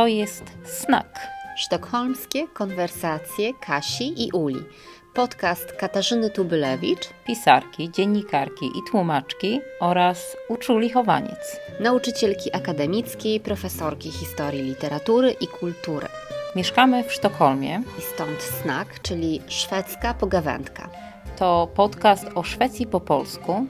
to 0.00 0.06
jest 0.06 0.44
Snak. 0.64 1.28
Sztokholmskie 1.56 2.48
konwersacje 2.48 3.54
Kasi 3.54 4.24
i 4.26 4.32
Uli. 4.32 4.64
Podcast 5.14 5.72
Katarzyny 5.72 6.30
Tubylewicz, 6.30 7.08
pisarki, 7.26 7.90
dziennikarki 7.90 8.66
i 8.66 8.90
tłumaczki 8.90 9.60
oraz 9.80 10.36
uczuli 10.48 10.90
chowaniec. 10.90 11.60
Nauczycielki 11.80 12.54
akademickiej, 12.54 13.40
profesorki 13.40 14.10
historii 14.10 14.62
literatury 14.62 15.30
i 15.40 15.46
kultury. 15.46 16.06
Mieszkamy 16.56 17.04
w 17.04 17.12
Sztokholmie. 17.12 17.82
I 17.98 18.02
stąd 18.02 18.42
Snak, 18.42 19.02
czyli 19.02 19.42
szwedzka 19.48 20.14
pogawędka. 20.14 20.88
To 21.36 21.68
podcast 21.74 22.26
o 22.34 22.42
Szwecji 22.42 22.86
po 22.86 23.00
polsku. 23.00 23.66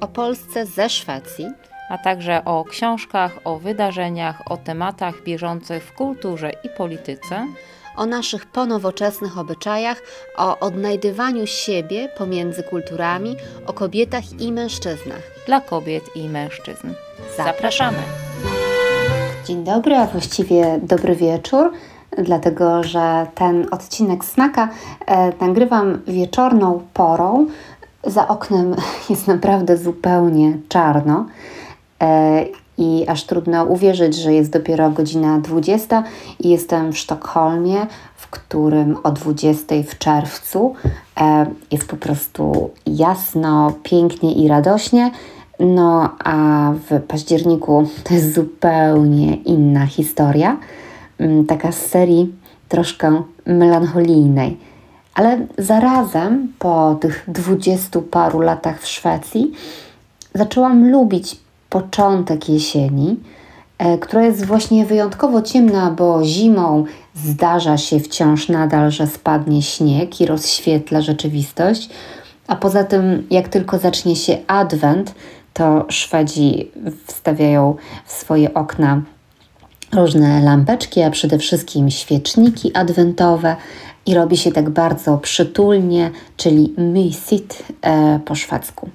O 0.00 0.08
Polsce 0.08 0.66
ze 0.66 0.88
Szwecji 0.88 1.46
a 1.92 1.98
także 1.98 2.44
o 2.44 2.64
książkach, 2.64 3.32
o 3.44 3.58
wydarzeniach, 3.58 4.42
o 4.52 4.56
tematach 4.56 5.22
bieżących 5.22 5.84
w 5.84 5.92
kulturze 5.92 6.50
i 6.64 6.68
polityce, 6.68 7.46
o 7.96 8.06
naszych 8.06 8.46
ponowoczesnych 8.46 9.38
obyczajach, 9.38 10.02
o 10.36 10.58
odnajdywaniu 10.58 11.46
siebie 11.46 12.08
pomiędzy 12.18 12.62
kulturami, 12.62 13.36
o 13.66 13.72
kobietach 13.72 14.40
i 14.40 14.52
mężczyznach. 14.52 15.22
Dla 15.46 15.60
kobiet 15.60 16.04
i 16.16 16.28
mężczyzn. 16.28 16.94
Zapraszamy. 17.36 17.98
Dzień 19.44 19.64
dobry, 19.64 19.96
a 19.96 20.06
właściwie 20.06 20.80
dobry 20.82 21.16
wieczór, 21.16 21.72
dlatego 22.18 22.82
że 22.82 23.26
ten 23.34 23.66
odcinek 23.70 24.24
Snaka 24.24 24.68
e, 25.06 25.32
nagrywam 25.40 26.02
wieczorną 26.06 26.82
porą. 26.94 27.46
Za 28.04 28.28
oknem 28.28 28.76
jest 29.10 29.26
naprawdę 29.26 29.76
zupełnie 29.76 30.58
czarno. 30.68 31.26
E, 32.02 32.44
i 32.78 33.04
aż 33.08 33.24
trudno 33.24 33.64
uwierzyć, 33.64 34.14
że 34.14 34.32
jest 34.32 34.50
dopiero 34.50 34.90
godzina 34.90 35.38
20 35.38 36.02
i 36.40 36.48
jestem 36.48 36.92
w 36.92 36.98
Sztokholmie, 36.98 37.86
w 38.16 38.30
którym 38.30 38.96
o 39.02 39.10
20 39.10 39.74
w 39.88 39.98
czerwcu 39.98 40.74
e, 41.20 41.46
jest 41.70 41.88
po 41.88 41.96
prostu 41.96 42.70
jasno, 42.86 43.72
pięknie 43.82 44.32
i 44.32 44.48
radośnie. 44.48 45.10
No 45.60 46.10
a 46.24 46.70
w 46.90 47.00
październiku 47.00 47.88
to 48.04 48.14
jest 48.14 48.34
zupełnie 48.34 49.34
inna 49.34 49.86
historia, 49.86 50.56
mm, 51.18 51.46
taka 51.46 51.72
z 51.72 51.86
serii 51.86 52.34
troszkę 52.68 53.22
melancholijnej. 53.46 54.56
Ale 55.14 55.46
zarazem 55.58 56.52
po 56.58 56.96
tych 57.00 57.24
dwudziestu 57.28 58.02
paru 58.02 58.40
latach 58.40 58.80
w 58.80 58.88
Szwecji 58.88 59.52
zaczęłam 60.34 60.90
lubić 60.90 61.42
początek 61.72 62.48
jesieni, 62.48 63.16
e, 63.78 63.98
która 63.98 64.22
jest 64.22 64.44
właśnie 64.44 64.86
wyjątkowo 64.86 65.42
ciemna, 65.42 65.90
bo 65.90 66.24
zimą 66.24 66.84
zdarza 67.14 67.78
się 67.78 68.00
wciąż 68.00 68.48
nadal, 68.48 68.90
że 68.90 69.06
spadnie 69.06 69.62
śnieg 69.62 70.20
i 70.20 70.26
rozświetla 70.26 71.00
rzeczywistość. 71.00 71.88
A 72.46 72.56
poza 72.56 72.84
tym, 72.84 73.26
jak 73.30 73.48
tylko 73.48 73.78
zacznie 73.78 74.16
się 74.16 74.38
adwent, 74.46 75.14
to 75.52 75.84
Szwedzi 75.88 76.70
wstawiają 77.06 77.76
w 78.06 78.12
swoje 78.12 78.54
okna 78.54 79.02
różne 79.92 80.40
lampeczki, 80.42 81.02
a 81.02 81.10
przede 81.10 81.38
wszystkim 81.38 81.90
świeczniki 81.90 82.76
adwentowe 82.76 83.56
i 84.06 84.14
robi 84.14 84.36
się 84.36 84.52
tak 84.52 84.70
bardzo 84.70 85.18
przytulnie, 85.18 86.10
czyli 86.36 86.74
mysigt 86.78 87.72
e, 87.82 88.20
po 88.24 88.34
szwedzku. 88.34 88.88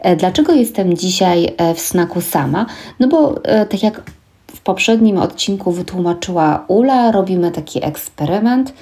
E, 0.00 0.16
dlaczego 0.16 0.52
jestem 0.52 0.96
dzisiaj 0.96 1.54
e, 1.56 1.74
w 1.74 1.80
snaku 1.80 2.20
sama? 2.20 2.66
No 3.00 3.08
bo 3.08 3.44
e, 3.44 3.66
tak 3.66 3.82
jak 3.82 4.02
w 4.46 4.60
poprzednim 4.60 5.18
odcinku 5.18 5.72
wytłumaczyła 5.72 6.64
Ula, 6.68 7.12
robimy 7.12 7.50
taki 7.50 7.84
eksperyment 7.84 8.72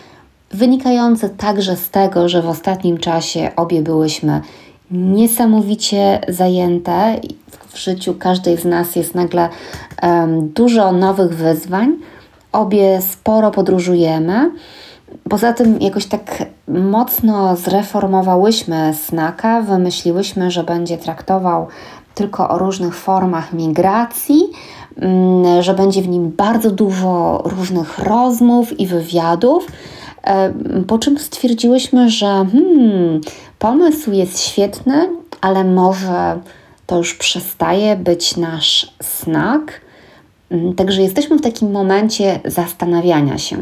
wynikający 0.51 1.29
także 1.29 1.77
z 1.77 1.91
tego, 1.91 2.29
że 2.29 2.43
w 2.43 2.49
ostatnim 2.49 2.99
czasie 2.99 3.51
obie 3.57 3.83
byłyśmy 3.83 4.41
niesamowicie 4.91 6.21
zajęte. 6.29 7.21
W 7.69 7.79
życiu 7.79 8.15
każdej 8.15 8.57
z 8.57 8.65
nas 8.65 8.97
jest 8.97 9.15
nagle 9.15 9.49
um, 10.03 10.49
dużo 10.49 10.93
nowych 10.93 11.37
wyzwań. 11.37 11.97
Obie 12.53 13.03
sporo 13.03 13.51
podróżujemy. 13.51 14.51
Poza 15.31 15.53
tym 15.53 15.81
jakoś 15.81 16.07
tak 16.07 16.45
mocno 16.69 17.57
zreformowałyśmy 17.57 18.95
Snaka, 18.95 19.63
wymyśliłyśmy, 19.63 20.51
że 20.51 20.65
będzie 20.65 20.99
traktował 20.99 21.67
tylko 22.15 22.49
o 22.49 22.59
różnych 22.59 22.95
formach 22.95 23.53
migracji, 23.53 24.43
mm, 24.97 25.63
że 25.63 25.75
będzie 25.75 26.03
w 26.03 26.09
nim 26.09 26.31
bardzo 26.31 26.71
dużo 26.71 27.43
różnych 27.45 27.99
rozmów 27.99 28.81
i 28.81 28.87
wywiadów. 28.87 29.67
Po 30.87 30.99
czym 30.99 31.19
stwierdziłyśmy, 31.19 32.11
że 32.11 32.27
hmm, 32.27 33.21
pomysł 33.59 34.13
jest 34.13 34.41
świetny, 34.41 35.09
ale 35.41 35.65
może 35.65 36.39
to 36.87 36.99
już 36.99 37.15
przestaje 37.15 37.97
być 37.97 38.37
nasz 38.37 38.95
snak. 39.03 39.81
Mm, 40.51 40.75
także 40.75 41.03
jesteśmy 41.03 41.39
w 41.39 41.43
takim 41.43 41.71
momencie 41.71 42.41
zastanawiania 42.45 43.39
się 43.39 43.57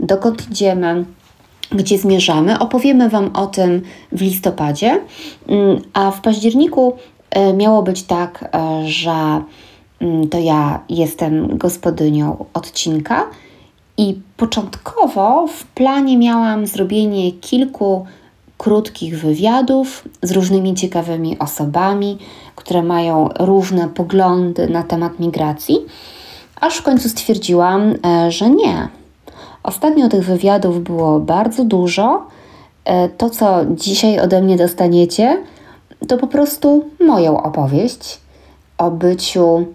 dokąd 0.00 0.50
idziemy, 0.50 1.04
gdzie 1.72 1.98
zmierzamy. 1.98 2.58
Opowiemy 2.58 3.08
Wam 3.08 3.30
o 3.34 3.46
tym 3.46 3.82
w 4.12 4.22
listopadzie, 4.22 5.00
mm, 5.48 5.82
a 5.92 6.10
w 6.10 6.20
październiku 6.20 6.96
e, 7.30 7.52
miało 7.52 7.82
być 7.82 8.02
tak, 8.02 8.44
e, 8.54 8.82
że 8.88 9.42
mm, 10.00 10.28
to 10.28 10.38
ja 10.38 10.80
jestem 10.88 11.58
gospodynią 11.58 12.44
odcinka 12.54 13.26
i 13.98 14.20
początkowo 14.36 15.46
w 15.46 15.64
planie 15.64 16.18
miałam 16.18 16.66
zrobienie 16.66 17.32
kilku 17.32 18.06
krótkich 18.58 19.18
wywiadów 19.20 20.08
z 20.22 20.32
różnymi 20.32 20.74
ciekawymi 20.74 21.38
osobami, 21.38 22.18
które 22.56 22.82
mają 22.82 23.28
różne 23.38 23.88
poglądy 23.88 24.68
na 24.68 24.82
temat 24.82 25.20
migracji, 25.20 25.76
aż 26.60 26.76
w 26.76 26.82
końcu 26.82 27.08
stwierdziłam, 27.08 27.94
e, 28.06 28.30
że 28.30 28.50
nie, 28.50 28.88
Ostatnio 29.64 30.08
tych 30.08 30.24
wywiadów 30.24 30.82
było 30.82 31.20
bardzo 31.20 31.64
dużo. 31.64 32.26
E, 32.84 33.08
to, 33.08 33.30
co 33.30 33.60
dzisiaj 33.70 34.20
ode 34.20 34.42
mnie 34.42 34.56
dostaniecie, 34.56 35.42
to 36.08 36.16
po 36.16 36.26
prostu 36.26 36.84
moją 37.06 37.42
opowieść 37.42 38.20
o 38.78 38.90
byciu 38.90 39.66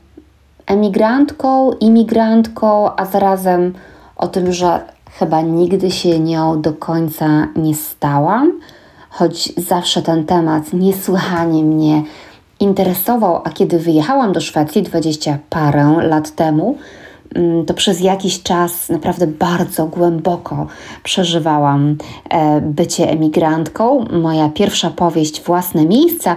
emigrantką, 0.68 1.72
imigrantką, 1.72 2.96
a 2.96 3.06
zarazem 3.06 3.74
o 4.16 4.28
tym, 4.28 4.52
że 4.52 4.80
chyba 5.20 5.42
nigdy 5.42 5.92
się 5.92 6.20
nią 6.20 6.62
do 6.62 6.74
końca 6.74 7.48
nie 7.56 7.76
stałam, 7.76 8.60
choć 9.10 9.54
zawsze 9.58 10.02
ten 10.02 10.26
temat 10.26 10.74
niesłychanie 10.74 11.64
mnie 11.64 12.04
interesował, 12.60 13.42
a 13.44 13.50
kiedy 13.50 13.80
wyjechałam 13.80 14.34
do 14.34 14.42
Szwecji 14.42 14.84
dwadzieścia 14.84 15.38
parę 15.50 15.96
lat 16.02 16.36
temu, 16.36 16.78
to 17.68 17.74
przez 17.74 18.02
jakiś 18.02 18.44
czas 18.44 18.90
naprawdę 18.90 19.28
bardzo 19.28 19.86
głęboko 19.86 20.68
przeżywałam 21.04 21.96
e, 22.30 22.62
bycie 22.62 23.10
emigrantką. 23.10 24.06
Moja 24.12 24.50
pierwsza 24.50 24.90
powieść 24.90 25.42
Własne 25.42 25.86
Miejsca, 25.86 26.36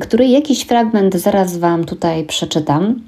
której 0.00 0.30
jakiś 0.30 0.62
fragment 0.62 1.14
zaraz 1.14 1.58
Wam 1.58 1.84
tutaj 1.84 2.24
przeczytam, 2.24 3.00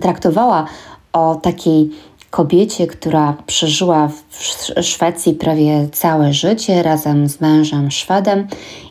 traktowała 0.00 0.66
o 1.12 1.34
takiej 1.34 1.90
kobiecie, 2.30 2.86
która 2.86 3.34
przeżyła 3.46 4.08
w 4.08 4.34
Szwecji 4.82 5.34
prawie 5.34 5.88
całe 5.92 6.32
życie 6.32 6.82
razem 6.82 7.28
z 7.28 7.40
mężem 7.40 7.90
Szwedem 7.90 8.46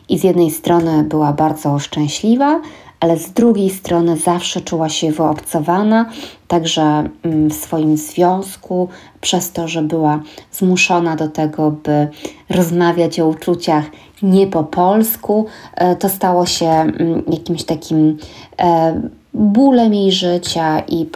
i 0.08 0.18
z 0.18 0.24
jednej 0.24 0.50
strony 0.50 1.04
była 1.04 1.32
bardzo 1.32 1.78
szczęśliwa, 1.78 2.60
ale 3.00 3.18
z 3.18 3.32
drugiej 3.32 3.70
strony 3.70 4.16
zawsze 4.16 4.60
czuła 4.60 4.88
się 4.88 5.12
wyobcowana, 5.12 6.10
także 6.48 7.08
mm, 7.22 7.50
w 7.50 7.54
swoim 7.54 7.96
związku, 7.96 8.88
przez 9.20 9.52
to, 9.52 9.68
że 9.68 9.82
była 9.82 10.20
zmuszona 10.52 11.16
do 11.16 11.28
tego, 11.28 11.70
by 11.70 12.08
rozmawiać 12.50 13.20
o 13.20 13.26
uczuciach 13.26 13.84
nie 14.22 14.46
po 14.46 14.64
polsku, 14.64 15.46
e, 15.74 15.96
to 15.96 16.08
stało 16.08 16.46
się 16.46 16.66
mm, 16.66 17.22
jakimś 17.32 17.64
takim 17.64 18.18
e, 18.58 19.00
bólem 19.34 19.94
jej 19.94 20.12
życia 20.12 20.80
i 20.80 21.06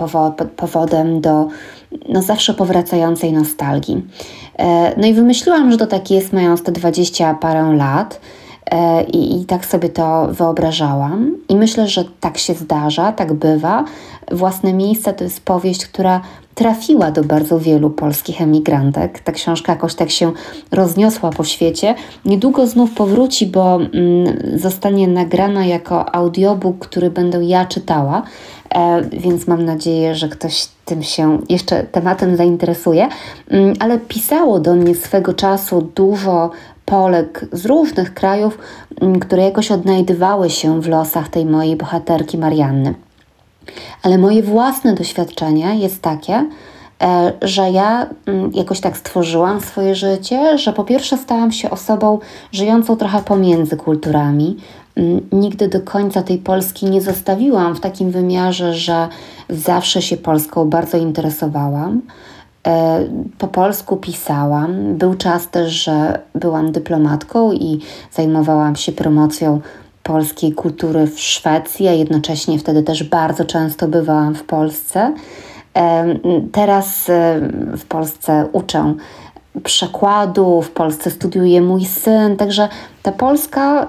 powodem 0.57 1.21
do 1.21 1.49
no, 2.09 2.23
zawsze 2.23 2.55
powracającej 2.55 3.33
nostalgii. 3.33 4.03
E, 4.59 4.95
no 5.01 5.07
i 5.07 5.15
wymyśliłam, 5.15 5.71
że 5.71 5.79
to 5.79 5.87
tak 5.87 6.11
jest, 6.11 6.33
mając 6.33 6.63
te 6.63 6.73
dwadzieścia 6.73 7.35
parę 7.35 7.73
lat 7.77 8.21
I, 9.13 9.41
I 9.41 9.45
tak 9.45 9.67
sobie 9.67 9.89
to 9.89 10.29
wyobrażałam. 10.31 11.37
I 11.49 11.57
myślę, 11.57 11.89
że 11.89 12.05
tak 12.21 12.39
się 12.39 12.55
zdarza, 12.55 13.13
tak 13.13 13.33
bywa. 13.33 13.85
Własne 14.31 14.73
miejsce 14.73 15.13
to 15.13 15.25
jest 15.25 15.41
powieść, 15.41 15.87
która 15.87 16.21
trafiła 16.55 17.11
do 17.11 17.25
bardzo 17.25 17.59
wielu 17.59 17.91
polskich 17.91 18.43
emigrantek. 18.43 19.21
Ta 19.21 19.33
książka 19.33 19.73
jakoś 19.73 19.95
tak 19.95 20.11
się 20.11 20.33
rozniosła 20.71 21.31
po 21.31 21.45
świecie. 21.45 21.95
Niedługo 22.25 22.67
znów 22.67 22.91
powróci, 22.91 23.47
bo 23.47 23.77
mm, 23.77 23.89
zostanie 24.59 25.09
nagrana 25.09 25.67
jako 25.67 26.15
audiobook, 26.15 26.79
który 26.79 27.11
będę 27.11 27.45
ja 27.45 27.65
czytała. 27.65 28.23
E, 28.75 29.03
więc 29.03 29.47
mam 29.47 29.65
nadzieję, 29.65 30.15
że 30.15 30.29
ktoś 30.29 30.69
tym 30.85 31.03
się 31.03 31.39
jeszcze 31.49 31.85
tematem 31.85 32.37
zainteresuje. 32.37 33.09
Mm, 33.49 33.75
ale 33.81 33.99
pisało 33.99 34.61
do 34.61 34.75
mnie 34.75 34.95
swego 34.95 35.35
czasu 35.35 35.91
dużo 35.95 36.51
Polek 36.91 37.47
z 37.53 37.67
różnych 37.67 38.15
krajów, 38.15 38.59
mm, 39.01 39.21
które 39.21 39.43
jakoś 39.43 39.71
odnajdywały 39.71 40.51
się 40.51 40.81
w 40.81 40.89
losach 40.89 41.29
tej 41.29 41.47
mojej 41.47 41.77
bohaterki 41.77 42.39
Marianny. 42.39 42.95
Ale 44.03 44.19
moje 44.19 44.43
własne 44.43 44.95
doświadczenie 44.95 45.77
jest 45.79 46.03
takie, 46.03 46.47
e, 47.03 47.33
że 47.43 47.71
ja 47.71 48.07
mm, 48.27 48.51
jakoś 48.55 48.81
tak 48.81 48.97
stworzyłam 48.97 49.61
swoje 49.61 49.95
życie, 49.95 50.59
że 50.59 50.73
po 50.73 50.85
pierwsze 50.85 51.17
stałam 51.17 51.53
się 51.53 51.71
osobą 51.71 52.19
żyjącą 52.53 52.97
trochę 52.97 53.23
pomiędzy 53.23 53.77
kulturami. 53.77 54.57
Mm, 54.97 55.21
nigdy 55.33 55.69
do 55.69 55.81
końca 55.81 56.23
tej 56.23 56.39
Polski 56.39 56.87
nie 56.87 57.01
zostawiłam 57.01 57.75
w 57.75 57.81
takim 57.81 58.11
wymiarze, 58.11 58.75
że 58.75 59.09
zawsze 59.49 60.03
się 60.03 60.17
Polską 60.17 60.71
bardzo 60.71 60.97
interesowałam. 60.99 62.01
E, 62.67 63.05
po 63.39 63.49
polsku 63.49 63.97
pisałam. 63.97 64.95
Był 64.97 65.15
czas 65.15 65.49
też, 65.49 65.73
że 65.73 66.19
byłam 66.35 66.73
dyplomatką 66.73 67.53
i 67.53 67.81
zajmowałam 68.13 68.77
się 68.77 68.93
promocją 68.93 69.61
polskiej 70.03 70.53
kultury 70.53 71.07
w 71.07 71.21
Szwecji, 71.21 71.89
a 71.89 71.93
jednocześnie 71.93 72.59
wtedy 72.59 72.83
też 72.83 73.05
bardzo 73.05 73.45
często 73.45 73.89
bywałam 73.89 74.35
w 74.35 74.45
Polsce. 74.45 75.15
E, 75.77 76.15
teraz 76.53 77.11
e, 77.11 77.41
w 77.77 77.85
Polsce 77.85 78.47
uczę 78.53 78.95
przekładu, 79.65 80.63
w 80.63 80.71
Polsce 80.71 81.11
studiuje 81.11 81.63
mój 81.63 81.85
syn, 81.85 82.37
także 82.37 82.69
ta 83.03 83.13
Polska, 83.13 83.89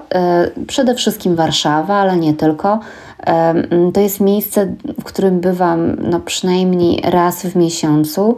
przede 0.66 0.94
wszystkim 0.94 1.36
Warszawa, 1.36 1.94
ale 1.94 2.16
nie 2.16 2.34
tylko, 2.34 2.80
to 3.94 4.00
jest 4.00 4.20
miejsce, 4.20 4.74
w 5.00 5.04
którym 5.04 5.40
bywam 5.40 5.96
no, 6.10 6.20
przynajmniej 6.20 7.02
raz 7.04 7.46
w 7.46 7.56
miesiącu 7.56 8.36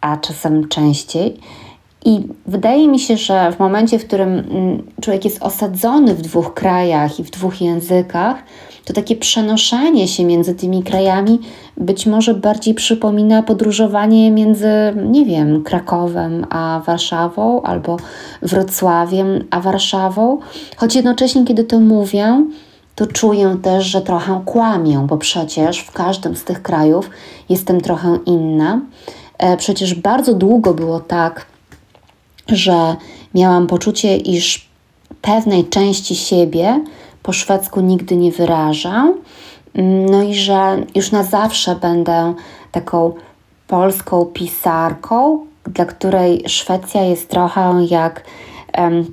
a 0.00 0.16
czasem 0.16 0.68
częściej. 0.68 1.36
I 2.04 2.20
wydaje 2.46 2.88
mi 2.88 2.98
się, 2.98 3.16
że 3.16 3.52
w 3.52 3.58
momencie, 3.58 3.98
w 3.98 4.06
którym 4.06 4.28
mm, 4.28 4.82
człowiek 5.00 5.24
jest 5.24 5.42
osadzony 5.42 6.14
w 6.14 6.22
dwóch 6.22 6.54
krajach 6.54 7.20
i 7.20 7.24
w 7.24 7.30
dwóch 7.30 7.60
językach, 7.60 8.36
to 8.84 8.92
takie 8.92 9.16
przenoszenie 9.16 10.08
się 10.08 10.24
między 10.24 10.54
tymi 10.54 10.82
krajami 10.82 11.38
być 11.76 12.06
może 12.06 12.34
bardziej 12.34 12.74
przypomina 12.74 13.42
podróżowanie 13.42 14.30
między, 14.30 14.68
nie 15.10 15.24
wiem, 15.24 15.62
Krakowem 15.62 16.46
a 16.50 16.82
Warszawą 16.86 17.62
albo 17.62 17.96
Wrocławiem 18.42 19.44
a 19.50 19.60
Warszawą. 19.60 20.38
Choć 20.76 20.94
jednocześnie, 20.94 21.44
kiedy 21.44 21.64
to 21.64 21.80
mówię, 21.80 22.44
to 22.94 23.06
czuję 23.06 23.56
też, 23.62 23.84
że 23.84 24.00
trochę 24.00 24.42
kłamię, 24.44 25.06
bo 25.08 25.16
przecież 25.16 25.78
w 25.78 25.92
każdym 25.92 26.36
z 26.36 26.44
tych 26.44 26.62
krajów 26.62 27.10
jestem 27.48 27.80
trochę 27.80 28.18
inna. 28.26 28.80
E, 29.40 29.56
przecież 29.56 29.94
bardzo 29.94 30.34
długo 30.34 30.74
było 30.74 31.00
tak, 31.00 31.46
że 32.48 32.96
miałam 33.34 33.66
poczucie, 33.66 34.16
iż 34.16 34.68
pewnej 35.22 35.64
części 35.64 36.16
siebie 36.16 36.84
po 37.22 37.32
szwedzku 37.32 37.80
nigdy 37.80 38.16
nie 38.16 38.32
wyrażam, 38.32 39.14
no 40.10 40.22
i 40.22 40.34
że 40.34 40.86
już 40.94 41.12
na 41.12 41.22
zawsze 41.22 41.76
będę 41.76 42.34
taką 42.72 43.12
polską 43.66 44.24
pisarką, 44.24 45.46
dla 45.66 45.84
której 45.84 46.42
Szwecja 46.46 47.02
jest 47.02 47.28
trochę 47.28 47.86
jak 47.90 48.24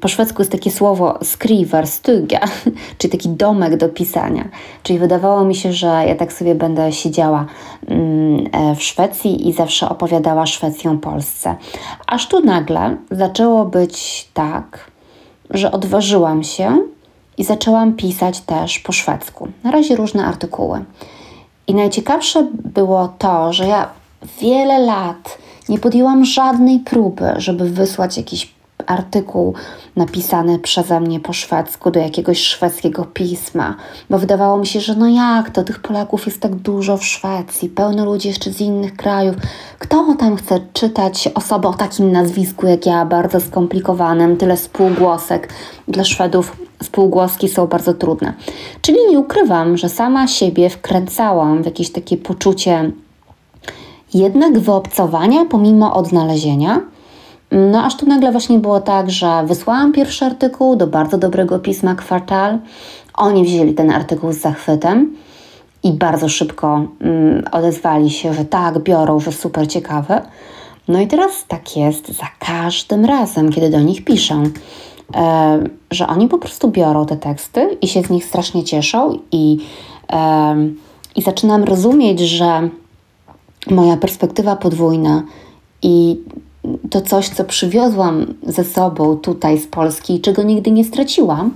po 0.02 0.08
szwedzku 0.08 0.42
jest 0.42 0.52
takie 0.52 0.72
słowo 0.72 1.20
skriver, 1.24 1.88
stuga, 1.88 2.40
czyli 2.98 3.12
taki 3.12 3.30
domek 3.30 3.78
do 3.78 3.90
pisania. 3.90 4.48
Czyli 4.84 5.00
wydawało 5.00 5.46
mi 5.46 5.56
się, 5.56 5.74
że 5.74 5.88
ja 5.88 6.16
tak 6.16 6.34
sobie 6.34 6.56
będę 6.56 6.92
siedziała 6.92 7.46
mm, 7.88 8.48
e, 8.52 8.76
w 8.76 8.84
Szwecji 8.84 9.50
i 9.50 9.54
zawsze 9.54 9.90
opowiadała 9.90 10.46
Szwecją 10.46 11.00
Polsce. 11.00 11.56
Aż 12.08 12.28
tu 12.28 12.46
nagle 12.46 12.98
zaczęło 13.12 13.66
być 13.66 14.28
tak, 14.34 14.92
że 15.50 15.72
odważyłam 15.72 16.44
się 16.44 16.78
i 17.38 17.44
zaczęłam 17.44 17.94
pisać 17.94 18.40
też 18.40 18.80
po 18.80 18.92
szwedzku. 18.92 19.48
Na 19.64 19.72
razie 19.72 19.96
różne 19.96 20.26
artykuły. 20.26 20.86
I 21.68 21.76
najciekawsze 21.76 22.48
było 22.54 23.08
to, 23.18 23.54
że 23.54 23.68
ja 23.68 23.90
wiele 24.42 24.80
lat 24.80 25.38
nie 25.70 25.80
podjęłam 25.80 26.26
żadnej 26.26 26.80
próby, 26.80 27.34
żeby 27.38 27.70
wysłać 27.70 28.18
jakiś 28.18 28.57
artykuł 28.88 29.54
napisany 29.96 30.60
przeze 30.60 31.00
mnie 31.00 31.20
po 31.20 31.34
szwedzku 31.34 31.92
do 31.92 32.00
jakiegoś 32.00 32.40
szwedzkiego 32.40 33.06
pisma, 33.06 33.76
bo 34.10 34.20
wydawało 34.20 34.58
mi 34.58 34.68
się, 34.68 34.80
że 34.80 34.96
no 34.96 35.08
jak 35.08 35.50
to, 35.50 35.64
tych 35.64 35.80
Polaków 35.80 36.26
jest 36.26 36.40
tak 36.40 36.56
dużo 36.56 36.98
w 36.98 37.06
Szwecji, 37.06 37.70
pełno 37.70 38.06
ludzi 38.06 38.28
jeszcze 38.28 38.52
z 38.52 38.62
innych 38.62 38.96
krajów. 38.96 39.36
Kto 39.80 40.16
tam 40.20 40.36
chce 40.36 40.60
czytać 40.74 41.30
osobę 41.36 41.68
o 41.68 41.74
takim 41.74 42.12
nazwisku 42.12 42.68
jak 42.68 42.86
ja, 42.86 43.06
bardzo 43.06 43.40
skomplikowanym, 43.40 44.38
tyle 44.38 44.58
spółgłosek. 44.58 45.54
Dla 45.88 46.04
Szwedów 46.04 46.58
spółgłoski 46.84 47.50
są 47.50 47.68
bardzo 47.68 47.94
trudne. 47.94 48.34
Czyli 48.82 48.98
nie 49.10 49.20
ukrywam, 49.20 49.78
że 49.78 49.90
sama 49.90 50.28
siebie 50.28 50.70
wkręcałam 50.70 51.64
w 51.64 51.66
jakieś 51.66 51.92
takie 51.92 52.18
poczucie 52.18 52.92
jednak 54.14 54.60
wyobcowania 54.60 55.46
pomimo 55.46 55.96
odnalezienia, 55.96 56.82
no 57.52 57.84
aż 57.84 57.98
tu 57.98 58.06
nagle 58.06 58.32
właśnie 58.32 58.60
było 58.60 58.80
tak, 58.80 59.12
że 59.12 59.44
wysłałam 59.46 59.94
pierwszy 59.94 60.26
artykuł 60.26 60.76
do 60.76 60.88
bardzo 60.88 61.18
dobrego 61.18 61.60
pisma 61.60 61.96
Kwartal. 61.96 62.60
Oni 63.14 63.44
wzięli 63.44 63.74
ten 63.74 63.92
artykuł 63.92 64.34
z 64.34 64.38
zachwytem 64.38 65.16
i 65.84 65.92
bardzo 65.92 66.30
szybko 66.30 66.88
mm, 67.02 67.44
odezwali 67.52 68.10
się, 68.10 68.34
że 68.34 68.46
tak, 68.46 68.80
biorą, 68.80 69.20
że 69.20 69.32
super 69.32 69.68
ciekawe. 69.68 70.22
No 70.88 71.00
i 71.00 71.08
teraz 71.08 71.46
tak 71.48 71.78
jest 71.78 72.08
za 72.08 72.28
każdym 72.40 73.06
razem, 73.06 73.52
kiedy 73.52 73.70
do 73.70 73.80
nich 73.80 74.06
piszę, 74.06 74.44
e, 75.16 75.60
że 75.92 76.08
oni 76.08 76.28
po 76.28 76.38
prostu 76.38 76.72
biorą 76.72 77.06
te 77.06 77.18
teksty 77.18 77.78
i 77.82 77.88
się 77.88 78.04
z 78.04 78.10
nich 78.10 78.26
strasznie 78.26 78.64
cieszą 78.64 79.20
i, 79.32 79.58
e, 80.12 80.56
i 81.16 81.22
zaczynam 81.22 81.64
rozumieć, 81.64 82.20
że 82.20 82.70
moja 83.70 83.98
perspektywa 83.98 84.56
podwójna 84.56 85.24
i 85.82 86.20
to 86.90 87.02
coś, 87.02 87.30
co 87.30 87.44
przywiozłam 87.44 88.34
ze 88.44 88.64
sobą 88.64 89.18
tutaj 89.18 89.60
z 89.60 89.68
Polski 89.68 90.16
i 90.16 90.22
czego 90.22 90.44
nigdy 90.44 90.72
nie 90.72 90.84
straciłam, 90.84 91.52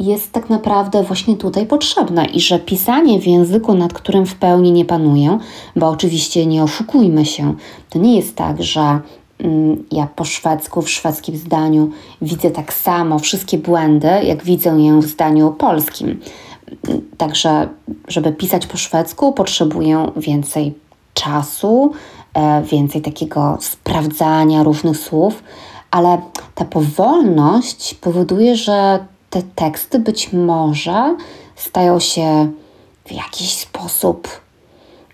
jest 0.00 0.32
tak 0.32 0.50
naprawdę 0.50 1.02
właśnie 1.02 1.36
tutaj 1.36 1.66
potrzebne 1.66 2.24
i 2.24 2.40
że 2.40 2.58
pisanie 2.58 3.20
w 3.20 3.26
języku, 3.26 3.74
nad 3.74 3.92
którym 3.92 4.26
w 4.26 4.34
pełni 4.34 4.72
nie 4.72 4.84
panuję, 4.84 5.38
bo 5.76 5.88
oczywiście 5.88 6.46
nie 6.46 6.62
oszukujmy 6.62 7.26
się, 7.26 7.54
to 7.90 7.98
nie 7.98 8.16
jest 8.16 8.36
tak, 8.36 8.62
że 8.62 9.00
mm, 9.38 9.84
ja 9.92 10.08
po 10.16 10.24
szwedzku, 10.24 10.82
w 10.82 10.90
szwedzkim 10.90 11.36
zdaniu 11.36 11.90
widzę 12.22 12.50
tak 12.50 12.72
samo 12.72 13.18
wszystkie 13.18 13.58
błędy, 13.58 14.08
jak 14.22 14.44
widzę 14.44 14.80
je 14.80 15.00
w 15.00 15.06
zdaniu 15.06 15.50
polskim. 15.50 16.20
Także, 17.16 17.68
żeby 18.08 18.32
pisać 18.32 18.66
po 18.66 18.76
szwedzku, 18.76 19.32
potrzebuję 19.32 20.10
więcej 20.16 20.74
czasu, 21.14 21.92
więcej 22.64 23.02
takiego 23.02 23.58
sprawdzania 23.60 24.62
różnych 24.62 24.98
słów, 24.98 25.42
ale 25.90 26.20
ta 26.54 26.64
powolność 26.64 27.94
powoduje, 27.94 28.56
że 28.56 28.98
te 29.30 29.42
teksty 29.42 29.98
być 29.98 30.32
może 30.32 31.16
stają 31.56 32.00
się 32.00 32.52
w 33.06 33.12
jakiś 33.12 33.54
sposób, 33.54 34.28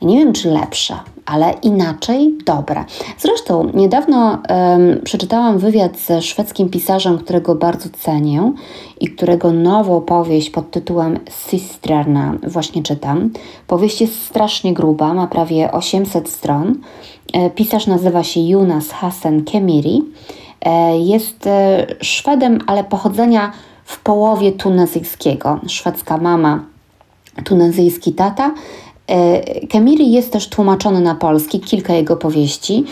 nie 0.03 0.19
wiem 0.19 0.33
czy 0.33 0.51
lepsze, 0.51 0.99
ale 1.27 1.55
inaczej 1.63 2.35
dobre. 2.47 2.85
Zresztą 3.19 3.71
niedawno 3.75 4.39
um, 4.49 5.01
przeczytałam 5.05 5.59
wywiad 5.59 5.99
ze 5.99 6.23
szwedzkim 6.23 6.69
pisarzem, 6.69 7.19
którego 7.19 7.55
bardzo 7.55 7.89
cenię 7.89 8.53
i 9.01 9.09
którego 9.09 9.53
nową 9.53 10.01
powieść 10.01 10.51
pod 10.51 10.71
tytułem 10.71 11.19
Sistrarna 11.31 12.35
właśnie 12.47 12.83
czytam. 12.83 13.31
Powieść 13.67 14.01
jest 14.01 14.23
strasznie 14.23 14.75
gruba, 14.75 15.15
ma 15.15 15.27
prawie 15.27 15.73
800 15.73 16.29
stron. 16.29 16.79
E, 17.33 17.51
pisarz 17.51 17.87
nazywa 17.87 18.23
się 18.23 18.41
Jonas 18.41 18.91
Hassen 18.91 19.45
Kemiri. 19.45 20.03
E, 20.61 20.99
jest 20.99 21.47
e, 21.47 21.87
Szwedem, 22.01 22.59
ale 22.67 22.85
pochodzenia 22.85 23.53
w 23.85 24.01
połowie 24.01 24.53
tunezyjskiego. 24.53 25.61
Szwedzka 25.67 26.19
mama, 26.19 26.65
tunezyjski 27.45 28.13
tata. 28.13 28.55
Kemiri 29.71 30.13
jest 30.13 30.33
też 30.33 30.49
tłumaczony 30.49 31.01
na 31.01 31.15
polski. 31.15 31.61
Kilka 31.61 31.95
jego 31.95 32.17
powieści 32.17 32.85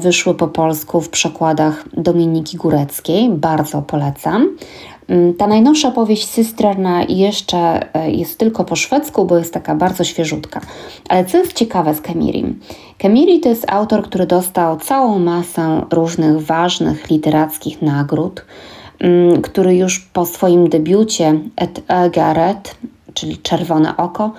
wyszły 0.00 0.34
po 0.34 0.48
polsku 0.48 1.00
w 1.00 1.08
przekładach 1.08 1.84
Dominiki 1.92 2.56
Góreckiej. 2.56 3.28
Bardzo 3.28 3.82
polecam. 3.82 4.48
Mm, 5.08 5.34
ta 5.34 5.46
najnowsza 5.46 5.90
powieść 5.90 6.28
Systrarna 6.28 7.02
jeszcze 7.02 7.94
e, 7.94 8.10
jest 8.10 8.38
tylko 8.38 8.64
po 8.64 8.76
szwedzku, 8.76 9.24
bo 9.24 9.38
jest 9.38 9.54
taka 9.54 9.74
bardzo 9.74 10.04
świeżutka. 10.04 10.60
Ale 11.08 11.24
co 11.24 11.38
jest 11.38 11.52
ciekawe 11.52 11.94
z 11.94 12.00
Kemirim? 12.00 12.60
Kemiri 12.98 13.40
to 13.40 13.48
jest 13.48 13.70
autor, 13.70 14.02
który 14.02 14.26
dostał 14.26 14.76
całą 14.76 15.18
masę 15.18 15.82
różnych 15.90 16.46
ważnych 16.46 17.10
literackich 17.10 17.82
nagród, 17.82 18.44
mm, 18.98 19.42
który 19.42 19.76
już 19.76 20.00
po 20.00 20.26
swoim 20.26 20.68
debiucie 20.68 21.38
Et 21.56 21.82
Garet, 22.12 22.76
czyli 23.14 23.38
Czerwone 23.38 23.96
Oko, 23.96 24.24
e, 24.24 24.32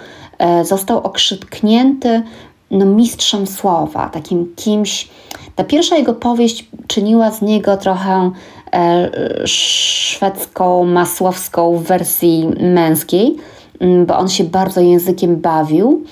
został 0.64 0.98
okrzytknięty 0.98 2.24
no, 2.72 2.86
mistrzem 2.86 3.48
słowa, 3.48 4.10
takim 4.10 4.54
kimś. 4.56 5.10
Ta 5.56 5.64
pierwsza 5.64 5.98
jego 5.98 6.14
powieść 6.14 6.70
czyniła 6.88 7.32
z 7.32 7.42
niego 7.42 7.78
trochę 7.78 8.32
e, 8.74 9.12
szwedzką, 9.48 10.86
masłowską 10.86 11.78
w 11.78 11.84
wersji 11.84 12.48
męskiej, 12.60 13.36
mm, 13.80 14.06
bo 14.06 14.18
on 14.18 14.30
się 14.30 14.44
bardzo 14.44 14.82
językiem 14.82 15.36
bawił. 15.36 16.04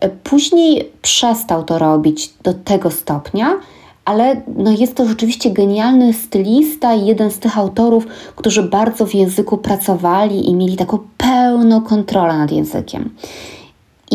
E, 0.00 0.08
później 0.08 0.92
przestał 1.02 1.64
to 1.64 1.78
robić 1.78 2.34
do 2.42 2.54
tego 2.54 2.90
stopnia, 2.90 3.58
ale 4.04 4.42
no 4.56 4.70
jest 4.70 4.94
to 4.94 5.06
rzeczywiście 5.06 5.50
genialny 5.50 6.12
stylista 6.12 6.94
i 6.94 7.06
jeden 7.06 7.30
z 7.30 7.38
tych 7.38 7.58
autorów, 7.58 8.06
którzy 8.36 8.62
bardzo 8.62 9.06
w 9.06 9.14
języku 9.14 9.58
pracowali 9.58 10.48
i 10.48 10.54
mieli 10.54 10.76
taką 10.76 10.98
pełną 11.16 11.80
kontrolę 11.80 12.38
nad 12.38 12.52
językiem. 12.52 13.10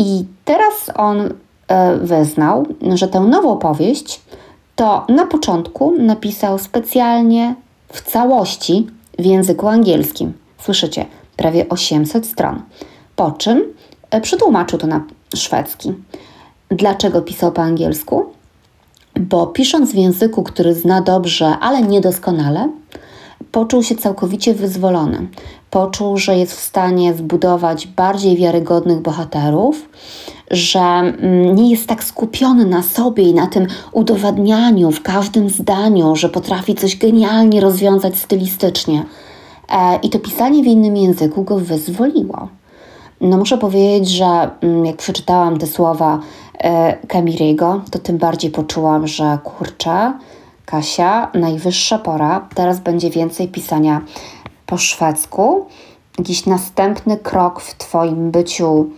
I 0.00 0.24
teraz 0.44 0.90
on 0.96 1.34
E, 1.70 1.96
wyznał, 1.96 2.66
że 2.94 3.08
tę 3.08 3.20
nową 3.20 3.56
powieść 3.56 4.20
to 4.76 5.06
na 5.08 5.26
początku 5.26 5.94
napisał 5.98 6.58
specjalnie 6.58 7.54
w 7.92 8.00
całości 8.02 8.86
w 9.18 9.24
języku 9.24 9.68
angielskim. 9.68 10.32
Słyszycie, 10.58 11.06
prawie 11.36 11.68
800 11.68 12.26
stron. 12.26 12.62
Po 13.16 13.30
czym 13.30 13.62
e, 14.10 14.20
przetłumaczył 14.20 14.78
to 14.78 14.86
na 14.86 15.04
szwedzki. 15.36 15.92
Dlaczego 16.70 17.22
pisał 17.22 17.52
po 17.52 17.62
angielsku? 17.62 18.24
Bo 19.20 19.46
pisząc 19.46 19.92
w 19.92 19.96
języku, 19.96 20.42
który 20.42 20.74
zna 20.74 21.00
dobrze, 21.00 21.46
ale 21.46 21.82
niedoskonale, 21.82 22.68
poczuł 23.52 23.82
się 23.82 23.94
całkowicie 23.94 24.54
wyzwolony. 24.54 25.26
Poczuł, 25.70 26.16
że 26.16 26.36
jest 26.36 26.52
w 26.52 26.60
stanie 26.60 27.14
zbudować 27.14 27.86
bardziej 27.86 28.36
wiarygodnych 28.36 29.00
bohaterów, 29.00 29.88
że 30.50 30.80
mm, 30.80 31.54
nie 31.54 31.70
jest 31.70 31.86
tak 31.86 32.04
skupiony 32.04 32.66
na 32.66 32.82
sobie 32.82 33.22
i 33.22 33.34
na 33.34 33.46
tym 33.46 33.66
udowadnianiu 33.92 34.90
w 34.90 35.02
każdym 35.02 35.50
zdaniu, 35.50 36.16
że 36.16 36.28
potrafi 36.28 36.74
coś 36.74 36.96
genialnie 36.96 37.60
rozwiązać 37.60 38.18
stylistycznie. 38.18 39.04
E, 39.68 39.98
I 40.02 40.10
to 40.10 40.18
pisanie 40.18 40.62
w 40.62 40.66
innym 40.66 40.96
języku 40.96 41.44
go 41.44 41.58
wyzwoliło. 41.58 42.48
No 43.20 43.36
muszę 43.36 43.58
powiedzieć, 43.58 44.08
że 44.08 44.50
mm, 44.60 44.86
jak 44.86 44.96
przeczytałam 44.96 45.58
te 45.58 45.66
słowa 45.66 46.20
Kamiriego, 47.08 47.82
e, 47.86 47.90
to 47.90 47.98
tym 47.98 48.18
bardziej 48.18 48.50
poczułam, 48.50 49.06
że 49.06 49.38
kurczę, 49.44 50.12
Kasia, 50.66 51.30
najwyższa 51.34 51.98
pora. 51.98 52.48
Teraz 52.54 52.80
będzie 52.80 53.10
więcej 53.10 53.48
pisania 53.48 54.00
po 54.70 54.78
szwedzku. 54.78 55.66
Jakiś 56.18 56.46
następny 56.46 57.16
krok 57.16 57.60
w 57.60 57.74
Twoim 57.74 58.30
byciu, 58.30 58.90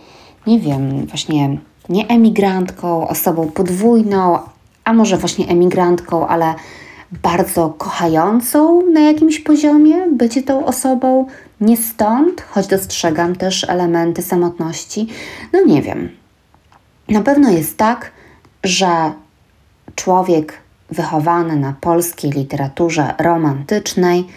nie 0.47 0.59
wiem, 0.59 1.05
właśnie 1.05 1.57
nie 1.89 2.07
emigrantką, 2.07 3.07
osobą 3.07 3.47
podwójną, 3.51 4.39
a 4.83 4.93
może 4.93 5.17
właśnie 5.17 5.47
emigrantką, 5.47 6.27
ale 6.27 6.53
bardzo 7.11 7.69
kochającą 7.69 8.81
na 8.93 8.99
jakimś 8.99 9.39
poziomie 9.39 10.07
bycie 10.11 10.43
tą 10.43 10.65
osobą 10.65 11.27
nie 11.61 11.77
stąd, 11.77 12.41
choć 12.41 12.67
dostrzegam 12.67 13.35
też 13.35 13.63
elementy 13.69 14.21
samotności. 14.21 15.07
No 15.53 15.65
nie 15.65 15.81
wiem. 15.81 16.09
Na 17.09 17.21
pewno 17.21 17.51
jest 17.51 17.77
tak, 17.77 18.11
że 18.63 19.11
człowiek 19.95 20.53
wychowany 20.89 21.55
na 21.55 21.73
polskiej 21.81 22.31
literaturze 22.31 23.13
romantycznej, 23.17 24.27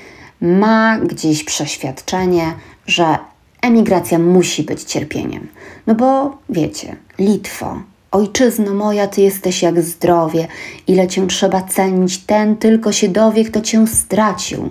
ma 0.41 0.99
gdzieś 0.99 1.45
przeświadczenie, 1.45 2.55
że 2.87 3.19
emigracja 3.63 4.19
musi 4.19 4.63
być 4.63 4.83
cierpieniem. 4.83 5.49
No 5.87 5.95
bo 5.95 6.39
wiecie, 6.49 6.97
Litwo, 7.19 7.81
ojczyzno 8.11 8.75
moja, 8.75 9.07
ty 9.07 9.21
jesteś 9.21 9.63
jak 9.63 9.83
zdrowie, 9.83 10.49
ile 10.87 11.09
cię 11.09 11.27
trzeba 11.27 11.63
cenić, 11.63 12.19
ten 12.19 12.57
tylko 12.57 12.93
się 12.93 13.09
dowie, 13.09 13.45
kto 13.45 13.61
cię 13.61 13.87
stracił. 13.87 14.71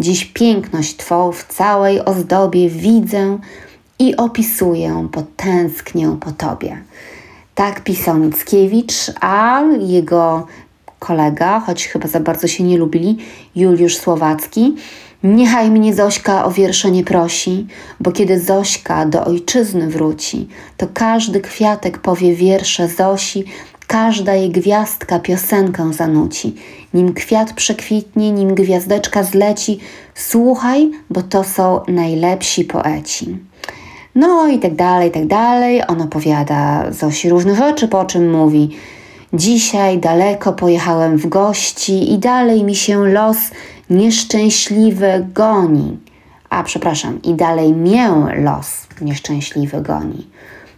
Dziś 0.00 0.24
piękność 0.24 0.96
twą 0.96 1.32
w 1.32 1.44
całej 1.44 2.04
ozdobie 2.04 2.68
widzę 2.68 3.38
i 3.98 4.16
opisuję, 4.16 5.08
bo 5.12 5.22
tęsknię 5.36 6.16
po 6.20 6.32
tobie. 6.32 6.82
Tak 7.54 7.84
pisał 7.84 8.18
Mickiewicz, 8.18 8.94
a 9.20 9.62
jego 9.80 10.46
kolega, 11.00 11.60
choć 11.60 11.86
chyba 11.86 12.08
za 12.08 12.20
bardzo 12.20 12.48
się 12.48 12.64
nie 12.64 12.78
lubili, 12.78 13.16
Juliusz 13.56 13.96
Słowacki. 13.96 14.74
Niechaj 15.22 15.70
mnie 15.70 15.94
Zośka 15.94 16.44
o 16.44 16.50
wiersze 16.50 16.90
nie 16.90 17.04
prosi, 17.04 17.66
bo 18.00 18.12
kiedy 18.12 18.40
Zośka 18.40 19.06
do 19.06 19.24
ojczyzny 19.24 19.88
wróci, 19.88 20.48
to 20.76 20.86
każdy 20.94 21.40
kwiatek 21.40 21.98
powie 21.98 22.34
wiersze 22.34 22.88
Zosi, 22.88 23.44
każda 23.86 24.34
jej 24.34 24.50
gwiazdka 24.50 25.18
piosenkę 25.18 25.92
zanuci. 25.92 26.54
Nim 26.94 27.14
kwiat 27.14 27.52
przekwitnie, 27.52 28.32
nim 28.32 28.54
gwiazdeczka 28.54 29.22
zleci, 29.22 29.78
słuchaj, 30.14 30.90
bo 31.10 31.22
to 31.22 31.44
są 31.44 31.80
najlepsi 31.88 32.64
poeci. 32.64 33.36
No 34.14 34.48
i 34.48 34.58
tak 34.58 34.74
dalej, 34.74 35.08
i 35.08 35.12
tak 35.12 35.26
dalej. 35.26 35.82
On 35.88 36.02
opowiada 36.02 36.92
Zosi 36.92 37.28
różne 37.28 37.54
rzeczy, 37.54 37.88
po 37.88 38.04
czym 38.04 38.30
mówi– 38.30 38.68
Dzisiaj 39.32 39.98
daleko 39.98 40.52
pojechałem 40.52 41.16
w 41.16 41.26
gości 41.26 42.12
i 42.12 42.18
dalej 42.18 42.64
mi 42.64 42.76
się 42.76 43.08
los 43.08 43.36
nieszczęśliwy 43.90 45.26
goni. 45.34 45.98
A 46.50 46.62
przepraszam, 46.62 47.22
i 47.22 47.34
dalej 47.34 47.72
mię 47.72 48.10
los 48.34 48.86
nieszczęśliwy 49.00 49.80
goni. 49.80 50.26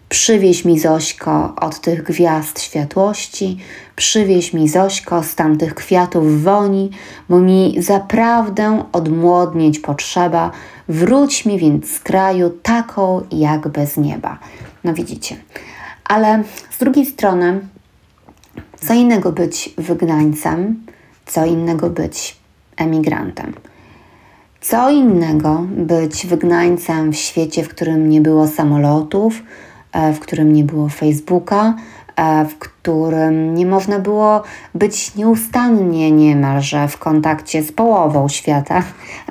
Przywieź 0.08 0.64
mi 0.64 0.78
Zośko 0.78 1.54
od 1.60 1.80
tych 1.80 2.02
gwiazd 2.02 2.60
światłości, 2.60 3.58
przywieź 3.96 4.52
mi 4.52 4.68
Zośko 4.68 5.22
z 5.22 5.34
tamtych 5.34 5.74
kwiatów 5.74 6.42
woni, 6.42 6.90
bo 7.28 7.38
mi 7.38 7.76
zaprawdę 7.78 8.84
odmłodnieć 8.92 9.78
potrzeba, 9.78 10.50
wróć 10.88 11.44
mi 11.44 11.58
więc 11.58 11.90
z 11.90 12.00
kraju 12.00 12.50
taką 12.62 13.20
jak 13.30 13.68
bez 13.68 13.96
nieba. 13.96 14.38
No 14.84 14.94
widzicie. 14.94 15.36
Ale 16.04 16.42
z 16.70 16.78
drugiej 16.78 17.06
strony 17.06 17.60
co 18.86 18.94
innego 18.94 19.32
być 19.32 19.74
wygnańcem, 19.78 20.86
co 21.26 21.44
innego 21.44 21.90
być 21.90 22.36
emigrantem. 22.76 23.54
Co 24.60 24.90
innego 24.90 25.66
być 25.76 26.26
wygnańcem 26.26 27.12
w 27.12 27.16
świecie, 27.16 27.64
w 27.64 27.68
którym 27.68 28.08
nie 28.08 28.20
było 28.20 28.46
samolotów, 28.46 29.42
e, 29.92 30.12
w 30.12 30.20
którym 30.20 30.52
nie 30.52 30.64
było 30.64 30.88
Facebooka, 30.88 31.74
e, 32.16 32.44
w 32.44 32.58
którym 32.58 33.54
nie 33.54 33.66
można 33.66 33.98
było 33.98 34.42
być 34.74 35.14
nieustannie 35.14 36.10
niemalże 36.10 36.88
w 36.88 36.98
kontakcie 36.98 37.62
z 37.62 37.72
połową 37.72 38.28
świata, 38.28 38.82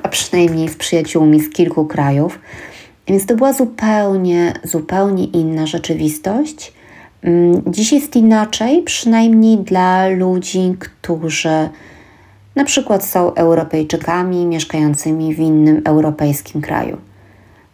a 0.03 0.07
przynajmniej 0.09 0.69
z 0.69 0.75
przyjaciółmi 0.75 1.39
z 1.39 1.49
kilku 1.49 1.85
krajów. 1.85 2.39
Więc 3.07 3.25
to 3.25 3.35
była 3.35 3.53
zupełnie, 3.53 4.53
zupełnie 4.63 5.25
inna 5.25 5.65
rzeczywistość 5.67 6.73
dziś 7.67 7.91
jest 7.91 8.15
inaczej, 8.15 8.83
przynajmniej 8.83 9.57
dla 9.57 10.07
ludzi, 10.07 10.75
którzy 10.79 11.69
na 12.55 12.63
przykład 12.63 13.05
są 13.05 13.33
Europejczykami 13.33 14.45
mieszkającymi 14.45 15.35
w 15.35 15.39
innym 15.39 15.81
europejskim 15.85 16.61
kraju. 16.61 16.97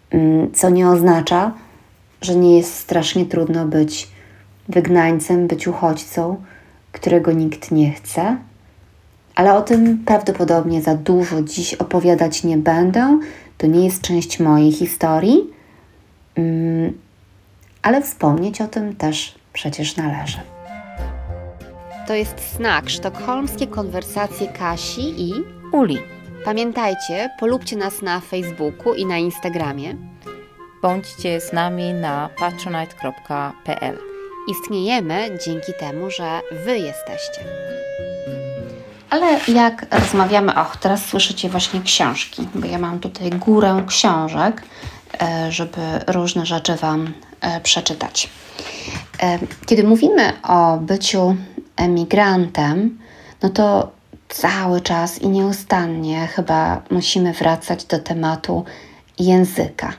Mm, 0.10 0.52
co 0.54 0.70
nie 0.70 0.90
oznacza, 0.90 1.52
że 2.22 2.36
nie 2.36 2.58
jest 2.58 2.74
strasznie 2.74 3.26
trudno 3.26 3.66
być 3.66 4.08
wygnańcem, 4.70 5.48
być 5.48 5.68
uchodźcą, 5.68 6.36
którego 6.92 7.32
nikt 7.32 7.72
nie 7.72 7.92
chce. 7.92 8.38
Ale 9.36 9.54
o 9.54 9.62
tym 9.62 10.04
prawdopodobnie 10.06 10.82
za 10.82 10.96
dużo 10.96 11.42
dziś 11.42 11.74
opowiadać 11.74 12.44
nie 12.44 12.58
będę. 12.58 13.20
To 13.58 13.68
nie 13.68 13.86
jest 13.86 14.02
część 14.02 14.40
mojej 14.40 14.72
historii, 14.72 15.38
mm, 16.36 16.94
ale 17.82 18.02
wspomnieć 18.02 18.62
o 18.62 18.68
tym 18.68 18.96
też 18.96 19.36
przecież 19.54 19.96
należy. 19.96 20.38
To 22.08 22.14
jest 22.14 22.56
znak 22.56 22.90
sztokholmskie 22.90 23.68
konwersacje 23.68 24.48
Kasi 24.48 25.22
i 25.22 25.34
Uli. 25.72 25.98
Pamiętajcie, 26.46 27.30
polubcie 27.40 27.76
nas 27.76 28.02
na 28.02 28.20
Facebooku 28.20 28.94
i 28.94 29.06
na 29.06 29.18
Instagramie. 29.18 29.96
Bądźcie 30.82 31.42
z 31.42 31.54
nami 31.54 31.94
na 31.94 32.30
patronite.pl. 32.40 33.98
Istniejemy 34.48 35.30
dzięki 35.46 35.72
temu, 35.80 36.12
że 36.12 36.42
Wy 36.66 36.78
jesteście. 36.78 37.42
Ale 39.10 39.40
jak 39.48 39.86
rozmawiamy, 39.92 40.52
och, 40.56 40.78
teraz 40.78 41.06
słyszycie 41.06 41.50
właśnie 41.50 41.82
książki, 41.82 42.48
bo 42.56 42.68
ja 42.68 42.78
mam 42.78 43.00
tutaj 43.00 43.30
górę 43.30 43.84
książek, 43.88 44.64
e, 45.22 45.52
żeby 45.52 45.82
różne 46.08 46.46
rzeczy 46.46 46.76
Wam 46.76 47.14
przeczytać. 47.64 48.30
E, 49.22 49.40
kiedy 49.66 49.84
mówimy 49.84 50.34
o 50.44 50.78
byciu 50.78 51.36
emigrantem, 51.76 53.00
no 53.44 53.50
to 53.50 53.92
cały 54.30 54.82
czas 54.82 55.22
i 55.22 55.28
nieustannie 55.28 56.28
chyba 56.28 56.82
musimy 56.92 57.34
wracać 57.34 57.86
do 57.86 58.00
tematu 58.00 58.66
języka. 59.20 59.94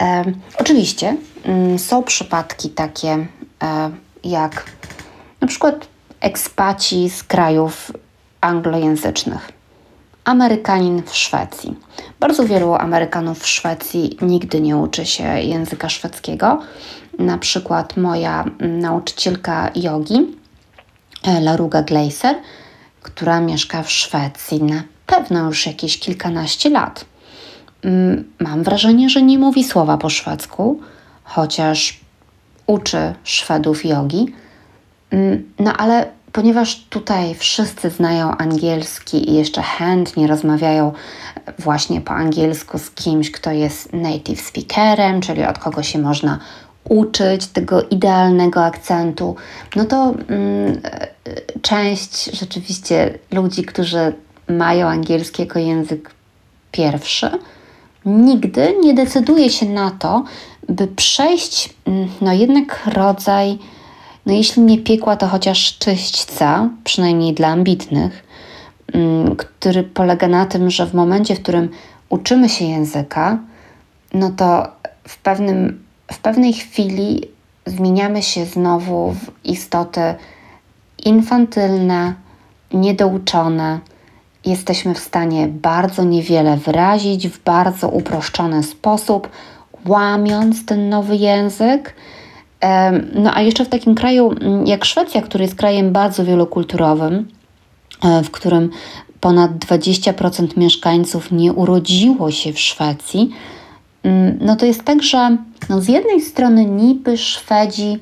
E, 0.00 0.24
oczywiście 0.58 1.16
mm, 1.44 1.78
są 1.78 2.02
przypadki 2.02 2.70
takie, 2.70 3.26
e, 3.62 3.90
jak 4.24 4.64
na 5.40 5.48
przykład 5.48 5.86
ekspaci 6.20 7.10
z 7.10 7.22
krajów 7.22 7.92
anglojęzycznych. 8.40 9.52
Amerykanin 10.24 11.02
w 11.02 11.16
Szwecji. 11.16 11.74
Bardzo 12.20 12.44
wielu 12.44 12.74
Amerykanów 12.74 13.38
w 13.38 13.46
Szwecji 13.46 14.16
nigdy 14.22 14.60
nie 14.60 14.76
uczy 14.76 15.06
się 15.06 15.24
języka 15.24 15.88
szwedzkiego. 15.88 16.60
Na 17.18 17.38
przykład 17.38 17.96
moja 17.96 18.44
nauczycielka 18.60 19.70
jogi, 19.74 20.26
e, 21.22 21.40
Laruga 21.40 21.82
Gleiser, 21.82 22.36
która 23.02 23.40
mieszka 23.40 23.82
w 23.82 23.90
Szwecji 23.90 24.62
na 24.62 24.82
pewno 25.06 25.46
już 25.46 25.66
jakieś 25.66 25.98
kilkanaście 25.98 26.70
lat. 26.70 27.04
Mm, 27.82 28.24
mam 28.40 28.62
wrażenie, 28.62 29.10
że 29.10 29.22
nie 29.22 29.38
mówi 29.38 29.64
słowa 29.64 29.98
po 29.98 30.10
szwedzku, 30.10 30.80
chociaż 31.24 32.00
uczy 32.66 33.14
Szwedów 33.24 33.84
jogi. 33.84 34.34
Mm, 35.10 35.52
no 35.58 35.72
ale 35.72 36.06
ponieważ 36.32 36.84
tutaj 36.90 37.34
wszyscy 37.34 37.90
znają 37.90 38.36
angielski 38.36 39.30
i 39.30 39.34
jeszcze 39.34 39.62
chętnie 39.62 40.26
rozmawiają 40.26 40.92
właśnie 41.58 42.00
po 42.00 42.12
angielsku 42.12 42.78
z 42.78 42.90
kimś, 42.90 43.30
kto 43.30 43.50
jest 43.50 43.92
native 43.92 44.40
speakerem, 44.40 45.20
czyli 45.20 45.44
od 45.44 45.58
kogo 45.58 45.82
się 45.82 45.98
można 45.98 46.38
uczyć 46.88 47.46
tego 47.46 47.82
idealnego 47.82 48.64
akcentu, 48.64 49.36
no 49.76 49.84
to 49.84 50.14
mm, 50.28 50.80
część 51.62 52.24
rzeczywiście 52.24 53.18
ludzi, 53.32 53.64
którzy 53.64 54.12
mają 54.48 54.86
angielski 54.86 55.42
jako 55.42 55.58
język 55.58 56.10
pierwszy, 56.72 57.30
nigdy 58.04 58.74
nie 58.84 58.94
decyduje 58.94 59.50
się 59.50 59.66
na 59.66 59.90
to, 59.90 60.24
by 60.68 60.86
przejść 60.86 61.74
mm, 61.86 62.08
no 62.20 62.32
jednak 62.32 62.80
rodzaj, 62.86 63.58
no 64.26 64.32
jeśli 64.32 64.62
nie 64.62 64.78
piekła, 64.78 65.16
to 65.16 65.26
chociaż 65.26 65.78
czyśćca, 65.78 66.68
przynajmniej 66.84 67.34
dla 67.34 67.48
ambitnych, 67.48 68.24
mm, 68.92 69.36
który 69.36 69.82
polega 69.82 70.28
na 70.28 70.46
tym, 70.46 70.70
że 70.70 70.86
w 70.86 70.94
momencie, 70.94 71.34
w 71.34 71.42
którym 71.42 71.68
uczymy 72.08 72.48
się 72.48 72.64
języka, 72.64 73.38
no 74.14 74.30
to 74.30 74.68
w, 75.08 75.18
pewnym, 75.18 75.84
w 76.12 76.18
pewnej 76.18 76.52
chwili 76.52 77.20
zmieniamy 77.66 78.22
się 78.22 78.44
znowu 78.44 79.12
w 79.12 79.44
istoty 79.44 80.14
infantylne, 81.04 82.14
niedouczone. 82.72 83.78
Jesteśmy 84.44 84.94
w 84.94 84.98
stanie 84.98 85.48
bardzo 85.48 86.04
niewiele 86.04 86.56
wyrazić 86.56 87.28
w 87.28 87.42
bardzo 87.44 87.88
uproszczony 87.88 88.62
sposób, 88.62 89.28
łamiąc 89.86 90.66
ten 90.66 90.88
nowy 90.88 91.16
język. 91.16 91.94
No 93.14 93.34
a 93.34 93.40
jeszcze 93.40 93.64
w 93.64 93.68
takim 93.68 93.94
kraju 93.94 94.32
mm, 94.40 94.66
jak 94.66 94.84
Szwecja, 94.84 95.22
który 95.22 95.44
jest 95.44 95.56
krajem 95.56 95.92
bardzo 95.92 96.24
wielokulturowym, 96.24 97.28
e, 98.04 98.22
w 98.22 98.30
którym 98.30 98.70
ponad 99.20 99.52
20% 99.52 100.56
mieszkańców 100.56 101.32
nie 101.32 101.52
urodziło 101.52 102.30
się 102.30 102.52
w 102.52 102.60
Szwecji, 102.60 103.30
mm, 104.02 104.38
no 104.40 104.56
to 104.56 104.66
jest 104.66 104.84
tak, 104.84 105.02
że 105.02 105.36
no 105.68 105.80
z 105.80 105.88
jednej 105.88 106.20
strony 106.20 106.64
niby 106.64 107.18
Szwedzi 107.18 107.98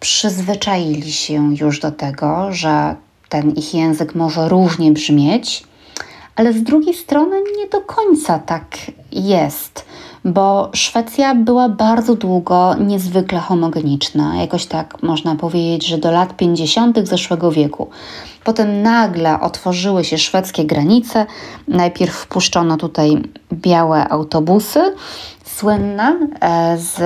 przyzwyczaili 0.00 1.12
się 1.12 1.54
już 1.54 1.80
do 1.80 1.92
tego, 1.92 2.52
że 2.52 2.96
ten 3.28 3.50
ich 3.50 3.74
język 3.74 4.14
może 4.14 4.48
różnie 4.48 4.92
brzmieć, 4.92 5.64
ale 6.36 6.52
z 6.52 6.62
drugiej 6.62 6.94
strony 6.94 7.36
nie 7.58 7.68
do 7.68 7.80
końca 7.80 8.38
tak 8.38 8.76
jest, 9.12 9.84
bo 10.24 10.70
Szwecja 10.74 11.34
była 11.34 11.68
bardzo 11.68 12.14
długo 12.14 12.74
niezwykle 12.74 13.38
homogeniczna. 13.38 14.36
Jakoś 14.36 14.66
tak 14.66 15.02
można 15.02 15.36
powiedzieć, 15.36 15.86
że 15.86 15.98
do 15.98 16.10
lat 16.10 16.36
50. 16.36 17.08
zeszłego 17.08 17.52
wieku. 17.52 17.88
Potem 18.44 18.82
nagle 18.82 19.40
otworzyły 19.40 20.04
się 20.04 20.18
szwedzkie 20.18 20.64
granice. 20.64 21.26
Najpierw 21.68 22.14
wpuszczono 22.14 22.76
tutaj 22.76 23.22
białe 23.52 24.08
autobusy, 24.08 24.94
słynne 25.44 26.28
e, 26.40 26.78
z 26.78 27.00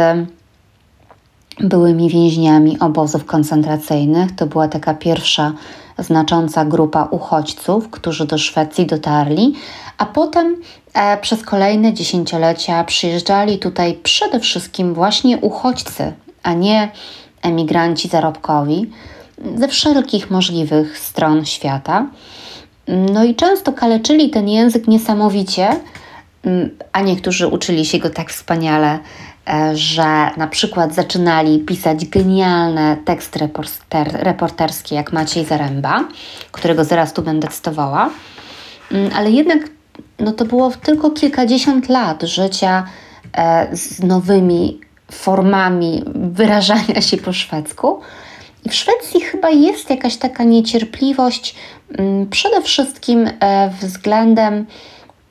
byłymi 1.61 2.11
więźniami 2.11 2.79
obozów 2.79 3.25
koncentracyjnych. 3.25 4.37
To 4.37 4.47
była 4.47 4.69
taka 4.69 4.95
pierwsza 4.95 5.53
znacząca 5.99 6.65
grupa 6.65 7.09
uchodźców, 7.11 7.91
którzy 7.91 8.27
do 8.27 8.39
Szwecji 8.39 8.87
dotarli, 8.87 9.55
a 9.99 10.07
potem 10.07 10.57
e, 10.95 11.19
przez 11.19 11.43
kolejne 11.43 11.93
dziesięciolecia 11.95 12.85
przyjeżdżali 12.85 13.59
tutaj 13.59 13.95
przede 14.03 14.41
wszystkim 14.41 14.95
właśnie 14.95 15.39
uchodźcy, 15.39 16.13
a 16.43 16.53
nie 16.53 16.91
emigranci 17.43 18.09
zarobkowi 18.09 18.91
ze 19.55 19.69
wszelkich 19.69 20.31
możliwych 20.31 20.99
stron 20.99 21.45
świata. 21.45 22.07
No 22.89 23.25
i 23.25 23.35
często 23.35 23.73
kaleczyli 23.73 24.31
ten 24.31 24.49
język 24.49 24.89
niesamowicie, 24.89 25.69
mm, 26.45 26.71
a 26.93 27.01
niektórzy 27.01 27.47
uczyli 27.47 27.87
się 27.87 27.99
go 27.99 28.11
tak 28.11 28.31
wspaniale, 28.33 28.99
że 29.75 30.31
na 30.37 30.47
przykład 30.47 30.95
zaczynali 30.95 31.59
pisać 31.59 32.07
genialne 32.07 32.97
teksty 33.05 33.39
reporter, 33.39 34.13
reporterskie, 34.13 34.95
jak 34.95 35.13
Maciej 35.13 35.45
Zaręba, 35.45 36.05
którego 36.53 36.85
zaraz 36.85 37.13
tu 37.13 37.23
będę 37.23 37.49
cytowała, 37.49 38.11
mm, 38.93 39.11
ale 39.15 39.31
jednak 39.31 39.59
no 40.19 40.33
to 40.33 40.45
było 40.45 40.71
tylko 40.71 41.11
kilkadziesiąt 41.11 41.89
lat 41.89 42.23
życia 42.23 42.85
e, 43.33 43.77
z 43.77 44.03
nowymi 44.03 44.81
formami 45.13 46.05
wyrażania 46.15 47.01
się 47.01 47.17
po 47.17 47.33
szwedzku. 47.33 48.01
I 48.65 48.69
w 48.69 48.75
Szwecji 48.75 49.21
chyba 49.21 49.51
jest 49.51 49.91
jakaś 49.91 50.17
taka 50.17 50.45
niecierpliwość, 50.45 51.55
mm, 51.99 52.27
przede 52.27 52.63
wszystkim 52.63 53.31
e, 53.41 53.71
względem 53.81 54.67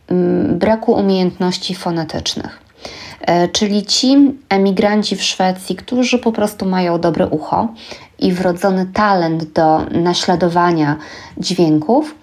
mm, 0.08 0.60
braku 0.60 0.92
umiejętności 0.94 1.76
fonetycznych. 1.76 2.67
E, 3.28 3.48
czyli 3.48 3.86
ci 3.86 4.18
emigranci 4.50 5.16
w 5.16 5.24
Szwecji, 5.24 5.76
którzy 5.76 6.20
po 6.20 6.32
prostu 6.32 6.66
mają 6.66 7.00
dobre 7.00 7.28
ucho 7.28 7.68
i 8.20 8.32
wrodzony 8.32 8.86
talent 8.94 9.44
do 9.44 9.80
naśladowania 9.92 10.98
dźwięków, 11.38 12.16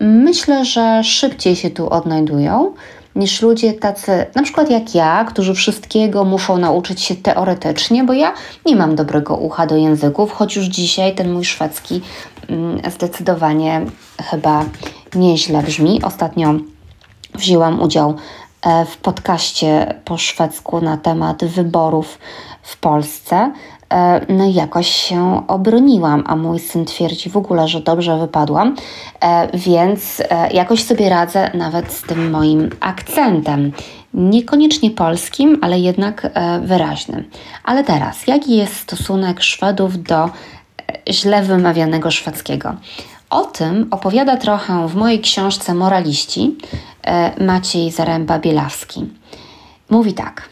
myślę, 0.00 0.64
że 0.64 1.04
szybciej 1.04 1.56
się 1.56 1.70
tu 1.70 1.90
odnajdują 1.90 2.74
niż 3.16 3.42
ludzie 3.42 3.72
tacy, 3.72 4.26
na 4.34 4.42
przykład 4.42 4.70
jak 4.70 4.94
ja, 4.94 5.24
którzy 5.24 5.54
wszystkiego 5.54 6.24
muszą 6.24 6.58
nauczyć 6.58 7.02
się 7.02 7.16
teoretycznie, 7.16 8.04
bo 8.04 8.12
ja 8.12 8.34
nie 8.66 8.76
mam 8.76 8.96
dobrego 8.96 9.36
ucha 9.36 9.66
do 9.66 9.76
języków, 9.76 10.32
choć 10.32 10.56
już 10.56 10.64
dzisiaj 10.64 11.14
ten 11.14 11.32
mój 11.32 11.44
szwedzki 11.44 12.00
mm, 12.48 12.80
zdecydowanie 12.90 13.86
chyba 14.30 14.64
nieźle 15.14 15.62
brzmi. 15.62 16.02
Ostatnio 16.02 16.54
wzięłam 17.34 17.82
udział 17.82 18.14
w 18.86 18.96
podcaście 18.96 19.94
po 20.04 20.16
szwedzku 20.16 20.80
na 20.80 20.96
temat 20.96 21.44
wyborów 21.44 22.18
w 22.62 22.76
Polsce. 22.76 23.52
E, 23.92 24.26
no 24.28 24.44
i 24.44 24.54
jakoś 24.54 24.88
się 24.88 25.46
obroniłam, 25.48 26.24
a 26.26 26.36
mój 26.36 26.58
syn 26.58 26.84
twierdzi 26.84 27.30
w 27.30 27.36
ogóle, 27.36 27.68
że 27.68 27.80
dobrze 27.80 28.18
wypadłam, 28.18 28.76
e, 29.20 29.58
więc 29.58 30.22
jakoś 30.52 30.84
sobie 30.84 31.08
radzę 31.08 31.50
nawet 31.54 31.92
z 31.92 32.02
tym 32.02 32.30
moim 32.30 32.70
akcentem. 32.80 33.72
Niekoniecznie 34.14 34.90
polskim, 34.90 35.58
ale 35.62 35.78
jednak 35.78 36.30
wyraźnym. 36.62 37.30
Ale 37.64 37.84
teraz, 37.84 38.26
jaki 38.26 38.56
jest 38.56 38.76
stosunek 38.76 39.40
Szwedów 39.42 40.02
do 40.02 40.30
źle 41.08 41.42
wymawianego 41.42 42.10
szwedzkiego? 42.10 42.74
O 43.30 43.44
tym 43.44 43.88
opowiada 43.90 44.36
trochę 44.36 44.88
w 44.88 44.94
mojej 44.94 45.20
książce 45.20 45.74
Moraliści 45.74 46.56
e, 46.97 46.97
Maciej 47.40 47.90
Zaręba-Bielawski. 47.90 49.06
Mówi 49.90 50.12
tak. 50.14 50.48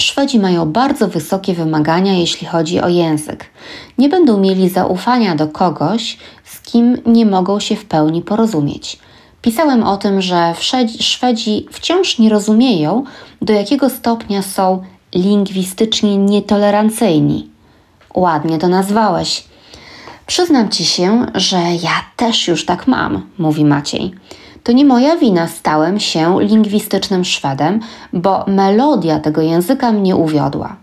Szwedzi 0.00 0.38
mają 0.38 0.72
bardzo 0.72 1.08
wysokie 1.08 1.54
wymagania, 1.54 2.12
jeśli 2.12 2.46
chodzi 2.46 2.80
o 2.80 2.88
język. 2.88 3.44
Nie 3.98 4.08
będą 4.08 4.40
mieli 4.40 4.68
zaufania 4.68 5.34
do 5.34 5.48
kogoś, 5.48 6.18
z 6.44 6.60
kim 6.60 6.98
nie 7.06 7.26
mogą 7.26 7.60
się 7.60 7.76
w 7.76 7.84
pełni 7.84 8.22
porozumieć. 8.22 8.98
Pisałem 9.42 9.82
o 9.82 9.96
tym, 9.96 10.22
że 10.22 10.54
Szwedzi 11.00 11.66
wciąż 11.70 12.18
nie 12.18 12.28
rozumieją, 12.28 13.04
do 13.42 13.52
jakiego 13.52 13.90
stopnia 13.90 14.42
są 14.42 14.82
lingwistycznie 15.14 16.16
nietolerancyjni. 16.16 17.50
Ładnie 18.14 18.58
to 18.58 18.68
nazwałeś. 18.68 19.44
Przyznam 20.26 20.68
ci 20.68 20.84
się, 20.84 21.26
że 21.34 21.56
ja 21.82 22.04
też 22.16 22.48
już 22.48 22.66
tak 22.66 22.86
mam, 22.86 23.26
mówi 23.38 23.64
Maciej. 23.64 24.14
To 24.64 24.72
nie 24.72 24.84
moja 24.84 25.16
wina, 25.16 25.48
stałem 25.48 26.00
się 26.00 26.36
lingwistycznym 26.40 27.24
Szwedem, 27.24 27.80
bo 28.12 28.44
melodia 28.46 29.20
tego 29.20 29.42
języka 29.42 29.92
mnie 29.92 30.16
uwiodła. 30.16 30.76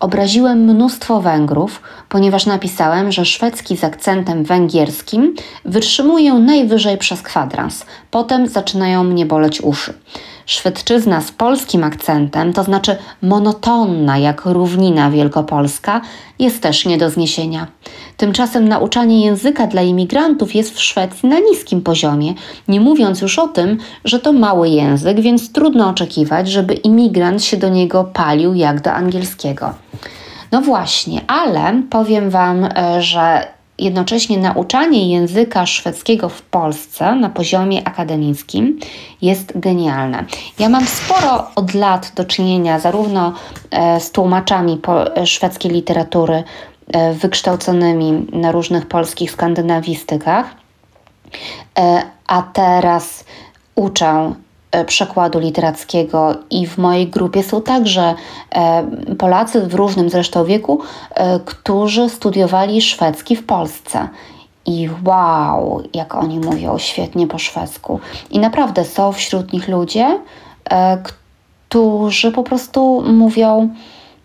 Obraziłem 0.00 0.58
mnóstwo 0.58 1.20
Węgrów, 1.20 1.82
ponieważ 2.08 2.46
napisałem, 2.46 3.12
że 3.12 3.24
szwedzki 3.24 3.76
z 3.76 3.84
akcentem 3.84 4.44
węgierskim 4.44 5.34
wytrzymuje 5.64 6.34
najwyżej 6.34 6.98
przez 6.98 7.22
kwadrans. 7.22 7.86
Potem 8.10 8.48
zaczynają 8.48 9.04
mnie 9.04 9.26
boleć 9.26 9.60
uszy. 9.60 9.94
Szwedczyzna 10.46 11.20
z 11.20 11.30
polskim 11.30 11.84
akcentem, 11.84 12.52
to 12.52 12.64
znaczy 12.64 12.96
monotonna 13.22 14.18
jak 14.18 14.44
równina 14.44 15.10
wielkopolska, 15.10 16.00
jest 16.38 16.62
też 16.62 16.86
nie 16.86 16.98
do 16.98 17.10
zniesienia. 17.10 17.66
Tymczasem 18.16 18.68
nauczanie 18.68 19.24
języka 19.24 19.66
dla 19.66 19.82
imigrantów 19.82 20.54
jest 20.54 20.74
w 20.74 20.82
Szwecji 20.82 21.28
na 21.28 21.38
niskim 21.38 21.82
poziomie, 21.82 22.34
nie 22.68 22.80
mówiąc 22.80 23.20
już 23.20 23.38
o 23.38 23.48
tym, 23.48 23.78
że 24.04 24.18
to 24.18 24.32
mały 24.32 24.68
język, 24.68 25.20
więc 25.20 25.52
trudno 25.52 25.88
oczekiwać, 25.88 26.48
żeby 26.48 26.74
imigrant 26.74 27.44
się 27.44 27.56
do 27.56 27.68
niego 27.68 28.04
palił 28.04 28.54
jak 28.54 28.80
do 28.80 28.92
angielskiego. 28.92 29.87
No 30.52 30.60
właśnie, 30.60 31.20
ale 31.26 31.82
powiem 31.90 32.30
Wam, 32.30 32.64
e, 32.64 33.02
że 33.02 33.46
jednocześnie 33.78 34.38
nauczanie 34.38 35.10
języka 35.12 35.66
szwedzkiego 35.66 36.28
w 36.28 36.42
Polsce 36.42 37.14
na 37.14 37.28
poziomie 37.28 37.88
akademickim 37.88 38.78
jest 39.22 39.60
genialne. 39.60 40.24
Ja 40.58 40.68
mam 40.68 40.86
sporo 40.86 41.46
od 41.54 41.74
lat 41.74 42.12
do 42.14 42.24
czynienia 42.24 42.78
zarówno 42.78 43.32
e, 43.70 44.00
z 44.00 44.10
tłumaczami 44.10 44.80
szwedzkiej 45.24 45.70
literatury 45.70 46.44
e, 46.92 47.14
wykształconymi 47.14 48.26
na 48.32 48.52
różnych 48.52 48.86
polskich 48.86 49.30
skandynawistykach, 49.30 50.46
a 52.26 52.42
teraz 52.42 53.24
uczę 53.74 54.32
E, 54.32 54.47
przekładu 54.86 55.38
literackiego 55.38 56.34
i 56.50 56.66
w 56.66 56.78
mojej 56.78 57.08
grupie 57.08 57.42
są 57.42 57.62
także 57.62 58.14
e, 58.54 58.86
Polacy 59.18 59.66
w 59.66 59.74
różnym 59.74 60.10
zresztą 60.10 60.44
wieku, 60.44 60.80
e, 61.14 61.40
którzy 61.40 62.08
studiowali 62.08 62.82
szwedzki 62.82 63.36
w 63.36 63.46
Polsce. 63.46 64.08
I 64.66 64.88
wow, 65.04 65.82
jak 65.94 66.14
oni 66.14 66.38
mówią 66.38 66.78
świetnie 66.78 67.26
po 67.26 67.38
szwedzku. 67.38 68.00
I 68.30 68.38
naprawdę 68.38 68.84
są 68.84 69.12
wśród 69.12 69.52
nich 69.52 69.68
ludzie, 69.68 70.20
którzy 71.68 72.32
po 72.32 72.42
prostu 72.42 73.02
mówią 73.12 73.68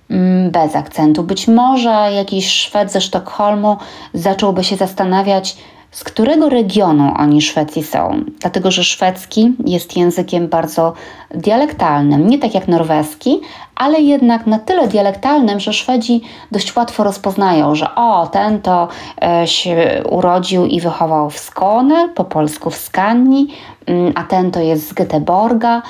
mm, 0.10 0.52
bez 0.52 0.76
akcentu. 0.76 1.24
Być 1.24 1.48
może 1.48 1.90
jakiś 2.16 2.48
Szwed 2.48 2.92
ze 2.92 3.02
Sztokholmu 3.02 3.78
zacząłby 4.14 4.64
się 4.64 4.76
zastanawiać, 4.76 5.58
z 5.94 6.04
którego 6.04 6.50
regionu 6.50 7.14
oni 7.18 7.42
Szwecji 7.42 7.84
są, 7.84 8.24
dlatego 8.40 8.72
że 8.72 8.84
szwedzki 8.84 9.52
jest 9.66 9.98
językiem 9.98 10.48
bardzo 10.48 10.94
dialektalnym, 11.32 12.30
nie 12.30 12.40
tak 12.40 12.54
jak 12.54 12.68
norweski, 12.68 13.42
ale 13.76 14.02
jednak 14.02 14.48
na 14.48 14.60
tyle 14.60 14.88
dialektalnym, 14.88 15.60
że 15.60 15.74
Szwedzi 15.74 16.22
dość 16.52 16.76
łatwo 16.76 17.04
rozpoznają, 17.04 17.76
że 17.76 17.96
o, 17.96 18.28
ten 18.28 18.62
to 18.62 18.88
e, 19.24 19.48
się 19.48 20.04
urodził 20.10 20.66
i 20.66 20.82
wychował 20.82 21.30
w 21.30 21.40
Skåne, 21.40 22.10
po 22.16 22.24
polsku 22.24 22.70
w 22.70 22.76
Skanii, 22.76 23.48
mm, 23.86 24.14
a 24.16 24.24
ten 24.24 24.52
to 24.52 24.60
jest 24.60 24.88
z 24.88 24.94
Göteborga. 24.94 25.82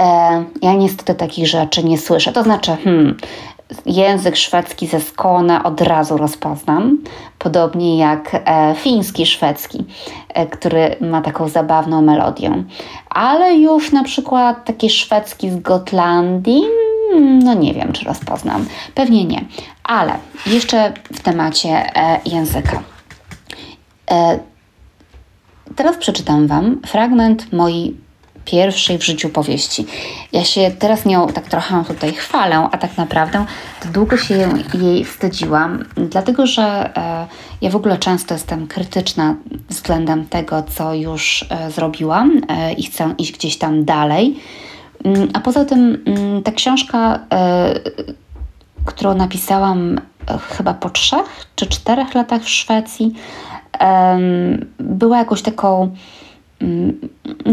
E, 0.00 0.44
ja 0.62 0.74
niestety 0.74 1.14
takich 1.14 1.46
rzeczy 1.46 1.84
nie 1.84 1.98
słyszę. 1.98 2.32
To 2.32 2.42
znaczy, 2.42 2.76
hmm, 2.84 3.16
język 3.86 4.36
szwedzki 4.36 4.86
ze 4.86 5.00
Skåne 5.00 5.62
od 5.62 5.80
razu 5.80 6.16
rozpoznam, 6.16 6.98
podobnie 7.38 7.98
jak 7.98 8.30
e, 8.34 8.74
fiński 8.74 9.26
szwedzki, 9.26 9.84
e, 10.28 10.46
który 10.46 10.96
ma 11.00 11.22
taką 11.22 11.48
zabawną 11.48 12.02
melodię. 12.02 12.64
Ale 13.10 13.54
już 13.54 13.92
na 13.92 14.04
przykład 14.04 14.64
taki 14.64 14.90
szwedzki 14.90 15.50
z 15.50 15.60
Gotlandii, 15.60 16.62
mm, 17.14 17.38
no 17.38 17.54
nie 17.54 17.74
wiem, 17.74 17.92
czy 17.92 18.04
rozpoznam. 18.04 18.66
Pewnie 18.94 19.24
nie. 19.24 19.44
Ale 19.84 20.12
jeszcze 20.46 20.92
w 21.12 21.20
temacie 21.20 21.68
e, 21.68 22.20
języka. 22.24 22.82
Teraz 25.76 25.96
przeczytam 25.96 26.46
Wam 26.46 26.80
fragment 26.86 27.52
mojej 27.52 27.96
pierwszej 28.44 28.98
w 28.98 29.04
życiu 29.04 29.28
powieści. 29.28 29.86
Ja 30.32 30.44
się 30.44 30.70
teraz 30.78 31.04
nią 31.04 31.28
tak 31.28 31.48
trochę 31.48 31.84
tutaj 31.84 32.12
chwalę, 32.12 32.68
a 32.72 32.78
tak 32.78 32.96
naprawdę 32.96 33.46
to 33.82 33.88
długo 33.88 34.16
się 34.16 34.48
jej 34.74 35.04
wstydziłam, 35.04 35.84
dlatego 35.96 36.46
że 36.46 36.96
e, 36.96 37.26
ja 37.60 37.70
w 37.70 37.76
ogóle 37.76 37.98
często 37.98 38.34
jestem 38.34 38.66
krytyczna 38.66 39.34
względem 39.68 40.26
tego, 40.26 40.62
co 40.62 40.94
już 40.94 41.46
e, 41.50 41.70
zrobiłam 41.70 42.40
e, 42.48 42.72
i 42.72 42.82
chcę 42.82 43.14
iść 43.18 43.32
gdzieś 43.32 43.58
tam 43.58 43.84
dalej. 43.84 44.40
Mm, 45.04 45.28
a 45.34 45.40
poza 45.40 45.64
tym 45.64 46.02
mm, 46.06 46.42
ta 46.42 46.52
książka, 46.52 47.20
e, 47.32 47.74
którą 48.86 49.14
napisałam 49.14 49.98
e, 49.98 50.38
chyba 50.38 50.74
po 50.74 50.90
trzech 50.90 51.46
czy 51.56 51.66
czterech 51.66 52.14
latach 52.14 52.42
w 52.42 52.48
Szwecji, 52.48 53.14
była 54.78 55.18
jakoś 55.18 55.42
taką 55.42 55.94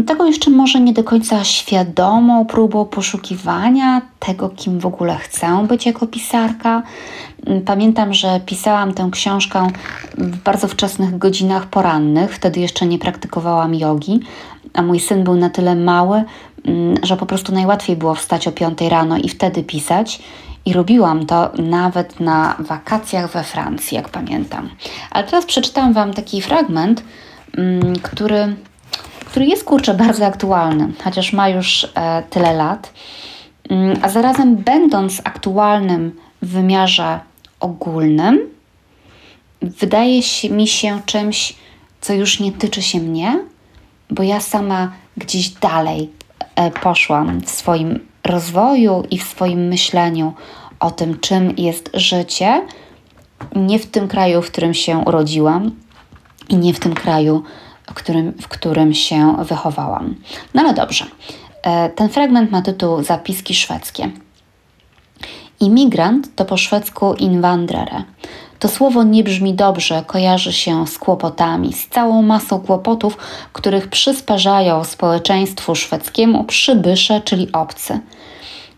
tego 0.06 0.26
jeszcze 0.26 0.50
może 0.50 0.80
nie 0.80 0.92
do 0.92 1.04
końca 1.04 1.44
świadomą 1.44 2.46
próbą 2.46 2.84
poszukiwania 2.84 4.02
tego, 4.18 4.48
kim 4.48 4.80
w 4.80 4.86
ogóle 4.86 5.16
chcę 5.16 5.66
być 5.68 5.86
jako 5.86 6.06
pisarka. 6.06 6.82
Mm, 7.46 7.62
pamiętam, 7.62 8.14
że 8.14 8.40
pisałam 8.46 8.94
tę 8.94 9.08
książkę 9.12 9.66
w 10.18 10.36
bardzo 10.36 10.68
wczesnych 10.68 11.18
godzinach 11.18 11.66
porannych, 11.66 12.34
wtedy 12.34 12.60
jeszcze 12.60 12.86
nie 12.86 12.98
praktykowałam 12.98 13.74
jogi, 13.74 14.20
a 14.74 14.82
mój 14.82 15.00
syn 15.00 15.24
był 15.24 15.34
na 15.34 15.50
tyle 15.50 15.74
mały, 15.74 16.24
mm, 16.64 16.94
że 17.02 17.16
po 17.16 17.26
prostu 17.26 17.52
najłatwiej 17.52 17.96
było 17.96 18.14
wstać 18.14 18.48
o 18.48 18.52
5 18.52 18.88
rano 18.88 19.16
i 19.16 19.28
wtedy 19.28 19.62
pisać. 19.62 20.22
I 20.64 20.72
robiłam 20.72 21.26
to 21.26 21.50
nawet 21.58 22.20
na 22.20 22.56
wakacjach 22.58 23.30
we 23.30 23.44
Francji, 23.44 23.96
jak 23.96 24.08
pamiętam. 24.08 24.68
Ale 25.10 25.24
teraz 25.24 25.46
przeczytam 25.46 25.92
Wam 25.92 26.14
taki 26.14 26.42
fragment, 26.42 27.04
który 28.02 28.56
który 29.30 29.46
jest 29.46 29.64
kurczę 29.64 29.94
bardzo 29.94 30.26
aktualny, 30.26 30.92
chociaż 31.04 31.32
ma 31.32 31.48
już 31.48 31.88
e, 31.94 32.22
tyle 32.30 32.52
lat, 32.52 32.92
mm, 33.70 33.98
a 34.02 34.08
zarazem 34.08 34.56
będąc 34.56 35.20
aktualnym 35.24 36.16
w 36.42 36.48
wymiarze 36.48 37.20
ogólnym, 37.60 38.38
wydaje 39.62 40.22
się, 40.22 40.50
mi 40.50 40.68
się 40.68 41.00
czymś, 41.06 41.54
co 42.00 42.12
już 42.12 42.40
nie 42.40 42.52
tyczy 42.52 42.82
się 42.82 43.00
mnie, 43.00 43.44
bo 44.10 44.22
ja 44.22 44.40
sama 44.40 44.92
gdzieś 45.16 45.48
dalej 45.48 46.10
e, 46.56 46.70
poszłam 46.70 47.40
w 47.40 47.50
swoim 47.50 48.00
rozwoju 48.24 49.04
i 49.10 49.18
w 49.18 49.24
swoim 49.24 49.68
myśleniu 49.68 50.32
o 50.80 50.90
tym, 50.90 51.20
czym 51.20 51.54
jest 51.56 51.90
życie, 51.94 52.66
nie 53.56 53.78
w 53.78 53.86
tym 53.86 54.08
kraju, 54.08 54.42
w 54.42 54.50
którym 54.50 54.74
się 54.74 54.98
urodziłam 54.98 55.70
i 56.48 56.56
nie 56.56 56.74
w 56.74 56.80
tym 56.80 56.94
kraju, 56.94 57.42
którym, 57.94 58.32
w 58.32 58.48
którym 58.48 58.94
się 58.94 59.36
wychowałam. 59.44 60.14
No 60.54 60.62
ale 60.62 60.74
dobrze. 60.74 61.04
E, 61.62 61.88
ten 61.88 62.08
fragment 62.08 62.50
ma 62.50 62.62
tytuł 62.62 63.02
Zapiski 63.02 63.54
szwedzkie. 63.54 64.10
Imigrant 65.60 66.34
to 66.36 66.44
po 66.44 66.56
szwedzku 66.56 67.14
invandrare. 67.14 68.02
To 68.58 68.68
słowo 68.68 69.02
nie 69.02 69.24
brzmi 69.24 69.54
dobrze, 69.54 70.04
kojarzy 70.06 70.52
się 70.52 70.86
z 70.86 70.98
kłopotami, 70.98 71.72
z 71.72 71.88
całą 71.88 72.22
masą 72.22 72.60
kłopotów, 72.60 73.16
których 73.52 73.88
przysparzają 73.88 74.84
społeczeństwu 74.84 75.74
szwedzkiemu 75.74 76.44
przybysze, 76.44 77.20
czyli 77.20 77.52
obcy. 77.52 78.00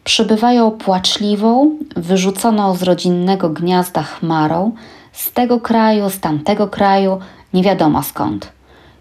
Przybywają 0.04 0.70
płaczliwą, 0.70 1.78
wyrzuconą 1.96 2.76
z 2.76 2.82
rodzinnego 2.82 3.50
gniazda 3.50 4.02
chmarą, 4.02 4.72
z 5.12 5.32
tego 5.32 5.60
kraju, 5.60 6.10
z 6.10 6.20
tamtego 6.20 6.68
kraju, 6.68 7.18
nie 7.54 7.62
wiadomo 7.62 8.02
skąd. 8.02 8.52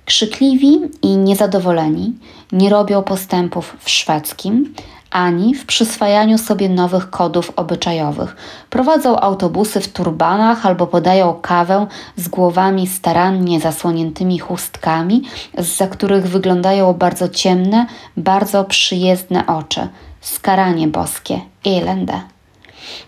Krzykliwi 0.06 0.80
i 1.02 1.18
niezadowoleni 1.18 2.14
nie 2.52 2.70
robią 2.70 3.04
postępów 3.04 3.78
w 3.80 3.90
szwedzkim 3.90 4.74
ani 5.12 5.56
w 5.56 5.66
przyswajaniu 5.66 6.38
sobie 6.38 6.70
nowych 6.70 7.10
kodów 7.10 7.52
obyczajowych. 7.56 8.36
Prowadzą 8.70 9.20
autobusy 9.20 9.82
w 9.82 9.88
turbanach 9.88 10.66
albo 10.66 10.88
podają 10.88 11.34
kawę 11.34 11.88
z 12.16 12.28
głowami 12.28 12.88
starannie 12.88 13.60
zasłoniętymi 13.60 14.40
chustkami, 14.40 15.22
za 15.58 15.88
których 15.88 16.28
wyglądają 16.28 16.94
bardzo 16.94 17.30
ciemne, 17.30 17.86
bardzo 18.18 18.64
przyjezdne 18.64 19.48
oczy. 19.48 19.88
Skaranie 20.22 20.88
boskie, 20.88 21.40
elende. 21.66 22.22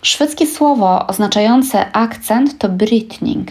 Szwedzkie 0.02 0.46
słowo 0.46 1.06
oznaczające 1.06 1.92
akcent 1.92 2.58
to 2.58 2.68
brytning. 2.68 3.48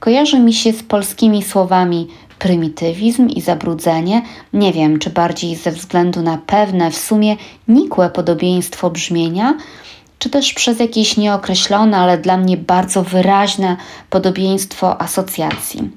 Kojarzy 0.00 0.38
mi 0.38 0.54
się 0.54 0.72
z 0.72 0.82
polskimi 0.82 1.42
słowami 1.42 2.08
prymitywizm 2.42 3.28
i 3.28 3.40
zabrudzenie, 3.40 4.22
nie 4.52 4.72
wiem, 4.72 4.98
czy 4.98 5.10
bardziej 5.10 5.56
ze 5.56 5.70
względu 5.70 6.22
na 6.22 6.38
pewne, 6.46 6.90
w 6.90 6.96
sumie 6.96 7.36
nikłe 7.68 8.10
podobieństwo 8.10 8.90
brzmienia, 8.90 9.54
czy 10.18 10.30
też 10.30 10.52
przez 10.52 10.80
jakieś 10.80 11.16
nieokreślone, 11.16 11.98
ale 11.98 12.18
dla 12.18 12.36
mnie 12.36 12.56
bardzo 12.56 13.02
wyraźne 13.02 13.76
podobieństwo 14.10 15.00
asocjacji. 15.00 15.90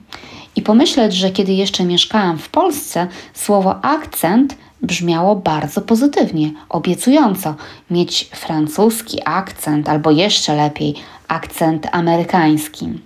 I 0.56 0.62
pomyśleć, 0.62 1.14
że 1.14 1.32
kiedy 1.32 1.54
jeszcze 1.54 1.84
mieszkałam 1.84 2.38
w 2.38 2.50
Polsce, 2.50 3.08
słowo 3.34 3.84
akcent 3.84 4.58
brzmiało 4.82 5.36
bardzo 5.36 5.82
pozytywnie, 5.82 6.52
obiecująco 6.70 7.56
mieć 7.92 8.30
francuski 8.34 9.20
akcent, 9.26 9.90
albo 9.90 10.12
jeszcze 10.12 10.56
lepiej 10.56 10.96
akcent 11.28 11.88
amerykański. 11.92 13.05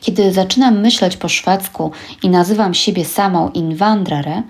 Kiedy 0.00 0.32
zaczynam 0.32 0.80
myśleć 0.80 1.16
po 1.16 1.28
szwedzku 1.28 1.90
i 2.22 2.28
nazywam 2.28 2.74
siebie 2.74 3.04
samą 3.04 3.50
invandrare, 3.50 4.42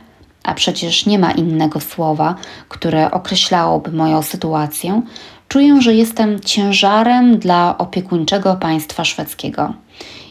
a 0.42 0.54
przecież 0.54 1.06
nie 1.06 1.18
ma 1.18 1.32
innego 1.32 1.80
słowa, 1.80 2.34
które 2.68 3.11
określałoby 3.11 3.92
moją 3.92 4.22
sytuację, 4.22 5.02
czuję, 5.48 5.82
że 5.82 5.94
jestem 5.94 6.40
ciężarem 6.40 7.38
dla 7.38 7.78
opiekuńczego 7.78 8.56
państwa 8.56 9.04
szwedzkiego. 9.04 9.74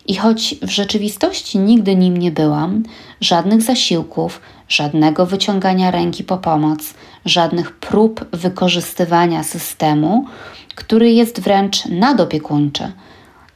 I 0.08 0.16
choć 0.16 0.56
w 0.62 0.70
rzeczywistości 0.70 1.60
nigdy 1.60 1.96
nim 1.96 2.18
nie 2.18 2.32
byłam, 2.32 2.84
żadnych 3.22 3.62
zasiłków, 3.62 4.42
żadnego 4.70 5.26
wyciągania 5.26 5.92
ręki 5.92 6.24
po 6.24 6.38
pomoc, 6.38 6.94
żadnych 7.26 7.72
prób 7.72 8.26
wykorzystywania 8.36 9.44
systemu, 9.44 10.26
który 10.76 11.12
jest 11.12 11.42
wręcz 11.42 11.86
nadopiekuńczy, 11.86 12.92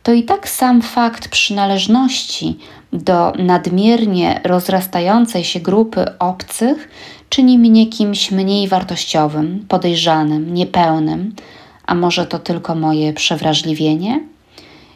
to 0.03 0.13
i 0.13 0.23
tak 0.23 0.49
sam 0.49 0.81
fakt 0.81 1.27
przynależności 1.27 2.57
do 2.93 3.33
nadmiernie 3.39 4.41
rozrastającej 4.43 5.43
się 5.43 5.59
grupy 5.59 6.05
obcych 6.19 6.89
czyni 7.29 7.57
mnie 7.57 7.87
kimś 7.87 8.31
mniej 8.31 8.67
wartościowym, 8.67 9.65
podejrzanym, 9.67 10.53
niepełnym, 10.53 11.35
a 11.85 11.95
może 11.95 12.25
to 12.25 12.39
tylko 12.39 12.75
moje 12.75 13.13
przewrażliwienie? 13.13 14.19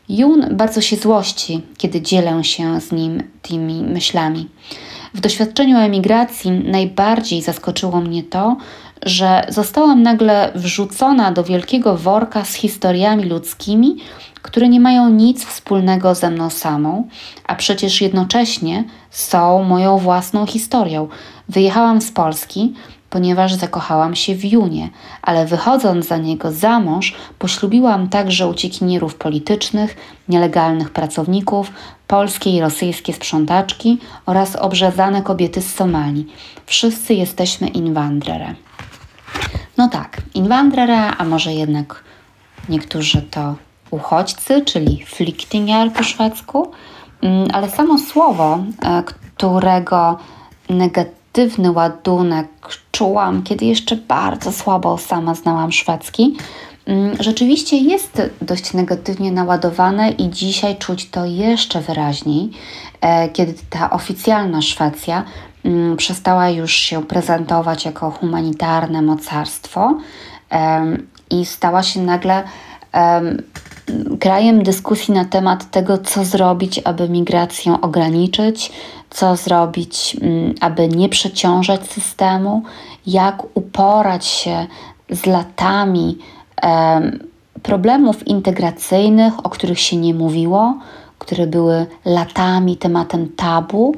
Jun 0.09 0.47
bardzo 0.51 0.81
się 0.81 0.95
złości, 0.95 1.61
kiedy 1.77 2.01
dzielę 2.01 2.43
się 2.43 2.81
z 2.81 2.91
nim 2.91 3.23
tymi 3.41 3.83
myślami. 3.83 4.49
W 5.13 5.19
doświadczeniu 5.19 5.77
emigracji 5.77 6.51
najbardziej 6.51 7.41
zaskoczyło 7.41 8.01
mnie 8.01 8.23
to, 8.23 8.57
że 9.03 9.45
zostałam 9.49 10.03
nagle 10.03 10.51
wrzucona 10.55 11.31
do 11.31 11.43
wielkiego 11.43 11.97
worka 11.97 12.45
z 12.45 12.53
historiami 12.53 13.23
ludzkimi, 13.23 13.97
które 14.41 14.69
nie 14.69 14.79
mają 14.79 15.09
nic 15.09 15.45
wspólnego 15.45 16.15
ze 16.15 16.31
mną 16.31 16.49
samą, 16.49 17.07
a 17.47 17.55
przecież 17.55 18.01
jednocześnie 18.01 18.83
są 19.09 19.63
moją 19.63 19.97
własną 19.97 20.45
historią. 20.45 21.07
Wyjechałam 21.49 22.01
z 22.01 22.11
Polski, 22.11 22.73
ponieważ 23.09 23.53
zakochałam 23.53 24.15
się 24.15 24.35
w 24.35 24.45
Junie, 24.45 24.89
ale 25.21 25.45
wychodząc 25.45 26.07
za 26.07 26.17
niego 26.17 26.51
za 26.51 26.79
mąż, 26.79 27.15
poślubiłam 27.39 28.09
także 28.09 28.47
uciekinierów 28.47 29.15
politycznych, 29.15 29.97
nielegalnych 30.29 30.89
pracowników, 30.89 31.71
polskie 32.07 32.49
i 32.49 32.61
rosyjskie 32.61 33.13
sprzątaczki 33.13 33.97
oraz 34.25 34.55
obrzezane 34.55 35.21
kobiety 35.21 35.61
z 35.61 35.73
Somalii. 35.73 36.27
Wszyscy 36.65 37.13
jesteśmy 37.13 37.67
inwandrere. 37.67 38.55
No 39.77 39.89
tak, 39.89 40.21
inwandrere, 40.33 41.17
a 41.17 41.23
może 41.23 41.53
jednak 41.53 42.03
niektórzy 42.69 43.21
to 43.21 43.55
uchodźcy, 43.91 44.61
czyli 44.61 45.05
flyktingar 45.05 45.91
po 45.91 46.03
szwedzku, 46.03 46.71
mm, 47.21 47.47
ale 47.53 47.69
samo 47.69 47.97
słowo, 47.97 48.59
e, 48.81 49.03
którego 49.03 50.17
negatywny 50.69 51.71
ładunek 51.71 52.47
czułam, 52.91 53.43
kiedy 53.43 53.65
jeszcze 53.65 53.95
bardzo 53.95 54.51
słabo 54.51 54.97
sama 54.97 55.35
znałam 55.35 55.71
szwedzki, 55.71 56.37
mm, 56.85 57.17
rzeczywiście 57.19 57.77
jest 57.77 58.21
dość 58.41 58.73
negatywnie 58.73 59.31
naładowane 59.31 60.11
i 60.11 60.29
dzisiaj 60.29 60.77
czuć 60.77 61.09
to 61.09 61.25
jeszcze 61.25 61.81
wyraźniej, 61.81 62.51
e, 63.01 63.29
kiedy 63.29 63.53
ta 63.69 63.89
oficjalna 63.89 64.61
Szwecja 64.61 65.23
przestała 65.97 66.49
już 66.49 66.73
się 66.73 67.03
prezentować 67.03 67.85
jako 67.85 68.11
humanitarne 68.11 69.01
mocarstwo 69.01 69.97
i 71.29 71.45
stała 71.45 71.83
się 71.83 72.01
nagle 72.01 72.43
krajem 74.19 74.63
dyskusji 74.63 75.13
na 75.13 75.25
temat 75.25 75.71
tego, 75.71 75.97
co 75.97 76.25
zrobić, 76.25 76.81
aby 76.83 77.09
migrację 77.09 77.81
ograniczyć, 77.81 78.71
co 79.09 79.35
zrobić, 79.35 80.17
mm, 80.21 80.53
aby 80.61 80.87
nie 80.87 81.09
przeciążać 81.09 81.91
systemu, 81.91 82.63
jak 83.07 83.43
uporać 83.57 84.25
się 84.25 84.67
z 85.09 85.25
latami 85.25 86.17
problemów 87.63 88.27
integracyjnych, 88.27 89.45
o 89.45 89.49
których 89.49 89.79
się 89.79 89.97
nie 89.97 90.13
mówiło, 90.13 90.77
które 91.19 91.47
były 91.47 91.85
latami 92.05 92.77
tematem 92.77 93.29
tabu, 93.35 93.95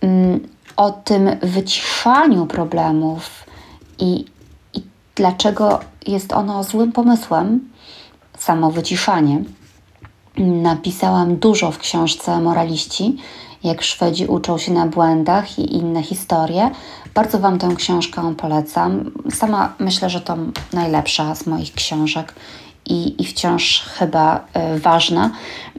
mm, 0.00 0.40
o 0.76 0.90
tym 0.90 1.30
wyciszaniu 1.42 2.46
problemów 2.46 3.44
i, 3.98 4.24
i 4.74 4.82
dlaczego 5.14 5.80
jest 6.06 6.32
ono 6.32 6.64
złym 6.64 6.92
pomysłem 6.92 7.70
samo 8.38 8.70
wyciszanie. 8.70 9.44
Napisałam 10.38 11.36
dużo 11.36 11.70
w 11.70 11.78
książce 11.78 12.40
Moraliści, 12.40 13.16
jak 13.64 13.82
Szwedzi 13.82 14.26
uczą 14.26 14.58
się 14.58 14.72
na 14.72 14.86
błędach 14.86 15.58
i 15.58 15.76
inne 15.76 16.02
historie. 16.02 16.70
Bardzo 17.14 17.38
Wam 17.38 17.58
tę 17.58 17.68
książkę 17.76 18.34
polecam. 18.38 19.10
Sama 19.30 19.74
myślę, 19.78 20.10
że 20.10 20.20
to 20.20 20.36
najlepsza 20.72 21.34
z 21.34 21.46
moich 21.46 21.74
książek 21.74 22.34
i, 22.86 23.22
i 23.22 23.24
wciąż 23.24 23.84
chyba 23.98 24.44
y, 24.76 24.80
ważna. 24.80 25.30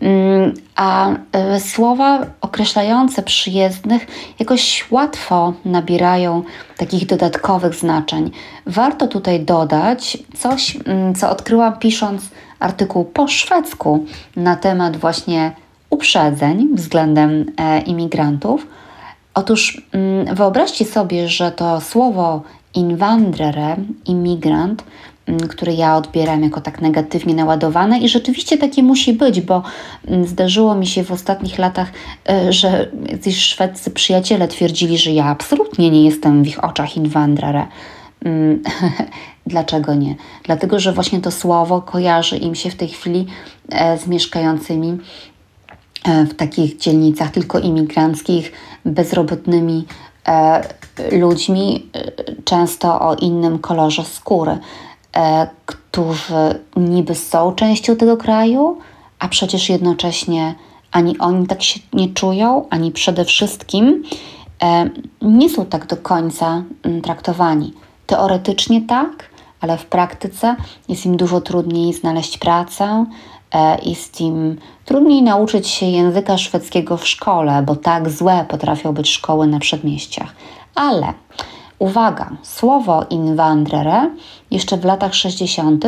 Y, 0.04 0.54
a 0.76 1.10
y, 1.56 1.60
słowa 1.60 2.26
określające 2.42 3.24
przyjezdnych 3.24 4.08
jakoś 4.40 4.86
łatwo 4.92 5.54
nabierają 5.66 6.44
takich 6.78 7.06
dodatkowych 7.06 7.76
znaczeń. 7.76 8.32
Warto 8.66 9.08
tutaj 9.08 9.46
dodać 9.46 10.18
coś, 10.38 10.78
co 11.18 11.30
odkryłam 11.30 11.80
pisząc 11.80 12.30
artykuł 12.60 13.06
po 13.06 13.28
szwedzku 13.28 14.06
na 14.36 14.56
temat 14.56 14.98
właśnie 14.98 15.52
uprzedzeń 15.90 16.70
względem 16.74 17.46
e, 17.58 17.82
imigrantów. 17.82 18.68
Otóż 19.34 19.88
mm, 19.92 20.36
wyobraźcie 20.36 20.86
sobie, 20.86 21.28
że 21.28 21.52
to 21.52 21.82
słowo 21.82 22.42
inwandrare, 22.74 23.76
imigrant, 24.06 24.84
mm, 25.26 25.40
które 25.40 25.74
ja 25.74 25.98
odbieram 25.98 26.44
jako 26.44 26.62
tak 26.62 26.82
negatywnie 26.82 27.36
naładowane 27.36 28.00
i 28.00 28.10
rzeczywiście 28.10 28.58
takie 28.58 28.84
musi 28.84 29.14
być, 29.14 29.42
bo 29.42 29.64
mm, 30.08 30.28
zdarzyło 30.28 30.76
mi 30.76 30.88
się 30.88 31.04
w 31.04 31.12
ostatnich 31.12 31.58
latach, 31.58 31.92
e, 32.30 32.54
że 32.54 32.92
jacyś 33.10 33.38
szwedzcy 33.38 33.92
przyjaciele 33.92 34.48
twierdzili, 34.48 34.98
że 34.98 35.12
ja 35.12 35.26
absolutnie 35.26 35.92
nie 35.92 36.06
jestem 36.06 36.44
w 36.44 36.48
ich 36.48 36.64
oczach 36.64 36.98
inwandrare. 36.98 37.68
Dlaczego 39.48 39.94
nie? 39.94 40.16
Dlatego, 40.44 40.80
że 40.80 40.94
właśnie 40.94 41.22
to 41.22 41.32
słowo 41.32 41.82
kojarzy 41.82 42.38
im 42.38 42.56
się 42.56 42.70
w 42.70 42.76
tej 42.76 42.88
chwili 42.88 43.26
e, 43.70 43.98
z 43.98 44.08
mieszkającymi 44.08 44.98
e, 46.04 46.26
w 46.26 46.34
takich 46.34 46.78
dzielnicach 46.78 47.32
tylko 47.32 47.60
imigranckich, 47.60 48.52
bezrobotnymi 48.86 49.86
ludźmi, 51.12 51.90
często 52.46 53.02
o 53.02 53.16
innym 53.16 53.60
kolorze 53.60 54.04
skóry, 54.06 54.58
którzy 55.66 56.60
niby 56.76 57.16
są 57.16 57.56
częścią 57.56 57.96
tego 57.96 58.18
kraju, 58.18 58.78
a 59.20 59.28
przecież 59.28 59.70
jednocześnie 59.70 60.56
ani 60.92 61.18
oni 61.18 61.48
tak 61.48 61.64
się 61.64 61.80
nie 61.94 62.08
czują, 62.08 62.66
ani 62.70 62.92
przede 62.92 63.26
wszystkim 63.26 64.04
nie 65.22 65.50
są 65.50 65.66
tak 65.66 65.88
do 65.88 65.98
końca 65.98 66.64
mm, 66.84 67.02
traktowani. 67.02 67.74
Teoretycznie 68.08 68.82
tak, 68.82 69.30
ale 69.62 69.78
w 69.78 69.86
praktyce 69.86 70.56
jest 70.90 71.06
im 71.06 71.18
dużo 71.18 71.42
trudniej 71.42 71.94
znaleźć 71.94 72.38
pracę, 72.38 73.06
e, 73.54 73.78
jest 73.86 74.22
im 74.22 74.58
trudniej 74.86 75.24
nauczyć 75.24 75.68
się 75.68 75.86
języka 75.86 76.38
szwedzkiego 76.38 76.98
w 76.98 77.08
szkole, 77.08 77.64
bo 77.66 77.76
tak 77.76 78.10
złe 78.10 78.46
potrafią 78.50 78.94
być 78.94 79.10
szkoły 79.10 79.48
na 79.48 79.60
przedmieściach. 79.60 80.36
Ale 80.76 81.14
uwaga, 81.84 82.30
słowo 82.44 83.06
invandrare 83.10 84.10
jeszcze 84.52 84.78
w 84.78 84.86
latach 84.86 85.14
60. 85.16 85.86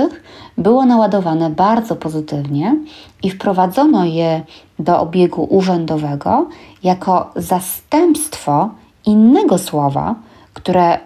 było 0.58 0.86
naładowane 0.86 1.50
bardzo 1.50 1.96
pozytywnie 1.96 2.76
i 3.24 3.32
wprowadzono 3.32 4.06
je 4.06 4.42
do 4.80 5.00
obiegu 5.00 5.48
urzędowego 5.50 6.48
jako 6.84 7.30
zastępstwo 7.36 8.70
innego 9.06 9.58
słowa, 9.58 10.16
które 10.54 11.00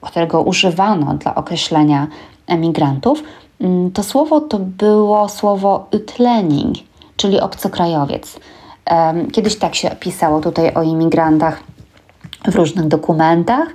którego 0.00 0.42
używano 0.42 1.14
dla 1.14 1.34
określenia 1.34 2.06
emigrantów, 2.46 3.22
mm, 3.60 3.90
to 3.90 4.02
słowo 4.02 4.40
to 4.40 4.58
było 4.58 5.28
słowo 5.28 5.86
utlänning, 5.92 6.74
czyli 7.16 7.40
obcokrajowiec. 7.40 8.40
Kiedyś 9.32 9.56
tak 9.56 9.74
się 9.74 9.90
pisało 10.00 10.40
tutaj 10.40 10.74
o 10.74 10.82
imigrantach 10.82 11.60
w 12.46 12.54
różnych 12.54 12.88
dokumentach 12.88 13.68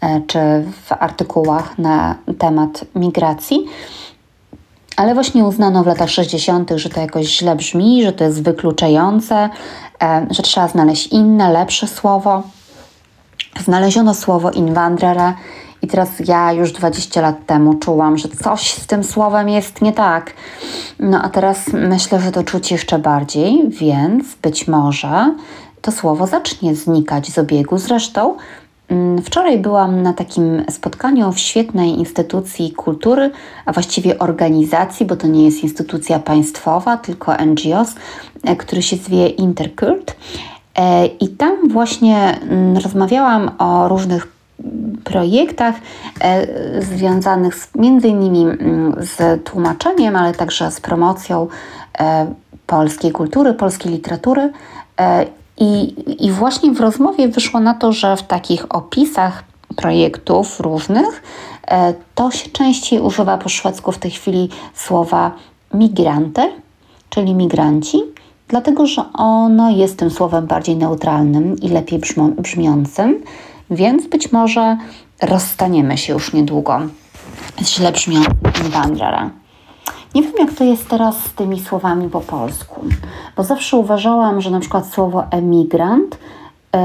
e, 0.00 0.20
czy 0.26 0.38
w 0.84 0.92
artykułach 0.92 1.78
na 1.78 2.14
temat 2.38 2.84
migracji. 2.94 3.66
ale 4.96 5.14
właśnie 5.14 5.44
uznano 5.44 5.84
w 5.84 5.86
latach 5.86 6.10
60., 6.10 6.70
że 6.76 6.88
to 6.88 7.00
jakoś 7.00 7.26
źle 7.26 7.56
brzmi, 7.56 8.02
że 8.02 8.12
to 8.12 8.24
jest 8.24 8.42
wykluczające, 8.42 9.48
e, 10.02 10.26
że 10.30 10.42
trzeba 10.42 10.68
znaleźć 10.68 11.06
inne, 11.06 11.52
lepsze 11.52 11.86
słowo. 11.86 12.42
Znaleziono 13.64 14.14
słowo 14.14 14.50
inwandrare 14.50 15.32
i 15.82 15.86
teraz 15.86 16.08
ja 16.24 16.52
już 16.52 16.72
20 16.72 17.20
lat 17.20 17.46
temu 17.46 17.74
czułam, 17.74 18.18
że 18.18 18.28
coś 18.28 18.72
z 18.72 18.86
tym 18.86 19.04
słowem 19.04 19.48
jest 19.48 19.82
nie 19.82 19.92
tak. 19.92 20.32
No 21.00 21.22
a 21.22 21.28
teraz 21.28 21.68
myślę, 21.72 22.20
że 22.20 22.32
to 22.32 22.42
czuć 22.42 22.70
jeszcze 22.72 22.98
bardziej, 22.98 23.68
więc 23.68 24.34
być 24.34 24.68
może 24.68 25.34
to 25.84 25.92
słowo 25.92 26.26
zacznie 26.26 26.74
znikać 26.74 27.30
z 27.30 27.38
obiegu. 27.38 27.78
Zresztą 27.78 28.36
mm, 28.88 29.22
Wczoraj 29.22 29.58
byłam 29.58 30.02
na 30.02 30.12
takim 30.12 30.64
spotkaniu 30.70 31.32
w 31.32 31.38
świetnej 31.38 31.98
instytucji 31.98 32.72
kultury, 32.72 33.30
a 33.66 33.72
właściwie 33.72 34.18
organizacji, 34.18 35.06
bo 35.06 35.16
to 35.16 35.26
nie 35.26 35.44
jest 35.44 35.62
instytucja 35.62 36.18
państwowa, 36.18 36.96
tylko 36.96 37.32
NGOs, 37.46 37.94
e, 38.44 38.56
który 38.56 38.82
się 38.82 38.96
zwie 38.96 39.28
Interkult. 39.28 40.16
E, 40.78 41.06
I 41.06 41.28
tam 41.28 41.68
właśnie 41.68 42.38
mm, 42.40 42.76
rozmawiałam 42.76 43.50
o 43.58 43.88
różnych 43.88 44.34
projektach 45.04 45.74
e, 46.20 46.82
związanych 46.82 47.54
z, 47.54 47.74
między 47.74 48.08
innymi 48.08 48.42
mm, 48.42 48.94
z 48.98 49.44
tłumaczeniem, 49.44 50.16
ale 50.16 50.34
także 50.34 50.70
z 50.70 50.80
promocją 50.80 51.48
polskiej 52.66 53.12
kultury, 53.12 53.54
polskiej 53.54 53.92
literatury. 53.92 54.52
I, 55.58 55.94
I 56.26 56.30
właśnie 56.30 56.72
w 56.72 56.80
rozmowie 56.80 57.28
wyszło 57.28 57.60
na 57.60 57.74
to, 57.74 57.92
że 57.92 58.16
w 58.16 58.22
takich 58.22 58.74
opisach 58.74 59.44
projektów 59.76 60.60
różnych 60.60 61.22
e, 61.66 61.94
to 62.14 62.30
się 62.30 62.50
częściej 62.50 63.00
używa 63.00 63.38
po 63.38 63.48
szwedzku 63.48 63.92
w 63.92 63.98
tej 63.98 64.10
chwili 64.10 64.48
słowa 64.74 65.32
migrante, 65.74 66.52
czyli 67.10 67.34
migranci, 67.34 67.98
dlatego 68.48 68.86
że 68.86 69.12
ono 69.12 69.70
jest 69.70 69.98
tym 69.98 70.10
słowem 70.10 70.46
bardziej 70.46 70.76
neutralnym 70.76 71.56
i 71.60 71.68
lepiej 71.68 72.00
brzmiącym, 72.38 73.22
więc 73.70 74.06
być 74.06 74.32
może 74.32 74.76
rozstaniemy 75.22 75.98
się 75.98 76.12
już 76.12 76.32
niedługo 76.32 76.80
z 77.62 77.68
źle 77.68 77.92
brzmiącym 77.92 78.34
inwandrara. 78.64 79.30
Nie 80.14 80.22
wiem, 80.22 80.32
jak 80.38 80.52
to 80.52 80.64
jest 80.64 80.88
teraz 80.88 81.24
z 81.24 81.34
tymi 81.34 81.60
słowami 81.60 82.08
po 82.08 82.20
polsku, 82.20 82.80
bo 83.36 83.42
zawsze 83.42 83.76
uważałam, 83.76 84.40
że 84.40 84.50
na 84.50 84.60
przykład 84.60 84.86
słowo 84.86 85.24
emigrant 85.30 86.14
y, 86.14 86.78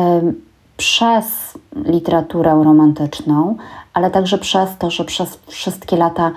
przez 0.78 1.58
literaturę 1.76 2.50
romantyczną, 2.64 3.56
ale 3.94 4.12
także 4.12 4.38
przez 4.38 4.78
to, 4.78 4.92
że 4.92 5.06
przez 5.06 5.40
wszystkie 5.48 5.98
lata 5.98 6.32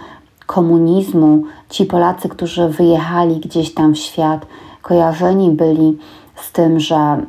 komunizmu 0.46 1.44
ci 1.70 1.85
Polacy, 1.85 2.28
którzy 2.28 2.68
wyjechali 2.68 3.40
gdzieś 3.40 3.74
tam 3.74 3.94
w 3.94 3.98
świat, 3.98 4.46
kojarzeni 4.83 5.50
byli 5.50 5.98
z 6.37 6.52
tym, 6.52 6.81
że 6.81 7.22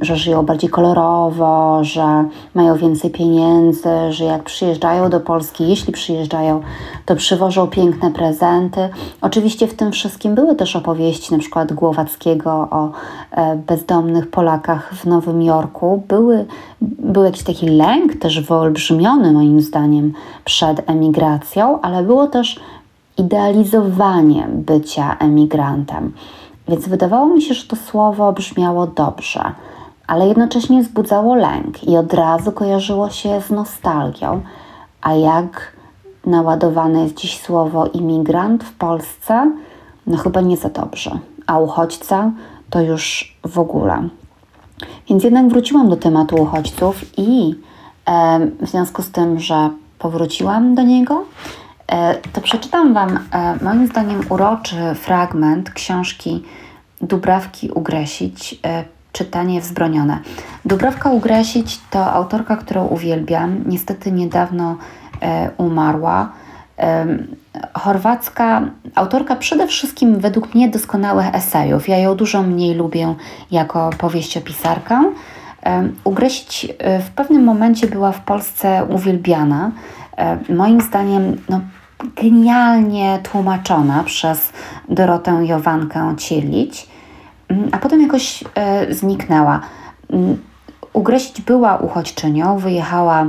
że 0.00 0.16
żyją 0.16 0.42
bardziej 0.42 0.70
kolorowo, 0.70 1.78
że 1.84 2.24
mają 2.54 2.76
więcej 2.76 3.10
pieniędzy, 3.10 3.88
że 4.10 4.24
jak 4.24 4.42
przyjeżdżają 4.42 5.10
do 5.10 5.20
Polski, 5.20 5.68
jeśli 5.68 5.92
przyjeżdżają, 5.92 6.62
to 7.06 7.16
przywożą 7.16 7.66
piękne 7.66 8.10
prezenty. 8.10 8.88
Oczywiście 9.20 9.66
w 9.66 9.74
tym 9.74 9.92
wszystkim 9.92 10.34
były 10.34 10.56
też 10.56 10.76
opowieści, 10.76 11.32
na 11.32 11.38
przykład 11.38 11.72
Głowackiego 11.72 12.50
o 12.70 12.90
e, 13.30 13.56
bezdomnych 13.56 14.30
Polakach 14.30 14.94
w 14.94 15.06
Nowym 15.06 15.42
Jorku. 15.42 16.02
Były, 16.08 16.44
był 16.80 17.24
jakiś 17.24 17.42
taki 17.42 17.66
lęk, 17.68 18.14
też 18.14 18.40
wyolbrzymiony 18.40 19.32
moim 19.32 19.60
zdaniem 19.60 20.12
przed 20.44 20.90
emigracją, 20.90 21.80
ale 21.80 22.02
było 22.02 22.26
też 22.26 22.60
idealizowanie 23.18 24.48
bycia 24.50 25.16
emigrantem. 25.18 26.12
Więc 26.68 26.88
wydawało 26.88 27.26
mi 27.26 27.42
się, 27.42 27.54
że 27.54 27.66
to 27.66 27.76
słowo 27.76 28.32
brzmiało 28.32 28.86
dobrze 28.86 29.52
ale 30.10 30.28
jednocześnie 30.28 30.82
wzbudzało 30.82 31.34
lęk 31.34 31.84
i 31.84 31.96
od 31.96 32.14
razu 32.14 32.52
kojarzyło 32.52 33.10
się 33.10 33.40
z 33.40 33.50
nostalgią. 33.50 34.40
A 35.02 35.14
jak 35.14 35.72
naładowane 36.26 37.02
jest 37.02 37.16
dziś 37.16 37.40
słowo 37.40 37.86
imigrant 37.86 38.64
w 38.64 38.72
Polsce? 38.72 39.52
No 40.06 40.16
chyba 40.16 40.40
nie 40.40 40.56
za 40.56 40.68
dobrze. 40.68 41.18
A 41.46 41.58
uchodźca 41.58 42.30
to 42.70 42.80
już 42.80 43.36
w 43.46 43.58
ogóle. 43.58 44.08
Więc 45.08 45.24
jednak 45.24 45.48
wróciłam 45.48 45.88
do 45.88 45.96
tematu 45.96 46.36
uchodźców 46.36 47.18
i 47.18 47.54
e, 48.06 48.40
w 48.60 48.68
związku 48.68 49.02
z 49.02 49.10
tym, 49.10 49.40
że 49.40 49.70
powróciłam 49.98 50.74
do 50.74 50.82
niego, 50.82 51.24
e, 51.92 52.14
to 52.32 52.40
przeczytam 52.40 52.94
Wam 52.94 53.18
e, 53.32 53.64
moim 53.64 53.86
zdaniem 53.86 54.20
uroczy 54.28 54.94
fragment 54.94 55.70
książki 55.70 56.44
Dubrawki 57.00 57.70
Ugresić 57.70 58.60
e, 58.64 58.84
czytanie 59.12 59.60
wzbronione. 59.60 60.18
Dubrawka 60.64 61.10
Ugrasić 61.10 61.80
to 61.90 62.12
autorka, 62.12 62.56
którą 62.56 62.86
uwielbiam. 62.86 63.62
Niestety 63.66 64.12
niedawno 64.12 64.76
e, 65.22 65.50
umarła. 65.56 66.32
E, 66.78 67.06
chorwacka 67.74 68.62
autorka 68.94 69.36
przede 69.36 69.66
wszystkim 69.66 70.20
według 70.20 70.54
mnie 70.54 70.68
doskonałych 70.68 71.34
esejów. 71.34 71.88
Ja 71.88 71.98
ją 71.98 72.14
dużo 72.16 72.42
mniej 72.42 72.74
lubię 72.74 73.14
jako 73.50 73.90
powieściopisarkę. 73.98 75.12
E, 75.62 75.88
Ugresić 76.04 76.66
e, 76.78 77.00
w 77.00 77.10
pewnym 77.10 77.44
momencie 77.44 77.86
była 77.86 78.12
w 78.12 78.20
Polsce 78.20 78.84
uwielbiana. 78.88 79.70
E, 80.16 80.38
moim 80.54 80.80
zdaniem 80.80 81.36
no, 81.48 81.60
genialnie 82.22 83.18
tłumaczona 83.22 84.04
przez 84.04 84.52
Dorotę 84.88 85.46
Jowankę 85.46 86.14
Cielić. 86.18 86.89
Mm, 87.50 87.68
a 87.72 87.78
potem 87.78 88.02
jakoś 88.02 88.44
e, 88.54 88.94
zniknęła. 88.94 89.60
Mm, 90.10 90.36
Ugryźć 90.92 91.40
była 91.40 91.76
uchodźczynią, 91.76 92.58
wyjechała 92.58 93.26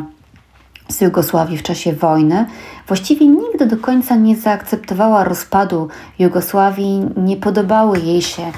z 0.88 1.02
Jugosławii 1.02 1.58
w 1.58 1.64
czasie 1.64 1.94
wojny. 1.94 2.46
Właściwie 2.88 3.28
nigdy 3.28 3.66
do 3.66 3.78
końca 3.78 4.16
nie 4.16 4.36
zaakceptowała 4.36 5.24
rozpadu 5.24 5.88
Jugosławii, 6.20 7.06
nie 7.18 7.38
podobały 7.38 8.00
jej 8.00 8.22
się 8.22 8.52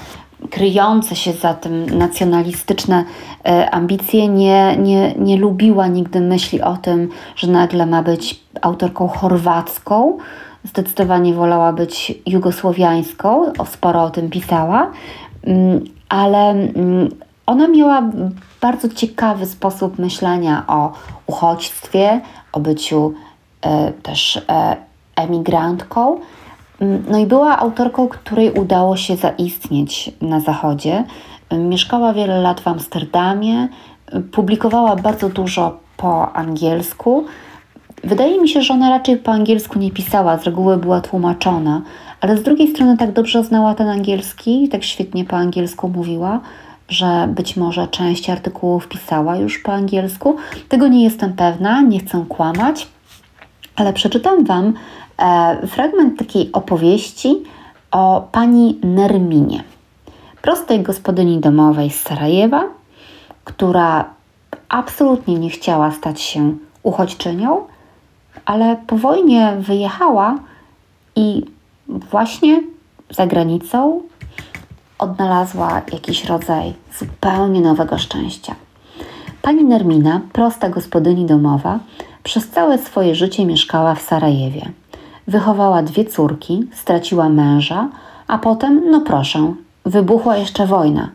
kryjące 0.49 1.15
się 1.15 1.33
za 1.33 1.53
tym 1.53 1.85
nacjonalistyczne 1.85 3.05
e, 3.45 3.69
ambicje, 3.69 4.27
nie, 4.27 4.77
nie, 4.77 5.13
nie 5.13 5.37
lubiła 5.37 5.87
nigdy 5.87 6.21
myśli 6.21 6.61
o 6.61 6.77
tym, 6.77 7.09
że 7.35 7.47
nagle 7.47 7.85
ma 7.85 8.03
być 8.03 8.43
autorką 8.61 9.07
chorwacką. 9.07 10.17
Zdecydowanie 10.63 11.33
wolała 11.33 11.73
być 11.73 12.13
jugosłowiańską, 12.25 13.53
sporo 13.65 14.03
o 14.03 14.09
tym 14.09 14.29
pisała. 14.29 14.91
Mm, 15.43 15.85
ale 16.09 16.49
mm, 16.49 17.09
ona 17.45 17.67
miała 17.67 18.09
bardzo 18.61 18.89
ciekawy 18.89 19.45
sposób 19.45 19.99
myślenia 19.99 20.63
o 20.67 20.93
uchodźstwie, 21.27 22.21
o 22.51 22.59
byciu 22.59 23.13
e, 23.61 23.91
też 23.91 24.41
e, 24.49 24.77
emigrantką. 25.15 26.19
Mm, 26.79 27.03
no 27.09 27.17
i 27.17 27.25
była 27.25 27.57
autorką, 27.57 28.07
której 28.07 28.51
udało 28.51 28.97
się 28.97 29.15
zaistnieć 29.15 30.11
na 30.21 30.39
Zachodzie. 30.39 31.03
Mieszkała 31.51 32.13
wiele 32.13 32.41
lat 32.41 32.61
w 32.61 32.67
Amsterdamie, 32.67 33.67
publikowała 34.31 34.95
bardzo 34.95 35.29
dużo 35.29 35.77
po 35.97 36.35
angielsku. 36.35 37.25
Wydaje 38.03 38.41
mi 38.41 38.49
się, 38.49 38.61
że 38.61 38.73
ona 38.73 38.89
raczej 38.89 39.17
po 39.17 39.31
angielsku 39.31 39.79
nie 39.79 39.91
pisała, 39.91 40.37
z 40.37 40.43
reguły 40.43 40.77
była 40.77 41.01
tłumaczona, 41.01 41.81
ale 42.23 42.37
z 42.37 42.43
drugiej 42.43 42.67
strony 42.67 42.97
tak 42.97 43.11
dobrze 43.11 43.43
znała 43.43 43.75
ten 43.75 43.89
angielski, 43.89 44.69
tak 44.69 44.83
świetnie 44.83 45.25
po 45.25 45.37
angielsku 45.37 45.89
mówiła, 45.89 46.39
że 46.89 47.27
być 47.35 47.57
może 47.57 47.87
część 47.87 48.29
artykułów 48.29 48.87
pisała 48.87 49.37
już 49.37 49.59
po 49.59 49.73
angielsku. 49.73 50.35
Tego 50.69 50.87
nie 50.87 51.03
jestem 51.03 51.33
pewna, 51.33 51.81
nie 51.81 51.99
chcę 51.99 52.25
kłamać, 52.29 52.87
ale 53.75 53.93
przeczytam 53.93 54.45
Wam 54.45 54.73
e, 55.17 55.67
fragment 55.67 56.19
takiej 56.19 56.51
opowieści 56.51 57.35
o 57.91 58.27
pani 58.31 58.79
Nerminie, 58.83 59.63
prostej 60.41 60.81
gospodyni 60.81 61.39
domowej 61.39 61.89
z 61.89 62.01
Sarajewa, 62.01 62.63
która 63.43 64.05
absolutnie 64.69 65.39
nie 65.39 65.49
chciała 65.49 65.91
stać 65.91 66.21
się 66.21 66.53
uchodźczynią, 66.83 67.61
ale 68.45 68.77
po 68.87 68.97
wojnie 68.97 69.53
wyjechała 69.59 70.39
i 71.15 71.52
właśnie 71.87 72.63
za 73.09 73.27
granicą 73.27 74.01
odnalazła 74.99 75.81
jakiś 75.93 76.25
rodzaj 76.25 76.73
zupełnie 76.99 77.61
nowego 77.61 77.97
szczęścia. 77.97 78.55
Pani 79.41 79.63
Nermina, 79.63 80.21
prosta 80.33 80.69
gospodyni 80.69 81.25
domowa, 81.25 81.79
przez 82.23 82.49
całe 82.49 82.77
swoje 82.77 83.15
życie 83.15 83.45
mieszkała 83.45 83.95
w 83.95 84.01
Sarajewie. 84.01 84.71
Wychowała 85.27 85.83
dwie 85.83 86.05
córki, 86.05 86.67
straciła 86.73 87.29
męża, 87.29 87.89
a 88.27 88.37
potem, 88.37 88.81
no 88.91 89.01
proszę, 89.01 89.53
wybuchła 89.85 90.37
jeszcze 90.37 90.67
wojna. 90.67 91.09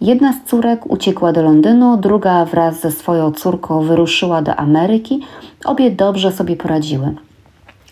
Jedna 0.00 0.32
z 0.32 0.48
córek 0.48 0.90
uciekła 0.90 1.32
do 1.32 1.42
Londynu, 1.42 1.96
druga 1.96 2.44
wraz 2.44 2.80
ze 2.80 2.90
swoją 2.90 3.32
córką 3.32 3.82
wyruszyła 3.82 4.42
do 4.42 4.56
Ameryki. 4.56 5.20
Obie 5.64 5.90
dobrze 5.90 6.32
sobie 6.32 6.56
poradziły. 6.56 7.14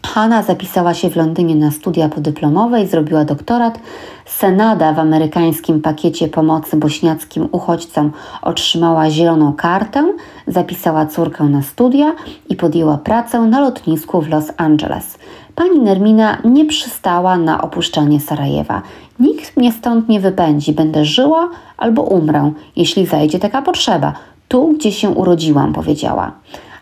Hanna 0.07 0.42
zapisała 0.42 0.94
się 0.94 1.11
w 1.11 1.16
Londynie 1.16 1.55
na 1.55 1.70
studia 1.70 2.09
podyplomowe 2.09 2.82
i 2.82 2.86
zrobiła 2.86 3.24
doktorat. 3.24 3.78
Senada 4.26 4.92
w 4.92 4.98
amerykańskim 4.98 5.80
pakiecie 5.80 6.28
pomocy 6.28 6.76
bośniackim 6.76 7.48
uchodźcom 7.53 8.12
otrzymała 8.42 9.11
zieloną 9.11 9.53
kartę, 9.53 10.14
zapisała 10.46 11.07
córkę 11.07 11.44
na 11.44 11.62
studia 11.62 12.12
i 12.48 12.57
podjęła 12.57 12.98
pracę 12.98 13.40
na 13.40 13.61
lotnisku 13.61 14.20
w 14.22 14.28
Los 14.28 14.44
Angeles. 14.57 15.18
Pani 15.55 15.80
Nermina 15.80 16.38
nie 16.44 16.64
przystała 16.64 17.36
na 17.36 17.62
opuszczanie 17.62 18.20
Sarajewa. 18.20 18.82
Nikt 19.20 19.57
mnie 19.57 19.72
stąd 19.72 20.09
nie 20.09 20.20
wypędzi, 20.20 20.72
będę 20.72 21.05
żyła 21.05 21.48
albo 21.76 22.03
umrę, 22.03 22.53
jeśli 22.76 23.07
zajdzie 23.07 23.38
taka 23.38 23.62
potrzeba. 23.62 24.12
Tu, 24.48 24.68
gdzie 24.68 24.92
się 24.92 25.11
urodziłam, 25.11 25.72
powiedziała. 25.72 26.32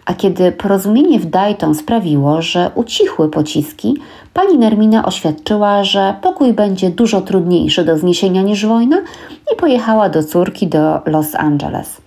A 0.08 0.14
kiedy 0.14 0.52
porozumienie 0.52 1.20
w 1.20 1.26
Dayton 1.26 1.74
sprawiło, 1.74 2.42
że 2.42 2.70
ucichły 2.74 3.30
pociski, 3.30 3.94
pani 4.34 4.58
Nermina 4.58 5.04
oświadczyła, 5.04 5.84
że 5.84 6.14
pokój 6.22 6.52
będzie 6.52 6.90
dużo 6.90 7.20
trudniejszy 7.20 7.84
do 7.84 7.98
zniesienia 7.98 8.42
niż 8.42 8.66
wojna 8.66 8.96
i 9.52 9.56
pojechała 9.56 10.08
do 10.08 10.24
córki 10.24 10.66
do 10.66 11.00
Los 11.06 11.34
Angeles. 11.34 12.00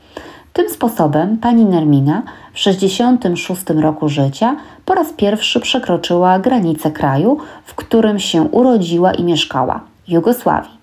Tym 0.53 0.69
sposobem 0.69 1.37
pani 1.37 1.65
Nermina 1.65 2.23
w 2.53 2.59
66 2.59 3.61
roku 3.69 4.09
życia 4.09 4.55
po 4.85 4.95
raz 4.95 5.13
pierwszy 5.13 5.59
przekroczyła 5.59 6.39
granicę 6.39 6.91
kraju, 6.91 7.37
w 7.65 7.75
którym 7.75 8.19
się 8.19 8.41
urodziła 8.41 9.13
i 9.13 9.23
mieszkała 9.23 9.81
Jugosławii. 10.07 10.80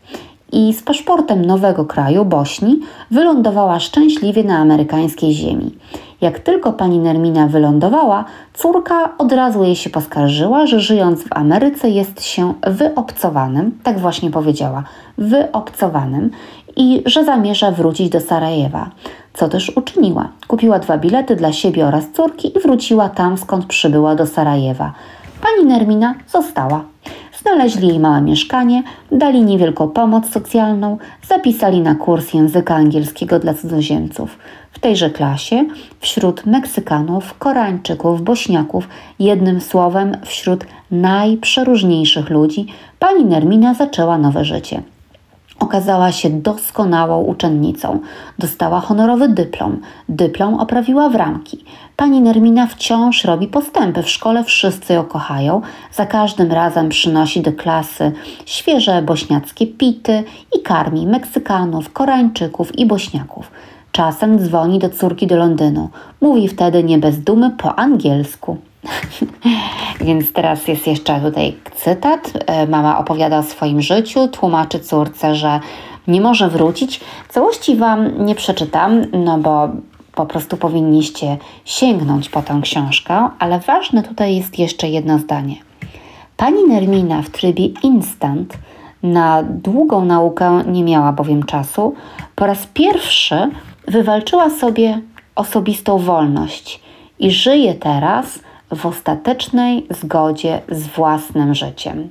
I 0.52 0.74
z 0.74 0.82
paszportem 0.82 1.44
nowego 1.44 1.84
kraju, 1.84 2.24
Bośni, 2.24 2.80
wylądowała 3.10 3.80
szczęśliwie 3.80 4.44
na 4.44 4.58
amerykańskiej 4.58 5.32
ziemi. 5.32 5.74
Jak 6.20 6.38
tylko 6.38 6.72
pani 6.72 6.98
Nermina 6.98 7.46
wylądowała, 7.46 8.24
córka 8.54 9.18
od 9.18 9.32
razu 9.32 9.64
jej 9.64 9.76
się 9.76 9.90
poskarżyła, 9.90 10.66
że 10.66 10.80
żyjąc 10.80 11.22
w 11.22 11.32
Ameryce 11.32 11.90
jest 11.90 12.22
się 12.22 12.54
wyobcowanym, 12.66 13.78
tak 13.82 13.98
właśnie 13.98 14.30
powiedziała, 14.30 14.84
wyobcowanym 15.18 16.30
i 16.76 17.02
że 17.06 17.24
zamierza 17.24 17.70
wrócić 17.70 18.08
do 18.08 18.20
Sarajewa, 18.20 18.90
co 19.34 19.48
też 19.48 19.72
uczyniła. 19.76 20.28
Kupiła 20.48 20.78
dwa 20.78 20.98
bilety 20.98 21.36
dla 21.36 21.52
siebie 21.52 21.86
oraz 21.86 22.10
córki 22.10 22.58
i 22.58 22.60
wróciła 22.60 23.08
tam, 23.08 23.38
skąd 23.38 23.66
przybyła 23.66 24.14
do 24.14 24.26
Sarajewa. 24.26 24.92
Pani 25.42 25.68
Nermina 25.68 26.14
została. 26.28 26.84
Znaleźli 27.42 27.88
jej 27.88 28.00
małe 28.00 28.22
mieszkanie, 28.22 28.82
dali 29.12 29.42
niewielką 29.42 29.88
pomoc 29.88 30.30
socjalną, 30.30 30.98
zapisali 31.28 31.80
na 31.80 31.94
kurs 31.94 32.34
języka 32.34 32.74
angielskiego 32.74 33.38
dla 33.38 33.54
cudzoziemców. 33.54 34.38
W 34.72 34.78
tejże 34.78 35.10
klasie, 35.10 35.64
wśród 36.00 36.46
Meksykanów, 36.46 37.38
Koreańczyków, 37.38 38.22
Bośniaków, 38.22 38.88
jednym 39.18 39.60
słowem 39.60 40.16
wśród 40.24 40.66
najprzeróżniejszych 40.90 42.30
ludzi, 42.30 42.66
pani 42.98 43.24
Nermina 43.24 43.74
zaczęła 43.74 44.18
nowe 44.18 44.44
życie. 44.44 44.82
Okazała 45.60 46.12
się 46.12 46.30
doskonałą 46.30 47.22
uczennicą. 47.22 48.00
Dostała 48.38 48.80
honorowy 48.80 49.28
dyplom. 49.28 49.80
Dyplom 50.08 50.54
oprawiła 50.54 51.08
w 51.08 51.14
ramki. 51.14 51.64
Pani 51.96 52.20
Nermina 52.20 52.66
wciąż 52.66 53.24
robi 53.24 53.46
postępy. 53.46 54.02
W 54.02 54.10
szkole 54.10 54.44
wszyscy 54.44 54.92
ją 54.92 55.04
kochają. 55.04 55.60
Za 55.92 56.06
każdym 56.06 56.52
razem 56.52 56.88
przynosi 56.88 57.40
do 57.40 57.52
klasy 57.52 58.12
świeże 58.46 59.02
bośniackie 59.02 59.66
pity 59.66 60.24
i 60.58 60.62
karmi 60.62 61.06
Meksykanów, 61.06 61.92
Koreańczyków 61.92 62.78
i 62.78 62.86
Bośniaków. 62.86 63.50
Czasem 63.92 64.38
dzwoni 64.38 64.78
do 64.78 64.90
córki 64.90 65.26
do 65.26 65.36
Londynu. 65.36 65.88
Mówi 66.20 66.48
wtedy 66.48 66.84
nie 66.84 66.98
bez 66.98 67.20
dumy 67.20 67.50
po 67.50 67.78
angielsku. 67.78 68.56
Więc 70.06 70.32
teraz 70.32 70.68
jest 70.68 70.86
jeszcze 70.86 71.20
tutaj 71.20 71.56
cytat. 71.74 72.32
E, 72.46 72.66
mama 72.66 72.98
opowiada 72.98 73.38
o 73.38 73.42
swoim 73.42 73.82
życiu, 73.82 74.28
tłumaczy 74.28 74.80
córce, 74.80 75.34
że 75.34 75.60
nie 76.08 76.20
może 76.20 76.48
wrócić. 76.48 77.00
Całości 77.28 77.76
Wam 77.76 78.26
nie 78.26 78.34
przeczytam, 78.34 79.04
no 79.12 79.38
bo 79.38 79.68
po 80.14 80.26
prostu 80.26 80.56
powinniście 80.56 81.36
sięgnąć 81.64 82.28
po 82.28 82.42
tę 82.42 82.60
książkę, 82.62 83.28
ale 83.38 83.60
ważne 83.60 84.02
tutaj 84.02 84.36
jest 84.36 84.58
jeszcze 84.58 84.88
jedno 84.88 85.18
zdanie. 85.18 85.56
Pani 86.36 86.64
Nermina 86.64 87.22
w 87.22 87.30
trybie 87.30 87.66
instant 87.82 88.58
na 89.02 89.42
długą 89.42 90.04
naukę 90.04 90.62
nie 90.66 90.84
miała 90.84 91.12
bowiem 91.12 91.42
czasu. 91.42 91.94
Po 92.34 92.46
raz 92.46 92.66
pierwszy 92.74 93.50
wywalczyła 93.88 94.50
sobie 94.50 95.00
osobistą 95.34 95.98
wolność 95.98 96.80
i 97.18 97.30
żyje 97.30 97.74
teraz 97.74 98.38
w 98.76 98.86
ostatecznej 98.86 99.86
zgodzie 99.90 100.60
z 100.68 100.86
własnym 100.86 101.54
życiem. 101.54 102.08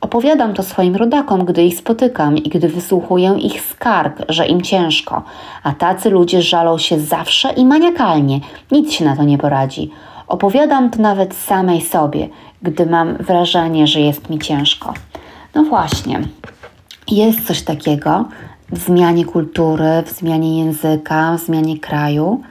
Opowiadam 0.00 0.54
to 0.54 0.62
swoim 0.62 0.96
rodakom, 0.96 1.44
gdy 1.44 1.64
ich 1.64 1.78
spotykam 1.78 2.38
i 2.38 2.48
gdy 2.48 2.68
wysłuchuję 2.68 3.36
ich 3.38 3.60
skarg, 3.60 4.22
że 4.28 4.46
im 4.46 4.62
ciężko, 4.62 5.22
a 5.62 5.72
tacy 5.72 6.10
ludzie 6.10 6.42
żalą 6.42 6.78
się 6.78 7.00
zawsze 7.00 7.52
i 7.52 7.64
maniakalnie, 7.64 8.40
nic 8.70 8.92
się 8.92 9.04
na 9.04 9.16
to 9.16 9.24
nie 9.24 9.38
poradzi. 9.38 9.90
Opowiadam 10.26 10.90
to 10.90 11.02
nawet 11.02 11.34
samej 11.34 11.80
sobie, 11.80 12.28
gdy 12.62 12.86
mam 12.86 13.16
wrażenie, 13.16 13.86
że 13.86 14.00
jest 14.00 14.30
mi 14.30 14.38
ciężko. 14.38 14.94
No 15.54 15.64
właśnie, 15.64 16.20
jest 17.08 17.46
coś 17.46 17.62
takiego 17.62 18.24
w 18.72 18.78
zmianie 18.78 19.24
kultury, 19.24 20.02
w 20.06 20.10
zmianie 20.10 20.64
języka, 20.64 21.36
w 21.38 21.40
zmianie 21.40 21.78
kraju, 21.78 22.42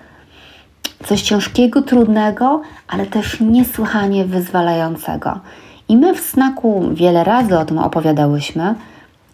coś 1.05 1.21
ciężkiego, 1.21 1.81
trudnego, 1.81 2.61
ale 2.87 3.05
też 3.05 3.39
niesłychanie 3.39 4.25
wyzwalającego. 4.25 5.39
I 5.89 5.97
my 5.97 6.15
w 6.15 6.19
snaku 6.19 6.89
wiele 6.93 7.23
razy 7.23 7.59
o 7.59 7.65
tym 7.65 7.77
opowiadałyśmy, 7.77 8.75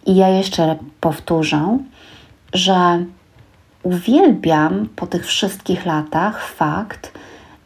i 0.06 0.16
ja 0.16 0.30
jeszcze 0.30 0.76
powtórzę, 1.02 1.78
że 2.54 3.06
uwielbiam 3.84 4.90
po 4.96 5.08
tych 5.08 5.26
wszystkich 5.26 5.86
latach 5.86 6.48
fakt, 6.48 7.12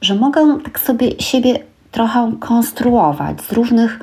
że 0.01 0.15
mogę 0.15 0.59
tak 0.63 0.79
sobie 0.79 1.21
siebie 1.21 1.59
trochę 1.91 2.31
konstruować 2.39 3.41
z 3.41 3.51
różnych 3.51 3.99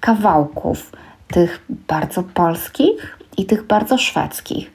kawałków, 0.00 0.92
tych 1.28 1.64
bardzo 1.68 2.22
polskich 2.22 3.18
i 3.36 3.46
tych 3.46 3.66
bardzo 3.66 3.98
szwedzkich. 3.98 4.70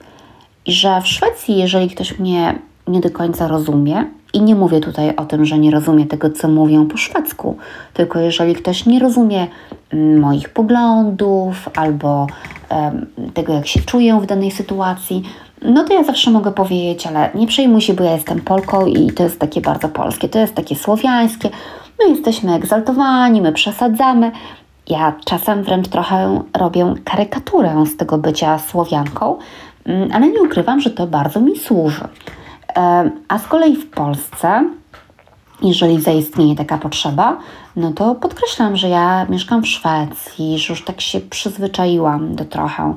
I 0.65 0.73
że 0.73 1.01
w 1.01 1.07
Szwecji, 1.07 1.57
jeżeli 1.57 1.89
ktoś 1.89 2.19
mnie 2.19 2.59
nie 2.87 3.01
do 3.01 3.11
końca 3.11 3.47
rozumie, 3.47 4.05
i 4.33 4.41
nie 4.41 4.55
mówię 4.55 4.79
tutaj 4.79 5.15
o 5.15 5.25
tym, 5.25 5.45
że 5.45 5.59
nie 5.59 5.71
rozumie 5.71 6.05
tego, 6.05 6.29
co 6.29 6.47
mówią 6.47 6.87
po 6.87 6.97
szwedzku, 6.97 7.57
tylko 7.93 8.19
jeżeli 8.19 8.55
ktoś 8.55 8.85
nie 8.85 8.99
rozumie 8.99 9.47
mm, 9.93 10.19
moich 10.19 10.49
poglądów 10.49 11.69
albo 11.75 12.27
tego, 13.33 13.53
jak 13.53 13.67
się 13.67 13.79
czuję 13.81 14.19
w 14.21 14.25
danej 14.25 14.51
sytuacji, 14.51 15.23
no 15.61 15.83
to 15.83 15.93
ja 15.93 16.03
zawsze 16.03 16.31
mogę 16.31 16.51
powiedzieć, 16.51 17.07
ale 17.07 17.29
nie 17.35 17.47
przejmuj 17.47 17.81
się, 17.81 17.93
bo 17.93 18.03
ja 18.03 18.13
jestem 18.13 18.41
Polką 18.41 18.85
i 18.85 19.11
to 19.11 19.23
jest 19.23 19.39
takie 19.39 19.61
bardzo 19.61 19.89
polskie, 19.89 20.29
to 20.29 20.39
jest 20.39 20.55
takie 20.55 20.75
słowiańskie. 20.75 21.49
My 21.99 22.09
jesteśmy 22.09 22.53
egzaltowani, 22.53 23.41
my 23.41 23.51
przesadzamy. 23.51 24.31
Ja 24.89 25.13
czasem 25.25 25.63
wręcz 25.63 25.87
trochę 25.87 26.41
robię 26.57 26.93
karykaturę 27.03 27.85
z 27.85 27.97
tego 27.97 28.17
bycia 28.17 28.59
Słowianką, 28.59 29.37
mm, 29.85 30.09
ale 30.13 30.27
nie 30.27 30.41
ukrywam, 30.41 30.81
że 30.81 30.89
to 30.89 31.07
bardzo 31.07 31.41
mi 31.41 31.59
służy. 31.59 32.07
A 33.27 33.39
z 33.39 33.47
kolei 33.47 33.75
w 33.75 33.89
Polsce, 33.89 34.69
jeżeli 35.61 36.01
zaistnieje 36.01 36.55
taka 36.55 36.77
potrzeba, 36.77 37.37
no 37.75 37.91
to 37.91 38.15
podkreślam, 38.15 38.77
że 38.77 38.89
ja 38.89 39.25
mieszkam 39.29 39.61
w 39.63 39.67
Szwecji, 39.67 40.59
że 40.59 40.73
już 40.73 40.85
tak 40.85 41.01
się 41.01 41.21
przyzwyczaiłam 41.21 42.35
do 42.35 42.45
trochę 42.45 42.93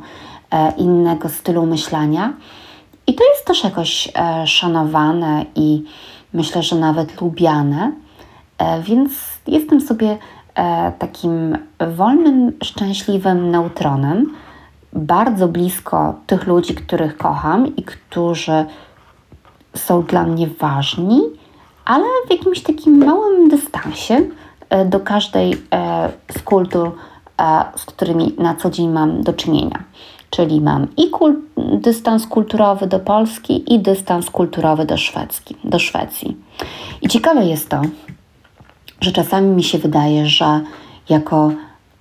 e, 0.51 0.73
innego 0.77 1.29
stylu 1.29 1.67
myślenia. 1.67 2.33
I 3.07 3.15
to 3.15 3.25
jest 3.25 3.47
też 3.47 3.65
jakoś 3.65 4.09
e, 4.15 4.47
szanowane 4.47 5.45
i 5.55 5.85
myślę, 6.33 6.63
że 6.63 6.77
nawet 6.77 7.21
lubiane, 7.21 7.93
e, 8.59 8.83
więc 8.83 9.11
jestem 9.47 9.81
sobie 9.81 10.19
takim 10.99 11.59
wolnym, 11.97 12.53
szczęśliwym 12.65 13.51
neutronem, 13.51 14.35
bardzo 14.93 15.49
blisko 15.49 16.15
tych 16.27 16.47
ludzi, 16.47 16.75
których 16.75 17.17
kocham 17.17 17.77
i 17.77 17.83
którzy 17.83 18.65
są 19.77 20.03
dla 20.03 20.23
mnie 20.25 20.47
ważni, 20.47 21.21
ale 21.85 22.05
w 22.27 22.31
jakimś 22.31 22.61
takim 22.61 23.05
małym 23.05 23.49
dystansie 23.49 24.21
e, 24.71 24.85
do 24.85 25.01
każdej 25.01 25.55
e, 25.73 26.09
z 26.39 26.43
kultur, 26.43 26.93
e, 27.41 27.65
z 27.77 27.85
którymi 27.85 28.35
na 28.39 28.55
co 28.55 28.71
dzień 28.71 28.89
mam 28.89 29.23
do 29.23 29.33
czynienia. 29.33 29.83
Czyli 30.31 30.61
mam 30.61 30.87
i 30.97 31.11
kul 31.11 31.37
dystans 31.57 32.27
kulturowy 32.27 32.87
do 32.87 33.01
Polski, 33.01 33.75
i 33.75 33.79
dystans 33.79 34.31
kulturowy 34.31 34.85
do, 34.85 34.97
Szwedzki, 34.97 35.57
do 35.65 35.79
Szwecji. 35.79 36.37
I 37.03 37.09
ciekawe 37.09 37.45
jest 37.45 37.69
to, 37.69 37.83
że 39.01 39.13
czasami 39.13 39.49
mi 39.49 39.63
się 39.63 39.79
wydaje, 39.79 40.27
że 40.27 40.61
jako 41.09 41.53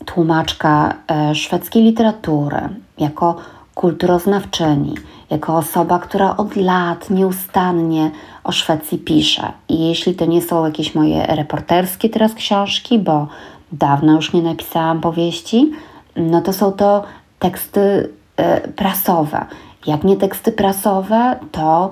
tłumaczka 0.05 0.93
szwedzkiej 1.33 1.83
literatury, 1.83 2.69
jako 2.97 3.35
kulturoznawczyni, 3.75 4.95
jako 5.29 5.57
osoba, 5.57 5.99
która 5.99 6.37
od 6.37 6.55
lat 6.55 7.09
nieustannie 7.09 8.11
o 8.43 8.51
Szwecji 8.51 8.97
pisze. 8.97 9.51
I 9.69 9.87
jeśli 9.87 10.15
to 10.15 10.25
nie 10.25 10.41
są 10.41 10.65
jakieś 10.65 10.95
moje 10.95 11.25
reporterskie 11.25 12.09
teraz 12.09 12.33
książki, 12.33 12.99
bo 12.99 13.27
dawno 13.71 14.13
już 14.13 14.33
nie 14.33 14.41
napisałam 14.41 15.01
powieści, 15.01 15.71
no 16.15 16.41
to 16.41 16.53
są 16.53 16.71
to 16.71 17.03
teksty 17.39 18.09
e, 18.37 18.67
prasowe. 18.67 19.45
Jak 19.87 20.03
nie 20.03 20.17
teksty 20.17 20.51
prasowe, 20.51 21.39
to 21.51 21.89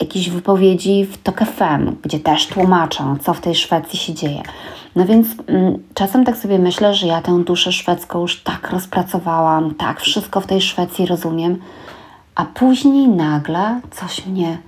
jakieś 0.00 0.30
wypowiedzi 0.30 1.04
w 1.04 1.22
TOK 1.22 1.40
FM, 1.40 1.96
gdzie 2.02 2.20
też 2.20 2.46
tłumaczą, 2.46 3.16
co 3.18 3.34
w 3.34 3.40
tej 3.40 3.54
Szwecji 3.54 3.98
się 3.98 4.14
dzieje. 4.14 4.42
No 4.96 5.06
więc 5.06 5.28
mm, 5.46 5.78
czasem 5.94 6.24
tak 6.24 6.36
sobie 6.36 6.58
myślę, 6.58 6.94
że 6.94 7.06
ja 7.06 7.22
tę 7.22 7.44
duszę 7.44 7.72
szwedzką 7.72 8.20
już 8.20 8.42
tak 8.42 8.70
rozpracowałam, 8.70 9.74
tak 9.74 10.00
wszystko 10.00 10.40
w 10.40 10.46
tej 10.46 10.60
Szwecji 10.60 11.06
rozumiem, 11.06 11.58
a 12.34 12.44
później 12.44 13.08
nagle 13.08 13.80
coś 13.90 14.26
mnie 14.26 14.58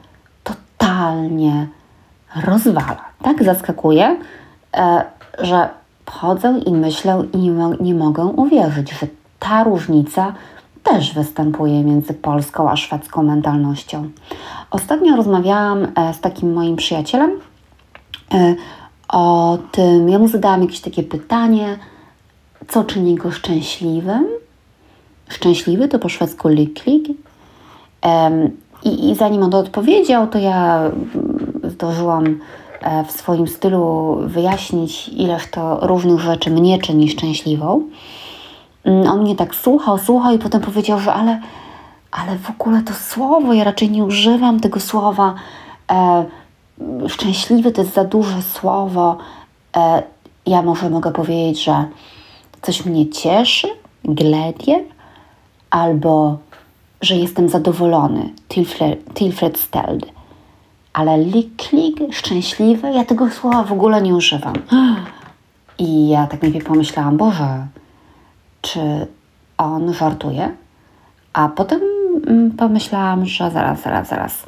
totalnie 0.44 1.66
rozwala. 2.44 3.04
Tak 3.22 3.44
zaskakuje, 3.44 4.16
e, 4.76 5.04
że 5.38 5.68
chodzę 6.06 6.60
i 6.66 6.72
myślę 6.72 7.24
i 7.32 7.38
nie, 7.38 7.70
nie 7.80 7.94
mogę 7.94 8.24
uwierzyć, 8.24 8.90
że 8.90 9.06
ta 9.38 9.64
różnica 9.64 10.32
też 10.82 11.14
występuje 11.14 11.84
między 11.84 12.14
polską 12.14 12.70
a 12.70 12.76
szwedzką 12.76 13.22
mentalnością. 13.22 14.10
Ostatnio 14.70 15.16
rozmawiałam 15.16 15.86
e, 15.96 16.14
z 16.14 16.20
takim 16.20 16.52
moim 16.52 16.76
przyjacielem 16.76 17.30
e, 18.34 18.54
o 19.08 19.58
tym, 19.72 20.08
ja 20.08 20.18
mu 20.18 20.28
zadałam 20.28 20.62
jakieś 20.62 20.80
takie 20.80 21.02
pytanie, 21.02 21.78
co 22.68 22.84
czyni 22.84 23.14
go 23.14 23.30
szczęśliwym. 23.30 24.26
Szczęśliwy 25.28 25.88
to 25.88 25.98
po 25.98 26.08
szwedzku 26.08 26.48
lycklig. 26.48 27.25
I, 28.84 29.10
I 29.10 29.14
zanim 29.14 29.42
on 29.42 29.54
odpowiedział, 29.54 30.26
to 30.26 30.38
ja 30.38 30.80
zdążyłam 31.64 32.38
e, 32.80 33.04
w 33.04 33.10
swoim 33.10 33.48
stylu 33.48 34.16
wyjaśnić, 34.20 35.08
ileż 35.08 35.50
to 35.50 35.86
różnych 35.86 36.20
rzeczy 36.20 36.50
mnie 36.50 36.78
czyni 36.78 37.08
szczęśliwą. 37.08 37.82
Mm, 38.84 39.08
on 39.08 39.20
mnie 39.20 39.36
tak 39.36 39.54
słuchał, 39.54 39.98
słuchał 39.98 40.34
i 40.34 40.38
potem 40.38 40.60
powiedział, 40.60 40.98
że 40.98 41.12
ale, 41.12 41.40
ale 42.10 42.38
w 42.38 42.50
ogóle 42.50 42.82
to 42.82 42.94
słowo, 42.94 43.52
ja 43.52 43.64
raczej 43.64 43.90
nie 43.90 44.04
używam 44.04 44.60
tego 44.60 44.80
słowa. 44.80 45.34
E, 45.90 46.24
szczęśliwy 47.08 47.72
to 47.72 47.82
jest 47.82 47.94
za 47.94 48.04
duże 48.04 48.42
słowo. 48.42 49.16
E, 49.76 50.02
ja 50.46 50.62
może 50.62 50.90
mogę 50.90 51.12
powiedzieć, 51.12 51.64
że 51.64 51.84
coś 52.62 52.86
mnie 52.86 53.10
cieszy, 53.10 53.68
gledie, 54.04 54.84
albo 55.70 56.38
że 57.00 57.14
jestem 57.14 57.48
zadowolony, 57.48 58.30
tilfred 59.14 59.58
steld. 59.58 60.06
Ale 60.92 61.16
lycklig, 61.16 61.96
szczęśliwy, 62.10 62.90
ja 62.90 63.04
tego 63.04 63.30
słowa 63.30 63.62
w 63.62 63.72
ogóle 63.72 64.02
nie 64.02 64.14
używam. 64.14 64.54
I 65.78 66.08
ja 66.08 66.26
tak 66.26 66.42
najpierw 66.42 66.64
pomyślałam, 66.64 67.16
Boże, 67.16 67.66
czy 68.62 69.06
on 69.58 69.94
żartuje? 69.94 70.50
A 71.32 71.48
potem 71.48 71.80
mm, 72.26 72.50
pomyślałam, 72.50 73.26
że 73.26 73.50
zaraz, 73.50 73.82
zaraz, 73.82 74.08
zaraz. 74.08 74.46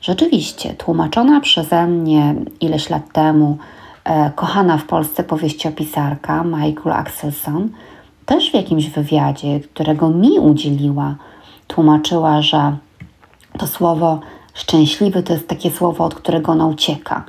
Rzeczywiście, 0.00 0.74
tłumaczona 0.74 1.40
przeze 1.40 1.86
mnie 1.86 2.34
ileś 2.60 2.90
lat 2.90 3.12
temu 3.12 3.58
e, 4.04 4.30
kochana 4.34 4.78
w 4.78 4.84
Polsce 4.84 5.24
powieściopisarka 5.24 6.44
Michael 6.44 6.92
Axelson 6.92 7.68
też 8.26 8.50
w 8.50 8.54
jakimś 8.54 8.90
wywiadzie, 8.90 9.60
którego 9.60 10.08
mi 10.08 10.38
udzieliła, 10.38 11.14
tłumaczyła, 11.70 12.42
że 12.42 12.76
to 13.58 13.66
słowo 13.66 14.20
szczęśliwy 14.54 15.22
to 15.22 15.32
jest 15.32 15.48
takie 15.48 15.70
słowo, 15.70 16.04
od 16.04 16.14
którego 16.14 16.52
ona 16.52 16.66
ucieka, 16.66 17.24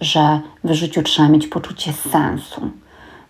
że 0.00 0.40
w 0.64 0.72
życiu 0.72 1.02
trzeba 1.02 1.28
mieć 1.28 1.46
poczucie 1.46 1.92
sensu. 1.92 2.60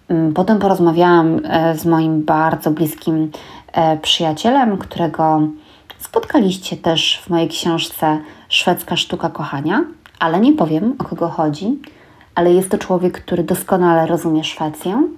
Mm, 0.08 0.34
potem 0.34 0.58
porozmawiałam 0.58 1.40
e, 1.44 1.78
z 1.78 1.86
moim 1.86 2.24
bardzo 2.24 2.70
bliskim 2.70 3.30
e, 3.72 3.96
przyjacielem, 3.96 4.78
którego 4.78 5.40
spotkaliście 5.98 6.76
też 6.76 7.22
w 7.24 7.30
mojej 7.30 7.48
książce 7.48 8.18
Szwedzka 8.48 8.96
Sztuka 8.96 9.30
Kochania, 9.30 9.84
ale 10.18 10.40
nie 10.40 10.52
powiem 10.52 10.94
o 10.98 11.04
kogo 11.04 11.28
chodzi, 11.28 11.78
ale 12.34 12.52
jest 12.52 12.70
to 12.70 12.78
człowiek, 12.78 13.22
który 13.22 13.44
doskonale 13.44 14.06
rozumie 14.06 14.44
Szwecję 14.44 15.08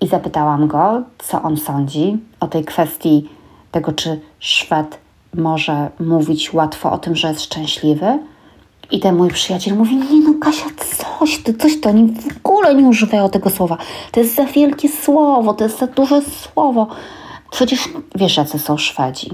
i 0.00 0.06
zapytałam 0.08 0.68
go, 0.68 1.02
co 1.18 1.42
on 1.42 1.56
sądzi 1.56 2.18
o 2.40 2.46
tej 2.46 2.64
kwestii 2.64 3.28
tego, 3.72 3.92
czy 3.92 4.20
Szwed 4.38 4.98
może 5.34 5.90
mówić 6.00 6.52
łatwo 6.52 6.92
o 6.92 6.98
tym, 6.98 7.16
że 7.16 7.28
jest 7.28 7.42
szczęśliwy. 7.42 8.18
I 8.90 9.00
ten 9.00 9.16
mój 9.16 9.30
przyjaciel 9.30 9.76
mówi, 9.76 9.96
nie 9.96 10.20
no 10.20 10.34
Kasia, 10.40 10.66
coś 11.20 11.38
ty, 11.42 11.54
coś 11.54 11.80
to, 11.80 11.88
oni 11.88 12.14
w 12.42 12.46
ogóle 12.46 12.74
nie 12.74 12.88
używają 12.88 13.30
tego 13.30 13.50
słowa. 13.50 13.76
To 14.12 14.20
jest 14.20 14.34
za 14.34 14.44
wielkie 14.44 14.88
słowo, 14.88 15.54
to 15.54 15.64
jest 15.64 15.78
za 15.78 15.86
duże 15.86 16.22
słowo. 16.22 16.86
Przecież 17.50 17.88
wiesz, 18.14 18.36
jacy 18.36 18.58
są 18.58 18.76
Szwedzi. 18.76 19.30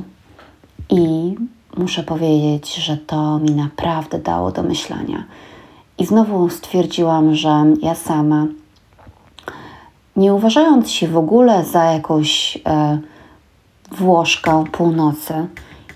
I 0.91 1.35
muszę 1.77 2.03
powiedzieć, 2.03 2.75
że 2.75 2.97
to 2.97 3.39
mi 3.39 3.51
naprawdę 3.51 4.19
dało 4.19 4.51
do 4.51 4.63
myślenia. 4.63 5.25
I 5.99 6.07
znowu 6.07 6.49
stwierdziłam, 6.49 7.35
że 7.35 7.65
ja 7.83 7.95
sama, 7.95 8.47
nie 10.17 10.35
uważając 10.35 10.91
się 10.91 11.09
w 11.09 11.17
ogóle 11.17 11.65
za 11.65 11.85
jakąś 11.85 12.59
e, 12.67 12.99
Włoszką 13.91 14.65
północy 14.65 15.35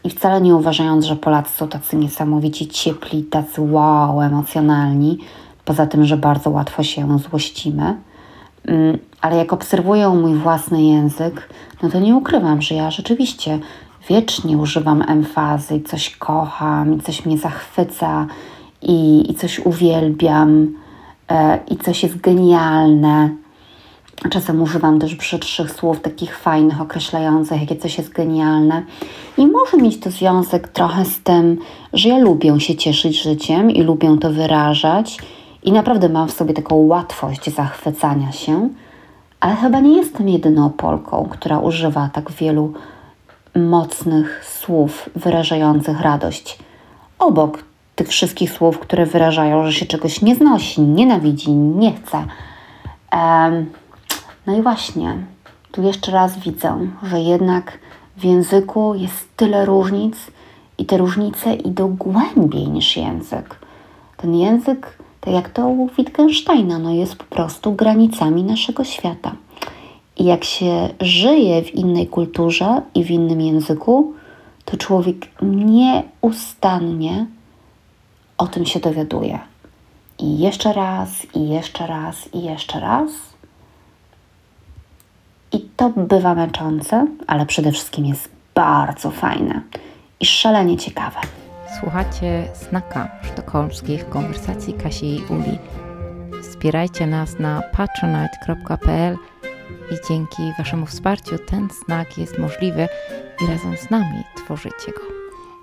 i 0.04 0.10
wcale 0.10 0.40
nie 0.40 0.54
uważając, 0.54 1.04
że 1.04 1.16
Polacy 1.16 1.56
są 1.56 1.68
tacy 1.68 1.96
niesamowici 1.96 2.68
ciepli, 2.68 3.24
tacy 3.24 3.60
wow, 3.60 4.22
emocjonalni, 4.22 5.18
poza 5.64 5.86
tym, 5.86 6.04
że 6.04 6.16
bardzo 6.16 6.50
łatwo 6.50 6.82
się 6.82 7.18
złościmy. 7.18 7.96
Mm, 8.66 8.98
ale 9.20 9.36
jak 9.36 9.52
obserwuję 9.52 10.08
mój 10.08 10.34
własny 10.34 10.82
język, 10.82 11.48
no 11.82 11.90
to 11.90 12.00
nie 12.00 12.16
ukrywam, 12.16 12.62
że 12.62 12.74
ja 12.74 12.90
rzeczywiście 12.90 13.58
wiecznie 14.08 14.58
używam 14.58 15.02
emfazy 15.08 15.76
i 15.76 15.82
coś 15.82 16.16
kocham, 16.16 16.94
i 16.94 17.00
coś 17.00 17.26
mnie 17.26 17.38
zachwyca, 17.38 18.26
i, 18.82 19.30
i 19.30 19.34
coś 19.34 19.58
uwielbiam, 19.58 20.74
e, 21.30 21.58
i 21.68 21.76
coś 21.76 22.02
jest 22.02 22.20
genialne. 22.20 23.41
Czasem 24.30 24.62
używam 24.62 24.98
też 24.98 25.14
brzydszych 25.14 25.70
słów, 25.70 26.00
takich 26.00 26.38
fajnych, 26.38 26.80
określających, 26.80 27.60
jakie 27.60 27.76
coś 27.76 27.98
jest 27.98 28.12
genialne. 28.12 28.82
I 29.38 29.46
może 29.46 29.76
mieć 29.76 30.00
to 30.00 30.10
związek 30.10 30.68
trochę 30.68 31.04
z 31.04 31.20
tym, 31.20 31.58
że 31.92 32.08
ja 32.08 32.18
lubię 32.18 32.60
się 32.60 32.74
cieszyć 32.74 33.22
życiem 33.22 33.70
i 33.70 33.82
lubię 33.82 34.16
to 34.20 34.30
wyrażać. 34.30 35.18
I 35.62 35.72
naprawdę 35.72 36.08
mam 36.08 36.28
w 36.28 36.32
sobie 36.32 36.54
taką 36.54 36.76
łatwość 36.76 37.54
zachwycania 37.54 38.32
się, 38.32 38.68
ale 39.40 39.56
chyba 39.56 39.80
nie 39.80 39.96
jestem 39.96 40.28
jedyną 40.28 40.70
Polką, 40.70 41.28
która 41.30 41.58
używa 41.58 42.10
tak 42.12 42.32
wielu 42.32 42.72
mocnych 43.56 44.44
słów 44.44 45.10
wyrażających 45.16 46.00
radość. 46.00 46.58
Obok 47.18 47.64
tych 47.96 48.08
wszystkich 48.08 48.52
słów, 48.52 48.78
które 48.78 49.06
wyrażają, 49.06 49.66
że 49.66 49.72
się 49.72 49.86
czegoś 49.86 50.22
nie 50.22 50.34
znosi, 50.34 50.80
nienawidzi, 50.80 51.52
nie 51.52 51.92
chce. 51.92 52.24
Um, 53.12 53.66
no 54.46 54.56
i 54.56 54.62
właśnie, 54.62 55.16
tu 55.72 55.82
jeszcze 55.82 56.12
raz 56.12 56.38
widzę, 56.38 56.88
że 57.02 57.20
jednak 57.20 57.78
w 58.16 58.24
języku 58.24 58.94
jest 58.94 59.36
tyle 59.36 59.64
różnic 59.64 60.16
i 60.78 60.86
te 60.86 60.96
różnice 60.96 61.54
idą 61.54 61.96
głębiej 61.96 62.68
niż 62.68 62.96
język. 62.96 63.58
Ten 64.16 64.34
język, 64.34 64.98
tak 65.20 65.34
jak 65.34 65.50
to 65.50 65.68
u 65.68 65.88
Wittgensteina, 65.88 66.78
no 66.78 66.90
jest 66.90 67.16
po 67.16 67.24
prostu 67.24 67.72
granicami 67.72 68.44
naszego 68.44 68.84
świata. 68.84 69.32
I 70.16 70.24
jak 70.24 70.44
się 70.44 70.88
żyje 71.00 71.62
w 71.62 71.74
innej 71.74 72.06
kulturze 72.06 72.82
i 72.94 73.04
w 73.04 73.10
innym 73.10 73.40
języku, 73.40 74.12
to 74.64 74.76
człowiek 74.76 75.16
nieustannie 75.42 77.26
o 78.38 78.46
tym 78.46 78.66
się 78.66 78.80
dowiaduje. 78.80 79.38
I 80.18 80.38
jeszcze 80.38 80.72
raz, 80.72 81.26
i 81.34 81.48
jeszcze 81.48 81.86
raz, 81.86 82.34
i 82.34 82.42
jeszcze 82.42 82.80
raz 82.80 83.31
i 85.52 85.60
to 85.76 85.90
bywa 85.96 86.34
męczące, 86.34 87.06
ale 87.26 87.46
przede 87.46 87.72
wszystkim 87.72 88.06
jest 88.06 88.28
bardzo 88.54 89.10
fajne 89.10 89.62
i 90.20 90.26
szalenie 90.26 90.76
ciekawe. 90.76 91.18
Słuchacie 91.80 92.48
Snaka 92.54 93.08
sztokholmskich 93.22 94.08
konwersacji 94.08 94.74
Kasi 94.74 95.06
i 95.06 95.22
Uli. 95.30 95.58
Wspierajcie 96.42 97.06
nas 97.06 97.38
na 97.38 97.62
patronite.pl 97.72 99.16
i 99.90 100.08
dzięki 100.08 100.42
Waszemu 100.58 100.86
wsparciu 100.86 101.38
ten 101.38 101.68
znak 101.84 102.18
jest 102.18 102.38
możliwy 102.38 102.88
i 103.42 103.46
razem 103.46 103.76
z 103.76 103.90
nami 103.90 104.24
tworzycie 104.36 104.92
go. 104.92 105.02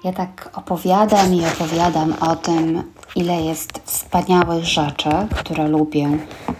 Ja 0.03 0.13
tak 0.13 0.49
opowiadam 0.53 1.33
i 1.33 1.45
opowiadam 1.45 2.13
o 2.21 2.35
tym, 2.35 2.83
ile 3.15 3.41
jest 3.41 3.81
wspaniałych 3.85 4.65
rzeczy, 4.65 5.09
które 5.35 5.67
lubię 5.67 6.09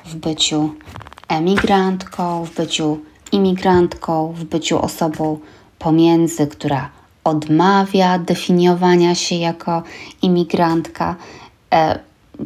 w 0.06 0.16
byciu 0.16 0.76
emigrantką, 1.28 2.46
w 2.46 2.56
byciu 2.56 3.00
imigrantką, 3.32 4.34
w 4.34 4.44
byciu 4.44 4.82
osobą 4.82 5.40
pomiędzy, 5.80 6.48
która 6.48 6.90
odmawia 7.24 8.20
definiowania 8.20 9.16
się 9.16 9.36
jako 9.36 9.84
imigrantka. 10.22 11.16
E, 11.74 12.00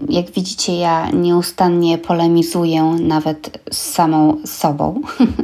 jak 0.10 0.32
widzicie, 0.32 0.78
ja 0.78 1.10
nieustannie 1.10 1.98
polemizuję 1.98 2.84
nawet 2.84 3.60
z 3.72 3.78
samą 3.78 4.38
sobą. 4.46 5.02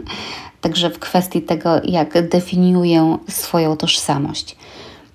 Także 0.62 0.90
w 0.90 1.00
kwestii 1.00 1.42
tego, 1.42 1.70
jak 1.84 2.30
definiuję 2.30 3.18
swoją 3.30 3.78
tożsamość. 3.78 4.56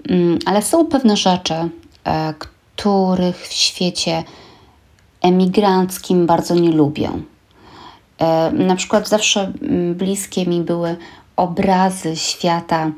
Mm, 0.08 0.38
ale 0.46 0.62
są 0.62 0.86
pewne 0.86 1.16
rzeczy, 1.16 1.54
e, 2.04 2.34
których 2.38 3.48
w 3.48 3.52
świecie 3.52 4.24
emigranckim 5.22 6.26
bardzo 6.26 6.54
nie 6.54 6.72
lubię. 6.72 7.10
E, 8.18 8.52
na 8.52 8.76
przykład 8.76 9.08
zawsze 9.08 9.52
mm, 9.62 9.94
bliskie 9.94 10.46
mi 10.46 10.60
były 10.60 10.96
obrazy 11.36 12.16
świata 12.16 12.90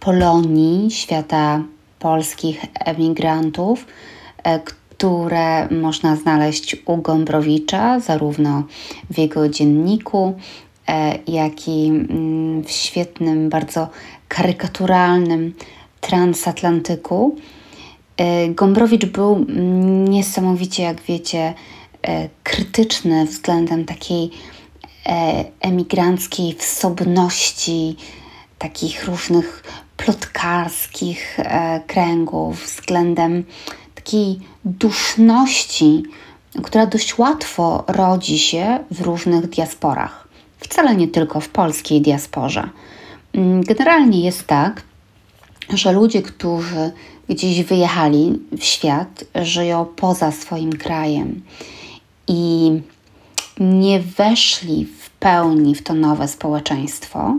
Polonii, 0.00 0.90
świata 0.90 1.62
polskich 1.98 2.64
emigrantów, 2.74 3.86
e, 4.42 4.60
które 4.60 5.68
można 5.68 6.16
znaleźć 6.16 6.76
u 6.86 6.96
Gombrowicza, 6.96 8.00
zarówno 8.00 8.62
w 9.10 9.18
jego 9.18 9.48
dzienniku, 9.48 10.34
e, 10.88 11.18
jak 11.28 11.68
i 11.68 11.88
mm, 11.88 12.64
w 12.64 12.70
świetnym, 12.70 13.48
bardzo 13.48 13.88
karykaturalnym 14.28 15.54
transatlantyku. 16.00 17.36
Gombrowicz 18.48 19.06
był 19.06 19.46
niesamowicie, 20.08 20.82
jak 20.82 21.02
wiecie, 21.02 21.54
krytyczny 22.42 23.26
względem 23.26 23.84
takiej 23.84 24.30
emigranckiej 25.60 26.54
wsobności, 26.54 27.96
takich 28.58 29.04
różnych 29.04 29.62
plotkarskich 29.96 31.40
e, 31.40 31.80
kręgów, 31.86 32.64
względem 32.64 33.44
takiej 33.94 34.40
duszności, 34.64 36.02
która 36.62 36.86
dość 36.86 37.18
łatwo 37.18 37.84
rodzi 37.86 38.38
się 38.38 38.78
w 38.90 39.00
różnych 39.00 39.48
diasporach. 39.48 40.28
Wcale 40.58 40.96
nie 40.96 41.08
tylko 41.08 41.40
w 41.40 41.48
polskiej 41.48 42.00
diasporze. 42.00 42.68
Mm, 43.32 43.62
generalnie 43.62 44.20
jest 44.20 44.46
tak, 44.46 44.82
że 45.74 45.92
ludzie, 45.92 46.22
którzy 46.22 46.92
gdzieś 47.28 47.62
wyjechali 47.62 48.38
w 48.58 48.64
świat, 48.64 49.24
żyją 49.34 49.86
poza 49.96 50.32
swoim 50.32 50.72
krajem 50.72 51.42
i 52.28 52.70
nie 53.60 54.00
weszli 54.00 54.86
w 54.86 55.10
pełni 55.10 55.74
w 55.74 55.82
to 55.82 55.94
nowe 55.94 56.28
społeczeństwo, 56.28 57.38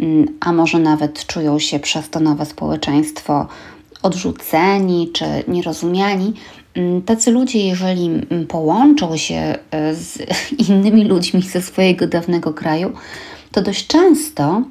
mm, 0.00 0.26
a 0.40 0.52
może 0.52 0.78
nawet 0.78 1.26
czują 1.26 1.58
się 1.58 1.78
przez 1.80 2.10
to 2.10 2.20
nowe 2.20 2.46
społeczeństwo 2.46 3.46
odrzuceni 4.02 5.10
czy 5.12 5.24
nierozumiani, 5.48 6.32
mm, 6.74 7.02
tacy 7.02 7.30
ludzie, 7.30 7.66
jeżeli 7.66 8.06
mm, 8.06 8.46
połączą 8.46 9.16
się 9.16 9.58
e, 9.70 9.94
z 9.94 10.18
innymi 10.68 11.04
ludźmi 11.04 11.42
ze 11.42 11.62
swojego 11.62 12.06
dawnego 12.06 12.54
kraju, 12.54 12.92
to 13.52 13.62
dość 13.62 13.86
często 13.86 14.62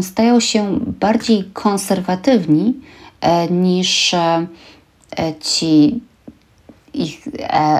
stają 0.00 0.40
się 0.40 0.78
bardziej 0.80 1.44
konserwatywni 1.52 2.74
e, 3.20 3.48
niż 3.48 4.14
e, 4.14 4.46
ci 5.40 6.00
ich 6.94 7.28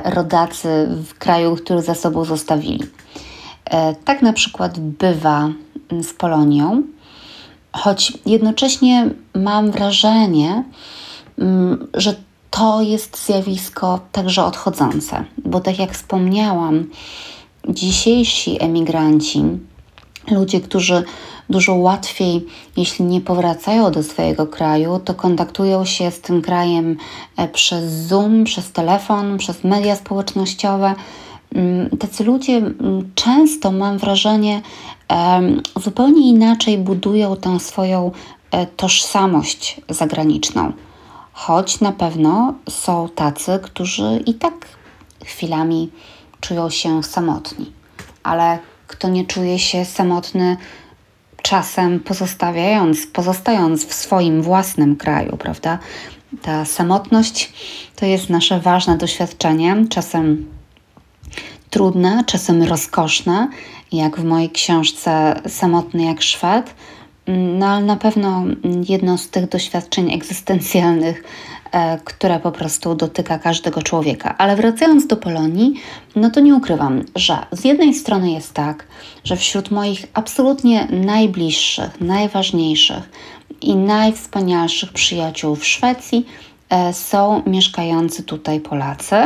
rodacy 0.05 0.89
w 1.07 1.15
kraju, 1.19 1.57
który 1.57 1.83
za 1.83 1.95
sobą 1.95 2.25
zostawili. 2.25 2.85
E, 3.65 3.95
tak 3.95 4.23
na 4.23 4.33
przykład 4.33 4.79
bywa 4.79 5.49
z 6.03 6.13
Polonią, 6.13 6.83
choć 7.73 8.13
jednocześnie 8.27 9.11
mam 9.35 9.71
wrażenie, 9.71 10.65
mm, 11.39 11.89
że 11.95 12.15
to 12.51 12.83
jest 12.83 13.27
zjawisko 13.27 14.01
także 14.13 14.45
odchodzące, 14.45 15.25
bo 15.45 15.61
tak 15.61 15.79
jak 15.79 15.93
wspomniałam, 15.93 16.87
dzisiejsi 17.69 18.63
emigranci, 18.63 19.45
ludzie, 20.31 20.61
którzy 20.61 21.05
dużo 21.51 21.75
łatwiej, 21.75 22.47
jeśli 22.77 23.05
nie 23.05 23.21
powracają 23.21 23.91
do 23.91 24.03
swojego 24.03 24.47
kraju, 24.47 25.01
to 25.05 25.15
kontaktują 25.15 25.85
się 25.85 26.11
z 26.11 26.21
tym 26.21 26.43
krajem 26.43 26.97
e, 27.37 27.49
przez 27.49 27.85
Zoom, 27.85 28.45
przez 28.45 28.73
telefon, 28.73 29.39
przez 29.39 29.65
media 29.65 29.97
społecznościowe 29.97 30.95
Mm, 31.55 31.99
tacy 31.99 32.25
ludzie 32.25 32.57
mm, 32.57 33.11
często, 33.15 33.73
mam 33.73 33.99
wrażenie, 33.99 34.63
zupełnie 35.77 36.31
inaczej 36.31 36.79
budują 36.79 37.37
tę 37.37 37.61
swoją 37.61 38.11
e, 38.51 38.67
tożsamość 38.67 39.81
zagraniczną. 39.89 40.73
Choć 41.33 41.81
na 41.81 41.93
pewno 41.93 42.55
są 42.69 43.09
tacy, 43.09 43.59
którzy 43.63 44.23
i 44.27 44.35
tak 44.35 44.55
chwilami 45.25 45.91
czują 46.41 46.71
się 46.71 47.03
samotni. 47.03 47.73
Ale 48.23 48.59
kto 48.87 49.09
nie 49.09 49.25
czuje 49.25 49.59
się 49.59 49.85
samotny, 49.85 50.57
czasem 51.51 52.01
pozostawiając, 52.01 53.07
pozostając 53.07 53.87
w 53.87 53.95
swoim 53.95 54.43
własnym 54.43 54.97
kraju, 54.97 55.37
prawda? 55.37 55.79
Ta 56.43 56.65
samotność 56.65 57.53
to 57.97 58.07
jest 58.07 58.31
nasze 58.31 58.61
ważne 58.61 58.99
doświadczenie, 58.99 59.85
czasem 59.89 60.47
trudne, 61.71 62.25
czasem 62.27 62.63
rozkoszne, 62.63 63.49
jak 63.93 64.21
w 64.21 64.25
mojej 64.25 64.51
książce 64.51 65.41
Samotny 65.49 66.05
jak 66.05 66.23
Szwed, 66.23 66.75
no 67.59 67.67
ale 67.67 67.85
na 67.85 67.97
pewno 67.97 68.45
jedno 68.89 69.19
z 69.19 69.29
tych 69.29 69.49
doświadczeń 69.49 70.13
egzystencjalnych, 70.13 71.23
które 72.05 72.41
po 72.41 72.53
prostu 72.53 72.95
dotyka 72.95 73.39
każdego 73.39 73.83
człowieka. 73.83 74.35
Ale 74.39 74.57
wracając 74.57 75.07
do 75.07 75.17
Polonii, 75.17 75.75
no 76.17 76.31
to 76.31 76.41
nie 76.41 76.55
ukrywam, 76.55 77.05
że 77.17 77.39
z 77.53 77.65
jednej 77.65 77.95
strony 77.95 78.31
jest 78.31 78.55
tak, 78.55 78.87
że 79.25 79.37
wśród 79.37 79.71
moich 79.71 80.07
absolutnie 80.15 80.89
najbliższych, 80.91 82.01
najważniejszych 82.01 83.11
i 83.61 83.77
najwspanialszych 83.77 84.93
przyjaciół 84.93 85.57
w 85.57 85.67
Szwecji 85.67 86.27
e, 86.71 86.93
są 86.93 87.43
mieszkający 87.47 88.23
tutaj 88.23 88.61
Polacy. 88.61 89.17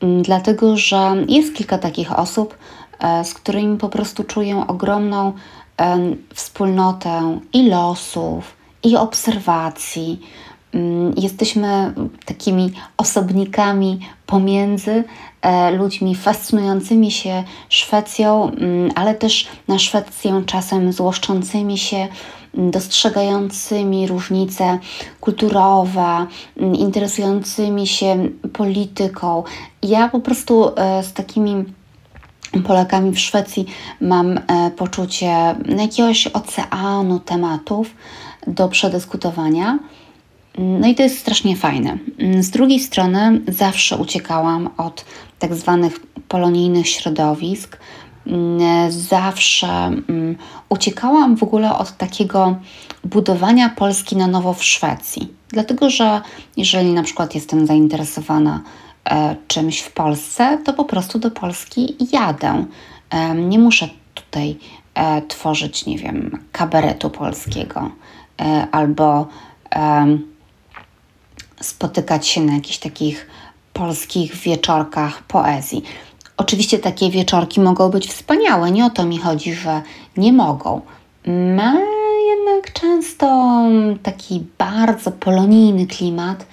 Mm, 0.00 0.22
dlatego 0.22 0.76
że 0.76 1.14
jest 1.28 1.54
kilka 1.54 1.78
takich 1.78 2.18
osób, 2.18 2.58
e, 2.98 3.24
z 3.24 3.34
którymi 3.34 3.78
po 3.78 3.88
prostu 3.88 4.24
czuję 4.24 4.64
ogromną 4.68 5.32
wspólnotę 6.34 7.40
i 7.52 7.68
losów, 7.68 8.56
i 8.82 8.96
obserwacji. 8.96 10.20
Mm, 10.76 11.14
jesteśmy 11.16 11.92
takimi 12.24 12.72
osobnikami 12.96 14.00
pomiędzy 14.26 15.04
e, 15.42 15.70
ludźmi 15.70 16.14
fascynującymi 16.14 17.10
się 17.10 17.44
Szwecją, 17.68 18.50
mm, 18.50 18.90
ale 18.94 19.14
też 19.14 19.48
na 19.68 19.78
Szwecję 19.78 20.42
czasem 20.46 20.92
złoszczącymi 20.92 21.78
się 21.78 22.08
dostrzegającymi 22.54 24.06
różnice 24.06 24.78
kulturowe, 25.20 26.26
interesującymi 26.78 27.86
się 27.86 28.28
polityką. 28.52 29.44
Ja 29.82 30.08
po 30.08 30.20
prostu 30.20 30.70
e, 30.76 31.02
z 31.02 31.12
takimi 31.12 31.64
Polakami 32.66 33.12
w 33.12 33.18
Szwecji 33.18 33.66
mam 34.00 34.38
e, 34.38 34.70
poczucie 34.76 35.56
jakiegoś 35.78 36.26
oceanu 36.26 37.20
tematów 37.20 37.94
do 38.46 38.68
przedyskutowania. 38.68 39.78
No 40.58 40.88
i 40.88 40.94
to 40.94 41.02
jest 41.02 41.18
strasznie 41.18 41.56
fajne. 41.56 41.98
Z 42.40 42.50
drugiej 42.50 42.80
strony 42.80 43.40
zawsze 43.48 43.96
uciekałam 43.96 44.70
od 44.76 45.04
tak 45.38 45.54
zwanych 45.54 46.00
polonijnych 46.28 46.88
środowisk, 46.88 47.78
Mm, 48.26 48.92
zawsze 48.92 49.66
mm, 49.68 50.36
uciekałam 50.68 51.36
w 51.36 51.42
ogóle 51.42 51.78
od 51.78 51.96
takiego 51.96 52.56
budowania 53.04 53.68
Polski 53.68 54.16
na 54.16 54.26
nowo 54.26 54.54
w 54.54 54.64
Szwecji. 54.64 55.32
Dlatego, 55.48 55.90
że 55.90 56.20
jeżeli 56.56 56.92
na 56.92 57.02
przykład 57.02 57.34
jestem 57.34 57.66
zainteresowana 57.66 58.62
e, 59.10 59.36
czymś 59.48 59.80
w 59.80 59.92
Polsce, 59.92 60.58
to 60.64 60.72
po 60.72 60.84
prostu 60.84 61.18
do 61.18 61.30
Polski 61.30 61.96
jadę. 62.12 62.64
Nie 63.34 63.58
muszę 63.58 63.88
tutaj 64.14 64.56
e, 64.94 65.22
tworzyć, 65.22 65.86
nie 65.86 65.98
wiem, 65.98 66.38
kabaretu 66.52 67.10
polskiego 67.10 67.90
e, 68.40 68.66
albo 68.72 69.28
spotykać 71.60 72.26
się 72.26 72.40
na 72.40 72.54
jakichś 72.54 72.78
takich 72.78 73.26
polskich 73.72 74.34
wieczorkach 74.34 75.22
poezji. 75.22 75.82
Oczywiście 76.36 76.78
takie 76.78 77.10
wieczorki 77.10 77.60
mogą 77.60 77.90
być 77.90 78.08
wspaniałe, 78.08 78.70
nie 78.70 78.86
o 78.86 78.90
to 78.90 79.06
mi 79.06 79.18
chodzi, 79.18 79.54
że 79.54 79.82
nie 80.16 80.32
mogą. 80.32 80.80
Ma 81.56 81.76
jednak 82.28 82.72
często 82.72 83.26
taki 84.02 84.44
bardzo 84.58 85.12
polonijny 85.12 85.86
klimat, 85.86 86.46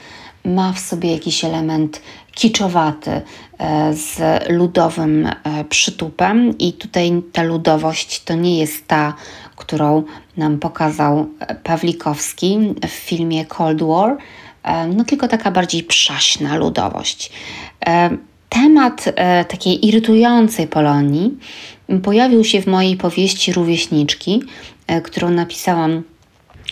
ma 0.46 0.74
w 0.74 0.80
sobie 0.80 1.12
jakiś 1.12 1.46
element 1.46 2.02
kiczowaty 2.32 3.22
e, 3.58 3.94
z 3.94 4.20
ludowym 4.50 5.26
e, 5.26 5.64
przytupem, 5.70 6.58
i 6.58 6.74
tutaj 6.74 7.22
ta 7.32 7.44
ludowość 7.44 8.24
to 8.24 8.36
nie 8.36 8.60
jest 8.60 8.88
ta, 8.88 9.14
którą 9.56 10.04
nam 10.38 10.60
pokazał 10.60 11.28
Pawlikowski 11.64 12.60
w 12.88 12.90
filmie 12.90 13.46
Cold 13.46 13.84
War, 13.84 14.18
no 14.96 15.04
tylko 15.04 15.28
taka 15.28 15.52
bardziej 15.52 15.84
przaśna 15.84 16.56
ludowość. 16.56 17.32
Temat 18.50 19.06
takiej 19.48 19.88
irytującej 19.88 20.68
Polonii 20.68 21.38
pojawił 22.04 22.44
się 22.44 22.62
w 22.62 22.68
mojej 22.68 22.98
powieści 22.98 23.54
Rówieśniczki, 23.54 24.44
którą 25.04 25.30
napisałam 25.30 26.04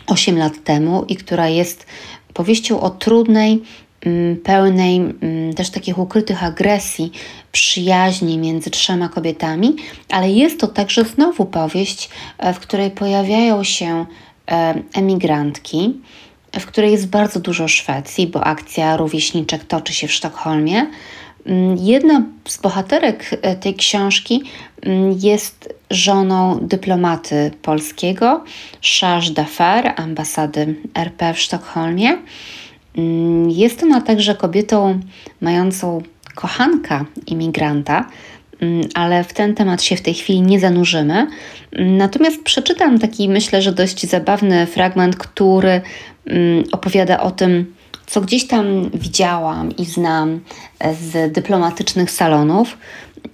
8 0.08 0.38
lat 0.38 0.64
temu 0.64 1.06
i 1.08 1.16
która 1.16 1.50
jest 1.50 1.86
powieścią 2.34 2.82
o 2.82 2.89
trudnej, 2.89 3.64
mm, 4.06 4.38
pełnej 4.38 4.98
mm, 4.98 5.54
też 5.54 5.70
takich 5.70 5.98
ukrytych 5.98 6.44
agresji, 6.44 7.12
przyjaźni 7.52 8.38
między 8.38 8.70
trzema 8.70 9.10
kobietami, 9.10 9.76
ale 10.10 10.32
jest 10.32 10.60
to 10.60 10.68
także 10.68 11.04
znowu 11.04 11.46
powieść, 11.46 12.10
e, 12.38 12.54
w 12.54 12.60
której 12.60 12.92
pojawiają 12.92 13.64
się 13.64 14.06
e, 14.52 14.74
emigrantki, 14.94 15.94
w 16.60 16.66
której 16.66 16.91
jest 16.91 17.10
bardzo 17.10 17.39
dużo 17.39 17.68
Szwecji, 17.68 18.28
bo 18.28 18.43
akcja 18.43 18.97
rówieśniczek 18.97 19.64
toczy 19.64 19.93
się 19.93 20.08
w 20.08 20.12
Sztokholmie. 20.12 20.88
Mm, 21.45 21.78
jedna 21.78 22.24
z 22.47 22.58
bohaterek 22.58 23.30
e, 23.41 23.56
tej 23.56 23.76
książki 23.76 24.43
mm, 24.82 25.18
jest 25.22 25.74
żoną 25.89 26.60
dyplomaty 26.62 27.52
polskiego, 27.62 28.43
charge 28.99 29.30
d'affaires 29.30 29.93
ambasady 29.95 30.76
RP 30.95 31.34
w 31.34 31.39
Sztokholmie. 31.39 32.18
Mm, 32.97 33.49
jest 33.49 33.84
ona 33.84 34.02
także 34.02 34.36
kobietą 34.36 34.99
mającą 35.41 36.02
kochanka 36.36 37.06
imigranta, 37.28 38.06
ale 38.93 39.24
w 39.24 39.34
ten 39.34 39.56
temat 39.56 39.84
się 39.84 39.95
w 39.95 40.02
tej 40.02 40.14
chwili 40.14 40.41
nie 40.41 40.60
zanurzymy. 40.60 41.28
Natomiast 41.80 42.43
przeczytam 42.43 42.99
taki, 42.99 43.30
myślę, 43.30 43.62
że 43.62 43.72
dość 43.72 44.10
zabawny 44.10 44.66
fragment, 44.66 45.16
który 45.16 45.82
opowiada 46.72 47.19
o 47.19 47.32
tym, 47.32 47.74
co 48.07 48.22
gdzieś 48.22 48.47
tam 48.47 48.89
widziałam 48.93 49.78
i 49.78 49.86
znam 49.86 50.39
e, 50.80 50.95
z 50.95 51.34
dyplomatycznych 51.34 52.11
salonów 52.11 52.78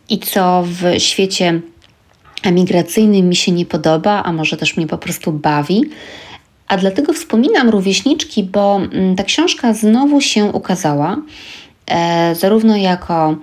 i 0.10 0.20
co 0.20 0.64
w 0.66 1.00
świecie 1.00 1.62
emigracyjnym 2.44 3.30
mi 3.30 3.36
się 3.36 3.52
nie 3.52 3.66
podoba, 3.66 4.24
a 4.24 4.34
może 4.34 4.58
też 4.58 4.78
mnie 4.78 4.88
po 4.88 4.98
prostu 4.98 5.32
bawi. 5.32 5.82
A 6.68 6.78
dlatego 6.78 7.14
wspominam 7.14 7.70
rówieśniczki, 7.70 8.44
bo 8.44 8.76
mm, 8.76 9.16
ta 9.16 9.24
książka 9.24 9.74
znowu 9.74 10.22
się 10.22 10.46
ukazała, 10.46 11.18
e, 11.88 12.36
zarówno 12.36 12.78
jako 12.78 13.36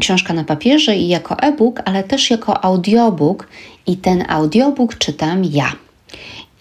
książka 0.00 0.34
na 0.34 0.44
papierze 0.44 0.96
i 0.96 1.08
jako 1.08 1.38
e-book, 1.38 1.82
ale 1.84 2.04
też 2.04 2.30
jako 2.30 2.64
audiobook, 2.64 3.48
i 3.86 3.96
ten 3.96 4.24
audiobook 4.28 4.98
czytam 4.98 5.44
ja. 5.44 5.72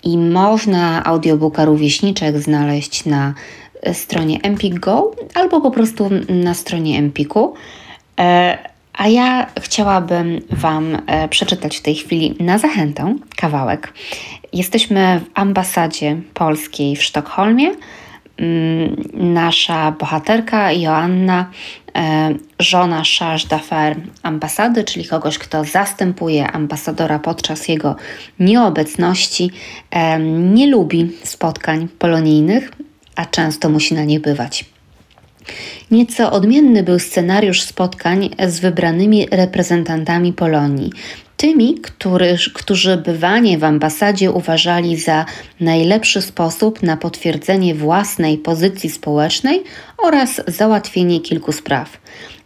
I 0.04 0.18
można 0.18 1.04
audiobooka 1.04 1.66
rówieśniczek 1.66 2.40
znaleźć 2.40 3.06
na 3.06 3.34
stronie 3.94 4.42
Empik 4.42 4.80
Go 4.80 5.12
albo 5.34 5.62
po 5.62 5.72
prostu 5.72 6.10
na 6.30 6.54
stronie 6.54 7.00
Empiku. 7.00 7.54
E, 8.20 8.58
a 8.94 9.08
ja 9.08 9.48
chciałabym 9.60 10.42
Wam 10.50 10.98
e, 11.08 11.28
przeczytać 11.28 11.78
w 11.78 11.82
tej 11.82 11.96
chwili 11.96 12.36
na 12.40 12.58
zachętę 12.58 13.16
kawałek. 13.36 13.94
Jesteśmy 14.54 15.20
w 15.20 15.40
ambasadzie 15.40 16.18
polskiej 16.34 16.96
w 16.96 17.04
Sztokholmie. 17.04 17.72
Mm, 18.38 18.96
nasza 19.14 19.92
bohaterka 19.92 20.72
Joanna, 20.72 21.52
żona 22.60 23.04
charge 23.20 23.48
d'affaires 23.48 23.98
ambasady, 24.24 24.84
czyli 24.84 25.06
kogoś, 25.06 25.38
kto 25.38 25.64
zastępuje 25.64 26.52
ambasadora 26.52 27.20
podczas 27.20 27.68
jego 27.68 27.96
nieobecności, 28.40 29.52
nie 30.28 30.68
lubi 30.68 31.12
spotkań 31.24 31.88
polonijnych, 32.00 32.72
a 33.16 33.26
często 33.26 33.70
musi 33.70 33.94
na 33.94 34.04
nie 34.04 34.20
bywać. 34.20 34.66
Nieco 35.92 36.32
odmienny 36.32 36.84
był 36.84 37.00
scenariusz 37.00 37.62
spotkań 37.62 38.30
z 38.48 38.60
wybranymi 38.60 39.28
reprezentantami 39.32 40.34
Polonii, 40.34 40.92
tymi, 41.38 41.76
który, 41.76 42.38
którzy 42.54 42.98
bywanie 42.98 43.58
w 43.58 43.64
ambasadzie 43.64 44.32
uważali 44.32 44.98
za 44.98 45.26
najlepszy 45.60 46.22
sposób 46.22 46.84
na 46.84 46.98
potwierdzenie 46.98 47.76
własnej 47.76 48.38
pozycji 48.38 48.90
społecznej 48.90 49.64
oraz 49.98 50.42
załatwienie 50.48 51.22
kilku 51.22 51.52
spraw. 51.52 51.98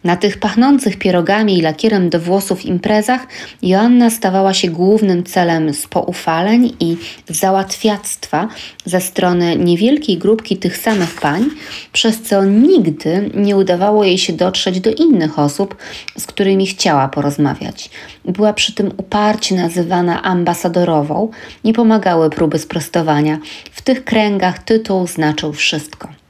Na 0.04 0.16
tych 0.16 0.38
pachnących 0.38 0.98
pierogami 0.98 1.58
i 1.58 1.62
lakierem 1.62 2.10
do 2.10 2.20
włosów 2.20 2.64
imprezach 2.64 3.26
Joanna 3.62 4.10
stawała 4.10 4.54
się 4.54 4.68
głównym 4.68 5.24
celem 5.24 5.74
spoufaleń 5.74 6.76
i 6.80 6.96
załatwiactwa 7.28 8.48
ze 8.84 9.00
strony 9.00 9.56
niewielkiej 9.56 10.18
grupki 10.18 10.56
tych 10.56 10.76
samych 10.76 11.20
pań, 11.20 11.44
przez 11.92 12.22
co 12.22 12.44
nigdy 12.44 13.30
nie 13.34 13.56
udawało 13.56 14.04
jej 14.04 14.18
się 14.18 14.32
dotrzeć 14.32 14.80
do 14.80 14.90
innych 14.90 15.38
osób, 15.38 15.76
z 16.18 16.26
którymi 16.26 16.66
chciała 16.66 17.08
porozmawiać. 17.08 17.90
Była 18.24 18.52
przy 18.52 18.74
tym 18.74 18.90
uparcie 18.96 19.54
nazywana 19.54 20.22
ambasadorową, 20.22 21.30
nie 21.64 21.72
pomagały 21.72 22.30
próby 22.30 22.58
sprostowania. 22.58 23.38
W 23.72 23.82
tych 23.82 24.04
kręgach 24.04 24.58
tytuł 24.58 25.06
znaczył 25.06 25.52
wszystko. 25.52 26.21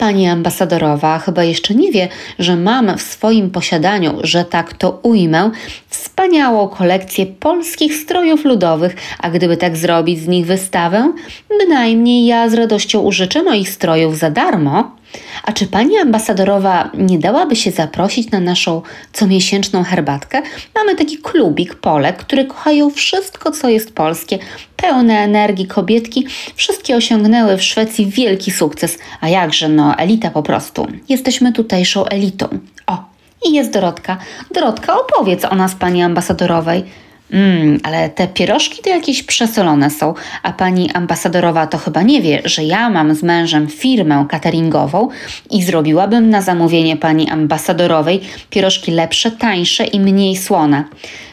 Pani 0.00 0.28
ambasadorowa 0.28 1.18
chyba 1.18 1.44
jeszcze 1.44 1.74
nie 1.74 1.92
wie, 1.92 2.08
że 2.38 2.56
mam 2.56 2.98
w 2.98 3.02
swoim 3.02 3.50
posiadaniu, 3.50 4.18
że 4.22 4.44
tak 4.44 4.74
to 4.74 5.00
ujmę, 5.02 5.50
wspaniałą 5.88 6.68
kolekcję 6.68 7.26
polskich 7.26 7.94
strojów 7.94 8.44
ludowych, 8.44 8.96
a 9.18 9.30
gdyby 9.30 9.56
tak 9.56 9.76
zrobić 9.76 10.18
z 10.20 10.28
nich 10.28 10.46
wystawę, 10.46 11.12
bynajmniej 11.58 12.26
ja 12.26 12.48
z 12.48 12.54
radością 12.54 13.00
użyczę 13.00 13.42
moich 13.42 13.68
strojów 13.68 14.18
za 14.18 14.30
darmo. 14.30 14.99
A 15.42 15.52
czy 15.52 15.66
pani 15.66 15.98
ambasadorowa 15.98 16.90
nie 16.94 17.18
dałaby 17.18 17.56
się 17.56 17.70
zaprosić 17.70 18.30
na 18.30 18.40
naszą 18.40 18.82
comiesięczną 19.12 19.84
herbatkę? 19.84 20.42
Mamy 20.74 20.96
taki 20.96 21.18
klubik 21.18 21.74
Polek, 21.74 22.16
które 22.16 22.44
kochają 22.44 22.90
wszystko, 22.90 23.50
co 23.50 23.68
jest 23.68 23.94
polskie, 23.94 24.38
pełne 24.76 25.18
energii 25.18 25.66
kobietki. 25.66 26.26
Wszystkie 26.54 26.96
osiągnęły 26.96 27.56
w 27.56 27.62
Szwecji 27.62 28.06
wielki 28.06 28.50
sukces. 28.50 28.98
A 29.20 29.28
jakże, 29.28 29.68
no, 29.68 29.96
elita 29.96 30.30
po 30.30 30.42
prostu. 30.42 30.86
Jesteśmy 31.08 31.52
tutejszą 31.52 32.04
elitą. 32.04 32.48
O, 32.86 33.04
i 33.48 33.52
jest 33.54 33.72
Dorotka. 33.72 34.18
Dorotka, 34.54 35.00
opowiedz 35.00 35.44
o 35.44 35.54
nas 35.54 35.74
pani 35.74 36.02
ambasadorowej. 36.02 36.84
Mmm, 37.32 37.80
ale 37.82 38.10
te 38.10 38.28
pierożki 38.28 38.82
to 38.82 38.90
jakieś 38.90 39.22
przesolone 39.22 39.90
są, 39.90 40.14
a 40.42 40.52
pani 40.52 40.90
ambasadorowa 40.92 41.66
to 41.66 41.78
chyba 41.78 42.02
nie 42.02 42.22
wie, 42.22 42.42
że 42.44 42.64
ja 42.64 42.90
mam 42.90 43.14
z 43.14 43.22
mężem 43.22 43.68
firmę 43.68 44.26
cateringową 44.30 45.08
i 45.50 45.62
zrobiłabym 45.62 46.30
na 46.30 46.42
zamówienie 46.42 46.96
pani 46.96 47.30
ambasadorowej 47.30 48.20
pierożki 48.50 48.90
lepsze, 48.90 49.30
tańsze 49.30 49.84
i 49.84 50.00
mniej 50.00 50.36
słone. 50.36 50.84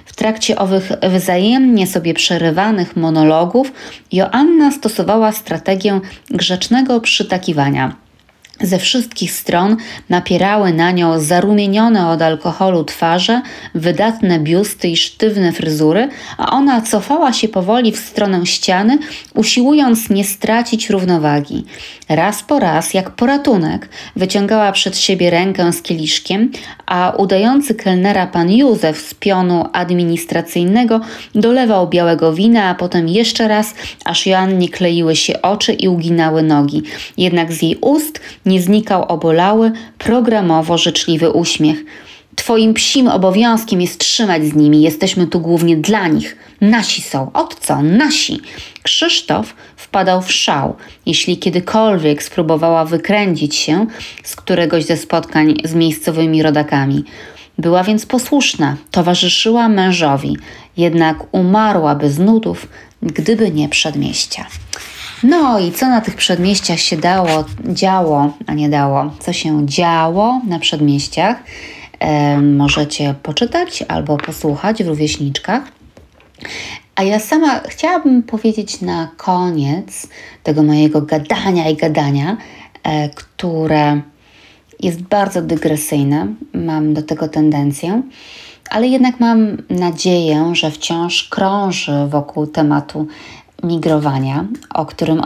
W 0.06 0.16
trakcie 0.16 0.58
owych 0.58 0.91
wzajemnie 1.18 1.88
sobie 1.88 2.14
przerywanych 2.14 2.95
monologów 2.95 3.72
Joanna 4.12 4.72
stosowała 4.72 5.32
strategię 5.32 6.00
grzecznego 6.30 7.02
przytakiwania– 7.02 7.95
ze 8.62 8.80
wszystkich 8.80 9.32
stron 9.32 9.78
napierały 10.10 10.74
na 10.74 10.91
nią 10.91 11.20
zarumienione 11.20 12.10
od 12.10 12.22
alkoholu 12.22 12.84
twarze, 12.84 13.41
wydatne 13.76 14.39
biusty 14.39 14.88
i 14.88 14.97
sztywne 14.97 15.51
fryzury, 15.51 16.10
a 16.38 16.51
ona 16.51 16.82
cofała 16.82 17.34
się 17.34 17.47
powoli 17.47 17.91
w 17.91 17.97
stronę 17.97 18.45
ściany, 18.45 18.97
usiłując 19.34 20.10
nie 20.10 20.24
stracić 20.24 20.89
równowagi. 20.89 21.66
Raz 22.10 22.43
po 22.43 22.60
raz, 22.60 22.93
jak 22.93 23.10
poratunek, 23.10 23.89
wyciągała 24.16 24.72
przed 24.72 24.97
siebie 24.97 25.30
rękę 25.30 25.74
z 25.74 25.82
kieliszkiem, 25.82 26.51
a 26.86 27.14
udający 27.18 27.76
kelnera 27.76 28.28
pan 28.28 28.51
Józef 28.51 28.99
z 28.99 29.14
pionu 29.14 29.66
administracyjnego 29.74 31.01
dolewał 31.36 31.88
białego 31.88 32.34
wina, 32.34 32.70
a 32.70 32.76
potem 32.76 33.10
jeszcze 33.10 33.47
raz, 33.47 33.76
aż 34.05 34.26
Joannie 34.26 34.70
kleiły 34.70 35.16
się 35.16 35.41
oczy 35.41 35.74
i 35.74 35.88
uginały 35.88 36.43
nogi. 36.43 36.84
Jednak 37.18 37.53
z 37.53 37.62
jej 37.62 37.76
ust 37.82 38.20
nie 38.48 38.62
znikał 38.62 39.04
obolały, 39.04 39.72
programowo 39.98 40.78
życzliwy 40.78 41.32
uśmiech. 41.32 41.84
Twoim 42.36 42.74
psim 42.74 43.08
obowiązkiem 43.08 43.82
jest 43.82 44.00
trzymać 44.00 44.45
z 44.45 44.54
nimi, 44.54 44.82
jesteśmy 44.82 45.28
tu 45.28 45.39
głównie 45.39 45.78
dla 45.78 46.08
nich. 46.08 46.38
Nasi 46.62 47.02
są. 47.02 47.32
Od 47.34 47.60
co? 47.60 47.82
Nasi. 47.82 48.39
Krzysztof 48.84 49.54
wpadał 49.76 50.22
w 50.22 50.32
szał, 50.32 50.76
jeśli 51.06 51.38
kiedykolwiek 51.38 52.24
spróbowała 52.24 52.86
wykręcić 52.86 53.56
się 53.56 53.86
z 54.24 54.36
któregoś 54.36 54.86
ze 54.86 54.98
spotkań 54.98 55.56
z 55.64 55.74
miejscowymi 55.74 56.43
rodakami. 56.43 57.04
Była 57.58 57.84
więc 57.84 58.06
posłuszna, 58.06 58.78
towarzyszyła 58.91 59.70
mężowi, 59.70 60.38
jednak 60.78 61.18
umarłaby 61.32 62.10
z 62.10 62.20
nudów, 62.20 62.68
gdyby 63.02 63.52
nie 63.52 63.70
przedmieścia. 63.70 64.45
No 65.24 65.59
i 65.59 65.72
co 65.72 65.89
na 65.89 66.01
tych 66.01 66.15
przedmieściach 66.15 66.80
się 66.80 66.97
dało, 66.97 67.45
działo, 67.65 68.34
a 68.47 68.53
nie 68.53 68.70
dało, 68.70 69.11
co 69.20 69.34
się 69.34 69.65
działo 69.65 70.41
na 70.47 70.59
przedmieściach, 70.59 71.43
e, 71.99 72.41
możecie 72.41 73.15
poczytać 73.24 73.84
albo 73.88 74.18
posłuchać 74.18 74.84
w 74.84 74.88
rówieśniczkach. 74.88 75.63
A 76.95 77.03
ja 77.03 77.20
sama 77.20 77.59
chciałabym 77.59 78.24
powiedzieć 78.24 78.82
na 78.82 79.07
koniec 79.18 80.07
tego 80.43 80.63
mojego 80.63 81.01
gadania 81.01 81.70
i 81.70 81.76
gadania, 81.76 82.38
e, 82.84 83.09
które 83.09 84.01
jest 84.80 85.01
bardzo 85.01 85.41
dygresyjne, 85.41 86.28
mam 86.53 86.93
do 86.93 87.01
tego 87.01 87.28
tendencję, 87.28 88.01
ale 88.70 88.88
jednak 88.88 89.20
mam 89.20 89.57
nadzieję, 89.70 90.51
że 90.53 90.72
wciąż 90.72 91.24
krąży 91.24 92.07
wokół 92.07 92.47
tematu 92.47 93.07
migrowania, 93.68 94.45
o 94.74 94.86
którym 94.86 95.22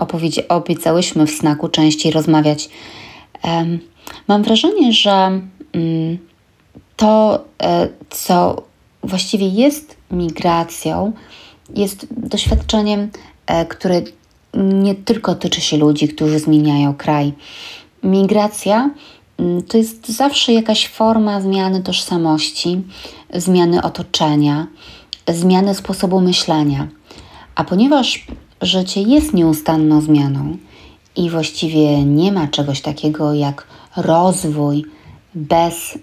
obiecałyśmy 0.50 1.28
w 1.28 1.32
snaku 1.32 1.70
częściej 1.70 2.12
rozmawiać. 2.12 2.70
Mam 4.28 4.44
wrażenie, 4.44 4.94
że 4.94 5.42
um, 5.74 6.18
to, 6.96 7.44
e, 7.64 7.88
co 8.10 8.64
właściwie 9.04 9.48
jest 9.48 9.98
migracją, 10.12 11.14
jest 11.76 12.08
doświadczeniem, 12.12 13.10
e, 13.48 13.66
które 13.66 14.02
nie 14.54 14.96
tylko 14.96 15.36
tyczy 15.36 15.62
się 15.62 15.78
ludzi, 15.78 16.08
którzy 16.08 16.40
zmieniają 16.40 16.94
kraj. 16.94 17.34
Migracja 18.04 18.90
mm, 19.38 19.64
to 19.64 19.78
jest 19.78 20.10
zawsze 20.10 20.54
jakaś 20.54 20.88
forma 20.88 21.42
zmiany 21.42 21.84
tożsamości, 21.84 22.82
zmiany 23.34 23.82
otoczenia, 23.82 24.68
zmiany 25.28 25.76
sposobu 25.76 26.22
myślenia. 26.22 26.88
A 27.56 27.64
ponieważ 27.64 28.26
życie 28.62 29.02
jest 29.02 29.34
nieustanną 29.34 30.02
zmianą 30.02 30.58
i 31.16 31.30
właściwie 31.30 32.06
nie 32.06 32.32
ma 32.32 32.48
czegoś 32.48 32.82
takiego 32.82 33.34
jak 33.34 33.68
rozwój 33.98 34.86
bez 35.36 35.98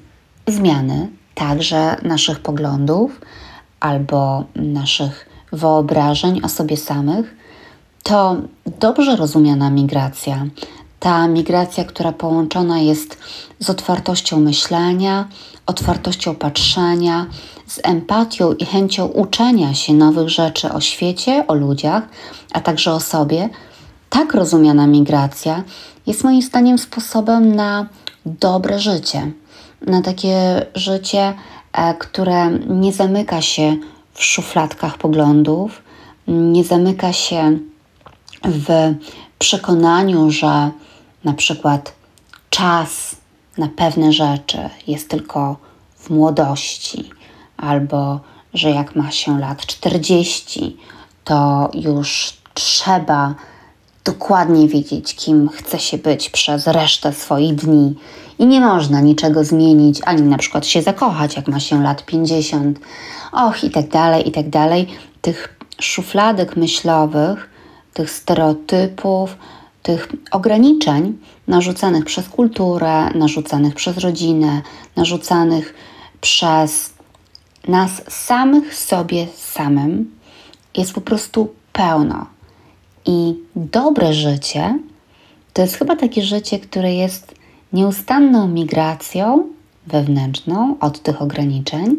zmiany, 0.47 1.09
także 1.35 1.97
naszych 2.03 2.41
poglądów 2.41 3.21
albo 3.81 4.45
naszych 4.57 5.29
wyobrażeń 5.53 6.41
o 6.43 6.49
sobie 6.49 6.77
samych, 6.77 7.37
to 8.03 8.37
dobrze 8.81 9.17
rozumiana 9.17 9.71
migracja, 9.71 10.47
ta 11.01 11.29
migracja, 11.29 11.85
która 11.85 12.13
połączona 12.13 12.81
jest 12.81 13.19
z 13.61 13.71
otwartością 13.71 14.41
myślenia, 14.41 15.29
otwartością 15.67 16.35
patrzenia, 16.35 17.27
z 17.69 17.81
empatią 17.83 18.53
i 18.53 18.65
chęcią 18.65 19.07
uczenia 19.07 19.75
się 19.75 19.95
nowych 19.95 20.29
rzeczy 20.29 20.73
o 20.73 20.81
świecie, 20.81 21.45
o 21.49 21.55
ludziach, 21.55 22.03
a 22.53 22.61
także 22.61 22.93
o 22.93 23.01
sobie, 23.01 23.49
tak 24.11 24.35
rozumiana 24.35 24.87
migracja 24.87 25.63
jest 26.07 26.25
moim 26.25 26.43
zdaniem 26.43 26.79
sposobem 26.79 27.57
na 27.57 27.87
dobre 28.27 28.79
życie, 28.79 29.33
na 29.87 30.03
takie 30.03 30.67
życie, 30.75 31.35
e, 31.73 31.95
które 31.95 32.51
nie 32.51 32.93
zamyka 32.93 33.43
się 33.43 33.77
w 34.15 34.25
szufladkach 34.25 34.99
poglądów, 34.99 35.83
nie 36.29 36.65
zamyka 36.65 37.13
się 37.13 37.59
w 38.45 38.95
przekonaniu, 39.39 40.31
że 40.31 40.71
na 41.25 41.33
przykład 41.33 41.93
czas 42.51 43.17
na 43.59 43.69
pewne 43.77 44.13
rzeczy 44.13 44.59
jest 44.87 45.09
tylko 45.09 45.57
w 45.97 46.11
młodości, 46.11 47.11
albo 47.59 48.21
że 48.55 48.71
jak 48.71 48.97
ma 48.97 49.11
się 49.11 49.41
lat 49.41 49.67
40, 49.67 50.77
to 51.25 51.71
już 51.75 52.33
trzeba 52.55 53.35
dokładnie 54.05 54.69
wiedzieć, 54.69 55.15
kim 55.15 55.49
chce 55.49 55.79
się 55.79 55.99
być 55.99 56.31
przez 56.31 56.67
resztę 56.67 57.13
swoich 57.13 57.55
dni 57.55 57.95
i 58.39 58.47
nie 58.47 58.61
można 58.61 59.01
niczego 59.01 59.45
zmienić, 59.45 60.01
ani 60.05 60.23
na 60.23 60.39
przykład 60.39 60.67
się 60.67 60.83
zakochać, 60.83 61.37
jak 61.37 61.49
ma 61.49 61.61
się 61.61 61.83
lat 61.83 62.05
50, 62.05 62.79
och 63.33 63.65
i 63.65 63.71
tak 63.71 63.89
dalej, 63.89 64.29
i 64.29 64.33
tak 64.33 64.49
dalej. 64.49 64.87
Tych 65.21 65.59
szufladek 65.81 66.57
myślowych, 66.57 67.51
tych 67.95 68.11
stereotypów, 68.11 69.37
tych 69.83 70.09
ograniczeń 70.31 71.19
narzucanych 71.49 72.05
przez 72.05 72.29
kulturę, 72.29 73.11
narzucanych 73.15 73.75
przez 73.75 73.99
rodzinę, 73.99 74.63
narzucanych 74.97 75.75
przez 76.21 76.98
nas 77.69 78.03
samych 78.09 78.75
sobie 78.75 79.27
samym 79.37 80.19
jest 80.77 80.93
po 80.93 81.01
prostu 81.01 81.49
pełno. 81.73 82.27
I 83.07 83.35
dobre 83.57 84.13
życie 84.13 84.79
to 85.53 85.63
jest 85.63 85.75
chyba 85.75 85.97
takie 85.97 86.23
życie, 86.23 86.59
które 86.59 86.95
jest 86.95 87.35
nieustanną 87.73 88.49
migracją 88.49 89.49
wewnętrzną 89.87 90.77
od 90.81 91.03
tych 91.03 91.23
ograniczeń, 91.23 91.97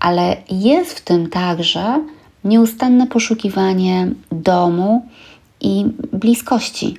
ale 0.00 0.36
jest 0.50 0.92
w 0.92 1.00
tym 1.00 1.30
także 1.30 2.04
nieustanne 2.44 3.06
poszukiwanie 3.06 4.08
domu 4.32 5.06
i 5.60 5.84
bliskości. 6.12 6.96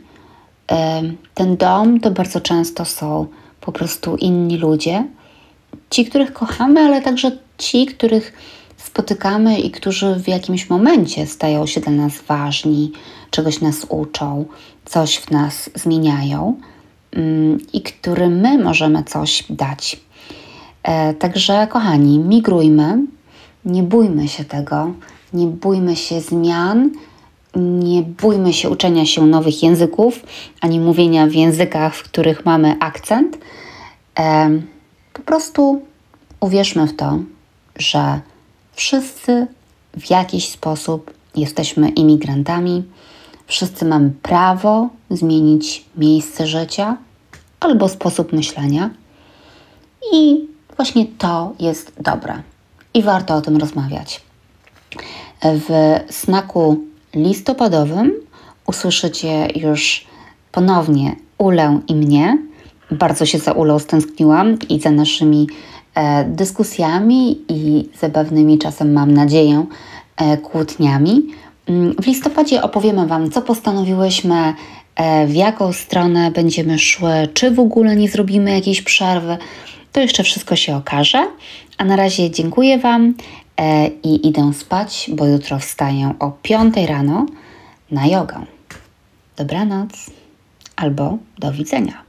Ten 1.33 1.57
dom 1.57 1.99
to 1.99 2.11
bardzo 2.11 2.41
często 2.41 2.85
są 2.85 3.27
po 3.61 3.71
prostu 3.71 4.15
inni 4.15 4.57
ludzie, 4.57 5.07
ci, 5.89 6.05
których 6.05 6.33
kochamy, 6.33 6.79
ale 6.79 7.01
także 7.01 7.31
ci, 7.57 7.85
których 7.85 8.33
spotykamy 8.77 9.59
i 9.59 9.71
którzy 9.71 10.15
w 10.15 10.27
jakimś 10.27 10.69
momencie 10.69 11.27
stają 11.27 11.65
się 11.65 11.81
dla 11.81 11.91
nas 11.91 12.13
ważni, 12.27 12.91
czegoś 13.31 13.61
nas 13.61 13.85
uczą, 13.89 14.45
coś 14.85 15.17
w 15.17 15.31
nas 15.31 15.69
zmieniają 15.75 16.55
mm, 17.11 17.57
i 17.73 17.81
którym 17.81 18.39
my 18.39 18.63
możemy 18.63 19.03
coś 19.03 19.43
dać. 19.49 19.99
E, 20.83 21.13
także, 21.13 21.67
kochani, 21.69 22.19
migrujmy, 22.19 22.97
nie 23.65 23.83
bójmy 23.83 24.27
się 24.27 24.45
tego, 24.45 24.93
nie 25.33 25.47
bójmy 25.47 25.95
się 25.95 26.21
zmian, 26.21 26.91
nie 27.55 28.01
bójmy 28.01 28.53
się 28.53 28.69
uczenia 28.69 29.05
się 29.05 29.27
nowych 29.27 29.63
języków, 29.63 30.25
ani 30.61 30.79
mówienia 30.79 31.27
w 31.27 31.33
językach, 31.33 31.95
w 31.95 32.03
których 32.03 32.45
mamy 32.45 32.75
akcent. 32.79 33.37
Po 35.19 35.25
prostu 35.25 35.81
uwierzmy 36.39 36.87
w 36.87 36.95
to, 36.95 37.19
że 37.75 38.19
wszyscy 38.73 39.47
w 39.97 40.09
jakiś 40.09 40.49
sposób 40.49 41.13
jesteśmy 41.35 41.89
imigrantami, 41.89 42.83
wszyscy 43.47 43.85
mamy 43.85 44.11
prawo 44.21 44.89
zmienić 45.09 45.85
miejsce 45.97 46.47
życia 46.47 46.97
albo 47.59 47.89
sposób 47.89 48.33
myślenia, 48.33 48.89
i 50.13 50.47
właśnie 50.75 51.05
to 51.05 51.53
jest 51.59 51.91
dobre 51.99 52.41
i 52.93 53.03
warto 53.03 53.35
o 53.35 53.41
tym 53.41 53.57
rozmawiać. 53.57 54.21
W 55.43 55.99
snaku 56.09 56.83
listopadowym 57.15 58.13
usłyszycie 58.67 59.47
już 59.55 60.07
ponownie 60.51 61.15
Ulę 61.37 61.79
i 61.87 61.95
mnie. 61.95 62.48
Bardzo 62.91 63.25
się 63.25 63.37
za 63.37 63.51
Ulą 63.51 63.79
stęskniłam 63.79 64.57
i 64.69 64.79
za 64.79 64.91
naszymi 64.91 65.47
e, 65.95 66.25
dyskusjami 66.25 67.41
i 67.49 67.89
zabawnymi 67.99 68.57
czasem, 68.57 68.93
mam 68.93 69.13
nadzieję, 69.13 69.65
e, 70.17 70.37
kłótniami. 70.37 71.21
Mm, 71.67 71.95
w 72.01 72.07
listopadzie 72.07 72.61
opowiemy 72.61 73.07
Wam, 73.07 73.31
co 73.31 73.41
postanowiłyśmy, 73.41 74.53
e, 74.95 75.27
w 75.27 75.35
jaką 75.35 75.73
stronę 75.73 76.31
będziemy 76.31 76.79
szły, 76.79 77.11
czy 77.33 77.51
w 77.51 77.59
ogóle 77.59 77.95
nie 77.95 78.09
zrobimy 78.09 78.51
jakiejś 78.51 78.81
przerwy. 78.81 79.37
To 79.91 79.99
jeszcze 79.99 80.23
wszystko 80.23 80.55
się 80.55 80.75
okaże. 80.75 81.27
A 81.77 81.85
na 81.85 81.95
razie 81.95 82.31
dziękuję 82.31 82.79
Wam 82.79 83.13
e, 83.57 83.87
i 83.87 84.27
idę 84.27 84.51
spać, 84.53 85.09
bo 85.13 85.25
jutro 85.25 85.59
wstaję 85.59 86.13
o 86.19 86.31
5 86.31 86.75
rano 86.87 87.25
na 87.91 88.07
jogę. 88.07 88.45
Dobranoc 89.37 89.91
albo 90.75 91.17
do 91.39 91.51
widzenia. 91.51 92.08